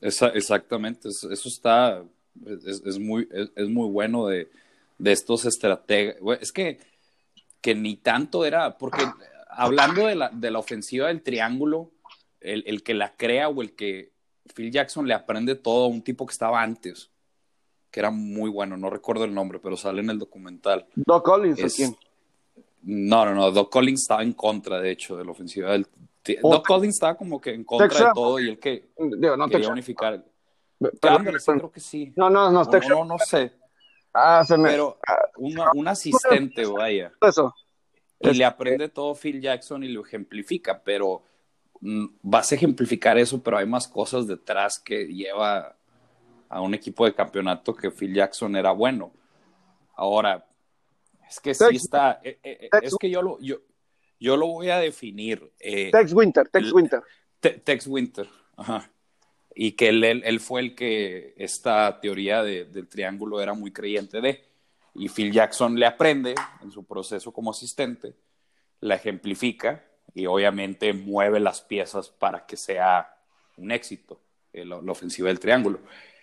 Exactamente, 0.00 1.08
eso 1.08 1.30
está, 1.32 2.02
es, 2.64 2.98
muy, 2.98 3.28
es, 3.32 3.68
muy 3.68 3.88
bueno 3.88 4.26
de, 4.26 4.48
de 4.98 5.12
estos 5.12 5.44
estrategas. 5.44 6.16
Es 6.40 6.52
que 6.52 6.78
que 7.60 7.74
ni 7.74 7.96
tanto 7.96 8.44
era, 8.44 8.78
porque 8.78 9.04
hablando 9.48 10.06
de 10.06 10.14
la, 10.14 10.30
de 10.30 10.50
la 10.50 10.58
ofensiva 10.58 11.08
del 11.08 11.22
triángulo, 11.22 11.90
el, 12.40 12.62
el, 12.66 12.82
que 12.82 12.94
la 12.94 13.16
crea 13.16 13.48
o 13.48 13.62
el 13.62 13.74
que 13.74 14.12
Phil 14.54 14.70
Jackson 14.70 15.06
le 15.06 15.14
aprende 15.14 15.54
todo 15.56 15.86
a 15.86 15.88
un 15.88 16.02
tipo 16.02 16.26
que 16.26 16.32
estaba 16.32 16.62
antes, 16.62 17.10
que 17.90 18.00
era 18.00 18.10
muy 18.10 18.50
bueno, 18.50 18.76
no 18.76 18.90
recuerdo 18.90 19.24
el 19.24 19.34
nombre, 19.34 19.58
pero 19.58 19.76
sale 19.76 20.00
en 20.00 20.10
el 20.10 20.18
documental. 20.18 20.86
Doc 20.94 21.24
Collins, 21.24 21.74
quién? 21.74 21.96
No, 22.82 23.24
no, 23.24 23.34
no. 23.34 23.50
Doc 23.50 23.70
Collins 23.70 24.02
estaba 24.02 24.22
en 24.22 24.32
contra, 24.32 24.80
de 24.80 24.92
hecho, 24.92 25.16
de 25.16 25.24
la 25.24 25.32
ofensiva 25.32 25.72
del. 25.72 25.86
Doc 26.42 26.66
Collins 26.66 26.94
estaba 26.94 27.16
como 27.16 27.40
que 27.40 27.54
en 27.54 27.64
contra 27.64 28.08
de 28.08 28.12
todo 28.14 28.38
y 28.40 28.48
el 28.50 28.58
que 28.58 28.90
Digo, 28.98 29.36
no 29.36 29.44
quería 29.46 29.58
Texas. 29.58 29.72
unificar. 29.72 30.24
Pero- 30.78 31.38
sí, 31.38 31.52
creo 31.52 31.72
que 31.72 31.80
sí. 31.80 32.12
No, 32.16 32.28
no, 32.30 32.50
no, 32.50 32.64
No, 32.64 32.70
Texas. 32.70 32.90
no, 32.90 33.04
no 33.04 33.18
sé. 33.18 33.52
Ah, 34.12 34.44
se 34.46 34.56
me. 34.56 34.70
Pero 34.70 34.98
una- 35.36 35.70
un 35.74 35.88
asistente, 35.88 36.64
vaya. 36.66 37.12
Eso. 37.20 37.54
Y 38.20 38.32
le 38.34 38.44
aprende 38.44 38.88
todo 38.88 39.14
Phil 39.14 39.40
Jackson 39.40 39.84
y 39.84 39.88
lo 39.88 40.04
ejemplifica, 40.04 40.82
pero 40.82 41.22
mm, 41.80 42.06
vas 42.22 42.50
a 42.50 42.56
ejemplificar 42.56 43.16
eso, 43.18 43.40
pero 43.42 43.56
hay 43.58 43.66
más 43.66 43.86
cosas 43.86 44.26
detrás 44.26 44.78
que 44.80 45.06
lleva 45.06 45.76
a 46.48 46.60
un 46.60 46.74
equipo 46.74 47.04
de 47.04 47.14
campeonato 47.14 47.74
que 47.74 47.90
Phil 47.92 48.12
Jackson 48.14 48.56
era 48.56 48.72
bueno. 48.72 49.12
Ahora, 49.94 50.44
es 51.28 51.38
que 51.40 51.54
sí 51.54 51.76
está, 51.76 52.20
eh, 52.24 52.38
eh, 52.42 52.58
eh, 52.62 52.68
es 52.82 52.96
que 52.98 53.08
yo 53.10 53.22
lo, 53.22 53.38
yo, 53.40 53.58
yo 54.20 54.36
lo 54.36 54.46
voy 54.46 54.70
a 54.70 54.78
definir. 54.78 55.52
eh, 55.60 55.90
Tex 55.90 56.12
Winter, 56.12 56.48
Tex 56.48 56.72
Winter. 56.72 57.02
Te- 57.40 57.58
Tex 57.58 57.86
Winter, 57.86 58.28
ajá. 58.56 58.90
Y 59.54 59.72
que 59.72 59.88
él, 59.88 60.04
él, 60.04 60.22
él 60.24 60.40
fue 60.40 60.60
el 60.60 60.74
que 60.74 61.34
esta 61.36 62.00
teoría 62.00 62.42
de- 62.42 62.64
del 62.64 62.88
triángulo 62.88 63.40
era 63.40 63.54
muy 63.54 63.72
creyente 63.72 64.20
de. 64.20 64.44
Y 64.94 65.08
Phil 65.08 65.32
Jackson 65.32 65.78
le 65.78 65.86
aprende 65.86 66.34
en 66.62 66.70
su 66.70 66.84
proceso 66.84 67.32
como 67.32 67.50
asistente, 67.52 68.14
la 68.80 68.94
ejemplifica 68.96 69.84
y 70.14 70.26
obviamente 70.26 70.92
mueve 70.92 71.38
las 71.40 71.60
piezas 71.60 72.08
para 72.08 72.46
que 72.46 72.56
sea 72.56 73.14
un 73.56 73.70
éxito 73.70 74.20
eh, 74.52 74.64
la, 74.64 74.76
ofensiva 74.78 75.28
del 75.28 75.38
triángulo. 75.38 75.80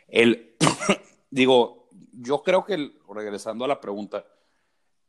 El, 0.07 0.55
digo, 1.29 1.89
yo 2.13 2.41
creo 2.43 2.65
que, 2.65 2.91
regresando 3.13 3.65
a 3.65 3.67
la 3.67 3.79
pregunta, 3.79 4.25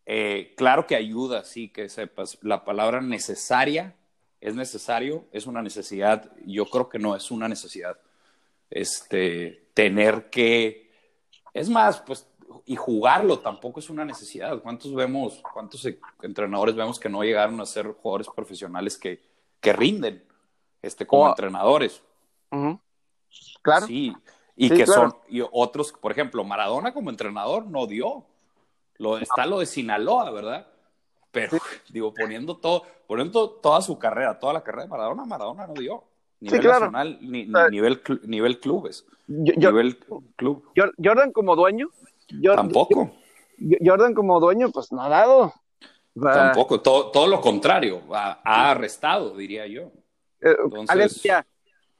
eh, 0.06 0.54
claro 0.56 0.86
que 0.86 0.96
ayuda, 0.96 1.44
sí, 1.44 1.68
que 1.68 1.88
sepas, 1.88 2.38
la 2.42 2.64
palabra 2.64 3.00
necesaria 3.00 3.94
es 4.40 4.54
necesario, 4.54 5.26
es 5.32 5.46
una 5.46 5.62
necesidad, 5.62 6.30
yo 6.44 6.66
creo 6.66 6.88
que 6.88 6.98
no 6.98 7.16
es 7.16 7.30
una 7.30 7.48
necesidad. 7.48 7.98
Este, 8.70 9.68
tener 9.74 10.30
que, 10.30 10.90
es 11.52 11.68
más, 11.68 12.00
pues, 12.00 12.26
y 12.64 12.76
jugarlo 12.76 13.38
tampoco 13.40 13.80
es 13.80 13.90
una 13.90 14.04
necesidad. 14.04 14.60
¿Cuántos 14.60 14.94
vemos, 14.94 15.42
cuántos 15.52 15.84
e- 15.86 15.98
entrenadores 16.22 16.74
vemos 16.74 16.98
que 16.98 17.08
no 17.08 17.22
llegaron 17.22 17.60
a 17.60 17.66
ser 17.66 17.86
jugadores 17.88 18.28
profesionales 18.34 18.96
que, 18.96 19.22
que 19.60 19.72
rinden, 19.72 20.24
este, 20.82 21.06
como 21.06 21.24
O- 21.24 21.28
entrenadores? 21.30 22.02
Claro. 23.62 23.86
Sí, 23.86 24.16
y 24.56 24.68
Sí, 24.68 24.76
que 24.76 24.84
claro. 24.84 25.10
son, 25.10 25.18
y 25.28 25.42
otros, 25.52 25.92
por 25.92 26.12
ejemplo, 26.12 26.44
Maradona 26.44 26.92
como 26.94 27.10
entrenador 27.10 27.66
no 27.66 27.86
dio. 27.86 28.26
Lo, 28.98 29.18
está 29.18 29.46
lo 29.46 29.58
de 29.60 29.66
Sinaloa, 29.66 30.30
¿verdad? 30.30 30.66
Pero, 31.30 31.58
digo, 31.90 32.14
poniendo 32.14 32.56
todo, 32.56 32.82
poniendo 33.06 33.50
toda 33.50 33.82
su 33.82 33.98
carrera, 33.98 34.38
toda 34.38 34.54
la 34.54 34.62
carrera 34.64 34.84
de 34.84 34.88
Maradona, 34.88 35.24
Maradona 35.24 35.66
no 35.66 35.74
dio. 35.74 36.04
Nivel 36.40 36.60
claro. 36.60 36.80
nacional, 36.90 37.18
ni, 37.22 37.46
ni- 37.46 37.52
nivel, 37.70 38.02
cl- 38.02 38.20
nivel 38.24 38.60
clubes. 38.60 39.06
Yo- 39.26 39.54
yo- 39.56 39.70
nivel 39.70 39.98
club. 40.36 40.64
Jor- 40.76 40.94
Jordan 41.02 41.32
como 41.32 41.56
dueño. 41.56 41.88
Jor- 42.42 42.56
Tampoco, 42.56 43.10
Jordan 43.84 44.14
como 44.14 44.38
dueño, 44.40 44.70
pues 44.70 44.92
no 44.92 45.02
ha 45.02 45.08
dado. 45.08 45.52
Tampoco. 46.20 46.80
Todo, 46.80 47.10
todo 47.10 47.26
lo 47.26 47.40
contrario. 47.40 48.02
Ha, 48.12 48.40
ha 48.44 48.70
arrestado, 48.70 49.36
diría 49.36 49.66
yo. 49.66 49.90
eh, 50.40 50.56
Entonces- 50.64 50.90
alguien 50.90 51.44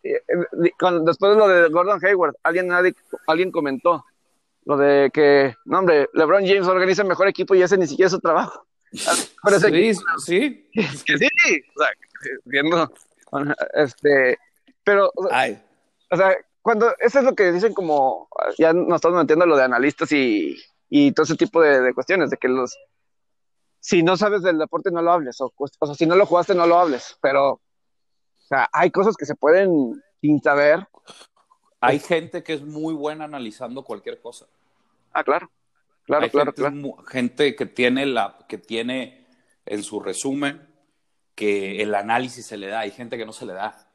eh, 0.03 0.23
eh, 0.29 0.71
con- 0.79 1.05
después 1.05 1.33
de 1.33 1.39
lo 1.39 1.49
de 1.49 1.69
Gordon 1.71 1.99
Hayward, 2.05 2.37
alguien, 2.43 2.69
nadie- 2.69 2.95
alguien 3.27 3.51
comentó 3.51 4.05
lo 4.67 4.77
de 4.77 5.11
que, 5.13 5.55
no 5.65 5.79
hombre, 5.79 6.09
LeBron 6.13 6.45
James 6.45 6.67
organiza 6.67 7.03
el 7.03 7.09
mejor 7.09 7.29
equipo 7.29 7.55
y 7.55 7.63
ese 7.63 7.79
ni 7.79 7.87
siquiera 7.87 8.09
es 8.09 8.13
su 8.13 8.21
trabajo. 8.21 8.67
Sí, 9.61 9.95
sí. 10.25 10.71
que 11.05 11.19
sí, 11.19 11.63
o 11.77 11.83
sea, 11.83 11.89
viendo, 12.45 12.93
este, 13.75 14.39
pero, 14.83 15.11
Ay, 15.31 15.63
o 16.11 16.17
sea, 16.17 16.37
cuando, 16.63 16.93
eso 16.99 17.19
es 17.21 17.25
lo 17.25 17.35
que 17.35 17.53
dicen 17.53 17.75
como, 17.75 18.29
ya 18.59 18.73
nos 18.73 18.97
estamos 18.97 19.19
metiendo 19.19 19.47
lo 19.47 19.57
de 19.57 19.65
analistas 19.65 20.11
y, 20.13 20.57
y 20.89 21.13
todo 21.13 21.25
ese 21.25 21.37
tipo 21.37 21.61
de, 21.61 21.81
de 21.81 21.95
cuestiones, 21.95 22.31
de 22.31 22.39
que 22.39 22.49
los, 22.49 22.77
si 23.79 24.03
no 24.03 24.17
sabes 24.17 24.43
del 24.43 24.59
deporte 24.59 24.91
no 24.91 25.01
lo 25.01 25.13
hables, 25.13 25.41
o, 25.41 25.53
o 25.57 25.87
sea, 25.87 25.95
si 25.95 26.07
no 26.07 26.17
lo 26.17 26.27
jugaste 26.27 26.55
no 26.55 26.67
lo 26.67 26.79
hables, 26.79 27.17
pero, 27.21 27.53
o 27.53 27.61
sea, 28.49 28.69
hay 28.73 28.91
cosas 28.91 29.17
que 29.17 29.27
se 29.27 29.37
pueden 29.37 30.03
sin 30.21 30.43
saber. 30.43 30.89
Hay 31.87 31.99
gente 32.01 32.43
que 32.43 32.53
es 32.55 32.63
muy 32.63 32.95
buena 32.95 33.25
analizando 33.25 33.83
cualquier 33.83 34.21
cosa. 34.21 34.47
Ah, 35.13 35.25
claro, 35.25 35.51
claro, 36.05 36.25
Hay 36.25 36.31
claro, 36.31 36.53
gente, 36.53 36.81
claro. 36.81 37.05
gente 37.07 37.57
que 37.57 37.67
tiene 37.67 38.07
la 38.07 38.39
que 38.49 38.59
tiene 38.59 39.27
en 39.65 39.83
su 39.83 40.01
resumen 40.01 40.67
que 41.35 41.83
el 41.83 41.95
análisis 41.95 42.47
se 42.47 42.57
le 42.57 42.69
da, 42.69 42.81
hay 42.81 42.91
gente 42.91 43.19
que 43.19 43.27
no 43.27 43.33
se 43.33 43.47
le 43.47 43.53
da. 43.53 43.89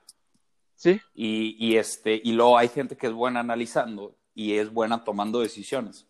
Sí, 0.76 1.00
Y, 1.14 1.56
y 1.60 1.78
este, 1.78 2.20
y 2.24 2.32
luego 2.34 2.58
hay 2.58 2.68
gente 2.68 2.98
que 2.98 3.08
es 3.08 3.14
buena 3.14 3.40
analizando 3.40 4.16
y 4.34 4.54
es 4.58 4.72
buena 4.72 5.04
tomando 5.04 5.40
decisiones. 5.42 6.08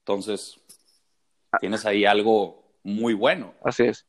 Entonces, 0.00 0.60
tienes 1.60 1.84
ahí 1.84 2.04
algo 2.04 2.62
muy 2.82 3.14
bueno. 3.14 3.54
así 3.64 3.84
es. 3.84 4.06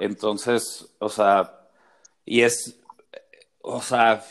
Entonces, 0.00 0.94
o 0.98 1.08
sea, 1.08 1.68
y 2.24 2.42
es, 2.42 2.80
o 3.60 3.80
sea, 3.82 4.22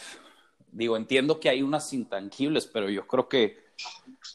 digo, 0.72 0.98
entiendo 0.98 1.39
que 1.39 1.49
hay 1.49 1.61
unas 1.61 1.91
intangibles, 1.93 2.68
pero 2.68 2.89
yo 2.89 3.07
creo 3.07 3.27
que 3.27 3.72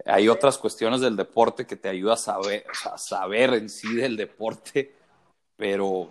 hay 0.05 0.29
otras 0.29 0.59
cuestiones 0.59 1.01
del 1.01 1.17
deporte 1.17 1.67
que 1.67 1.77
te 1.77 1.89
ayuda 1.89 2.15
a 2.15 2.19
saber, 2.19 2.65
a 2.85 2.99
saber 2.99 3.55
en 3.55 3.69
sí 3.69 3.95
del 3.95 4.17
deporte, 4.17 4.95
pero 5.57 6.11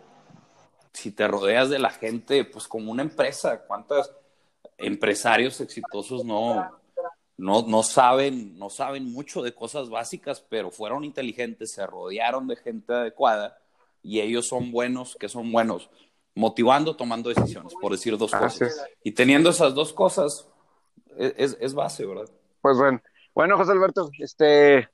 si 0.94 1.12
te 1.12 1.28
rodeas 1.28 1.70
de 1.70 1.80
la 1.80 1.90
gente, 1.90 2.46
pues 2.46 2.68
como 2.68 2.92
una 2.92 3.04
empresa, 3.04 3.66
¿cuántos 3.66 4.12
empresarios 4.78 5.60
exitosos 5.62 6.26
no, 6.26 6.72
no, 7.38 7.64
no 7.68 7.84
saben, 7.84 8.58
no 8.58 8.70
saben 8.70 9.12
mucho 9.12 9.42
de 9.42 9.54
cosas 9.54 9.90
básicas, 9.90 10.42
pero 10.42 10.72
fueron 10.72 11.04
inteligentes, 11.04 11.74
se 11.74 11.86
rodearon 11.86 12.48
de 12.48 12.56
gente 12.56 12.94
adecuada 12.94 13.58
y 14.02 14.22
ellos 14.22 14.48
son 14.48 14.72
buenos, 14.72 15.16
que 15.20 15.30
son 15.30 15.52
buenos, 15.52 15.90
motivando, 16.36 16.96
tomando 16.96 17.30
decisiones, 17.30 17.74
por 17.82 17.92
decir 17.94 18.18
dos 18.18 18.34
Así 18.34 18.60
cosas. 18.60 18.86
Y 19.04 19.14
teniendo 19.14 19.50
esas 19.50 19.74
dos 19.74 19.94
cosas, 19.94 20.48
es, 21.18 21.34
es, 21.38 21.58
es 21.62 21.74
base, 21.74 22.06
¿verdad? 22.06 22.30
Pues 22.62 22.78
bueno, 22.78 23.02
bueno, 23.34 23.58
José 23.58 23.72
Alberto, 23.72 24.10
este 24.20 24.90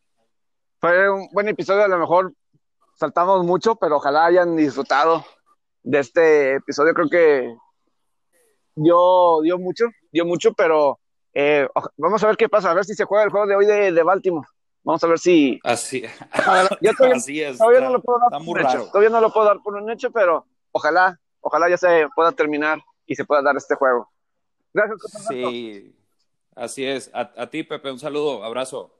fue 0.79 1.09
un 1.09 1.27
buen 1.31 1.47
episodio, 1.47 1.83
a 1.83 1.87
lo 1.87 1.97
mejor 1.97 2.33
saltamos 2.95 3.43
mucho, 3.43 3.75
pero 3.75 3.97
ojalá 3.97 4.25
hayan 4.25 4.55
disfrutado 4.55 5.25
de 5.83 5.99
este 5.99 6.55
episodio. 6.55 6.93
Creo 6.93 7.09
que 7.09 7.55
dio, 8.75 9.41
dio 9.41 9.57
mucho, 9.57 9.85
dio 10.11 10.25
mucho, 10.25 10.53
pero 10.53 10.99
eh, 11.33 11.67
vamos 11.97 12.23
a 12.23 12.27
ver 12.27 12.37
qué 12.37 12.49
pasa, 12.49 12.71
a 12.71 12.73
ver 12.73 12.85
si 12.85 12.93
se 12.93 13.05
juega 13.05 13.23
el 13.23 13.29
juego 13.31 13.47
de 13.47 13.55
hoy 13.55 13.65
de, 13.65 13.91
de 13.91 14.03
Baltimore. 14.03 14.47
Vamos 14.83 15.03
a 15.03 15.07
ver 15.07 15.19
si. 15.19 15.59
Así, 15.63 16.01
ver, 16.01 16.09
yo 16.81 16.91
todavía, 16.93 17.17
así 17.17 17.41
es. 17.41 17.57
todavía 17.57 17.79
está- 17.79 17.89
no 17.89 17.97
lo 17.97 18.01
puedo 18.01 18.19
dar 18.19 18.29
por 18.43 18.47
un 18.49 18.59
hecho. 18.59 18.87
Todavía 18.87 19.09
no 19.09 19.21
lo 19.21 19.31
puedo 19.31 19.45
dar 19.45 19.59
por 19.63 19.75
un 19.75 19.89
hecho, 19.91 20.11
pero 20.11 20.45
ojalá, 20.71 21.19
ojalá 21.41 21.69
ya 21.69 21.77
se 21.77 22.07
pueda 22.15 22.31
terminar 22.31 22.79
y 23.05 23.15
se 23.15 23.25
pueda 23.25 23.41
dar 23.41 23.57
este 23.57 23.75
juego. 23.75 24.09
Gracias. 24.73 24.99
Sí, 25.27 25.95
así 26.55 26.85
es. 26.85 27.11
A 27.13 27.49
ti, 27.49 27.63
Pepe, 27.63 27.91
un 27.91 27.99
saludo, 27.99 28.43
abrazo. 28.43 28.95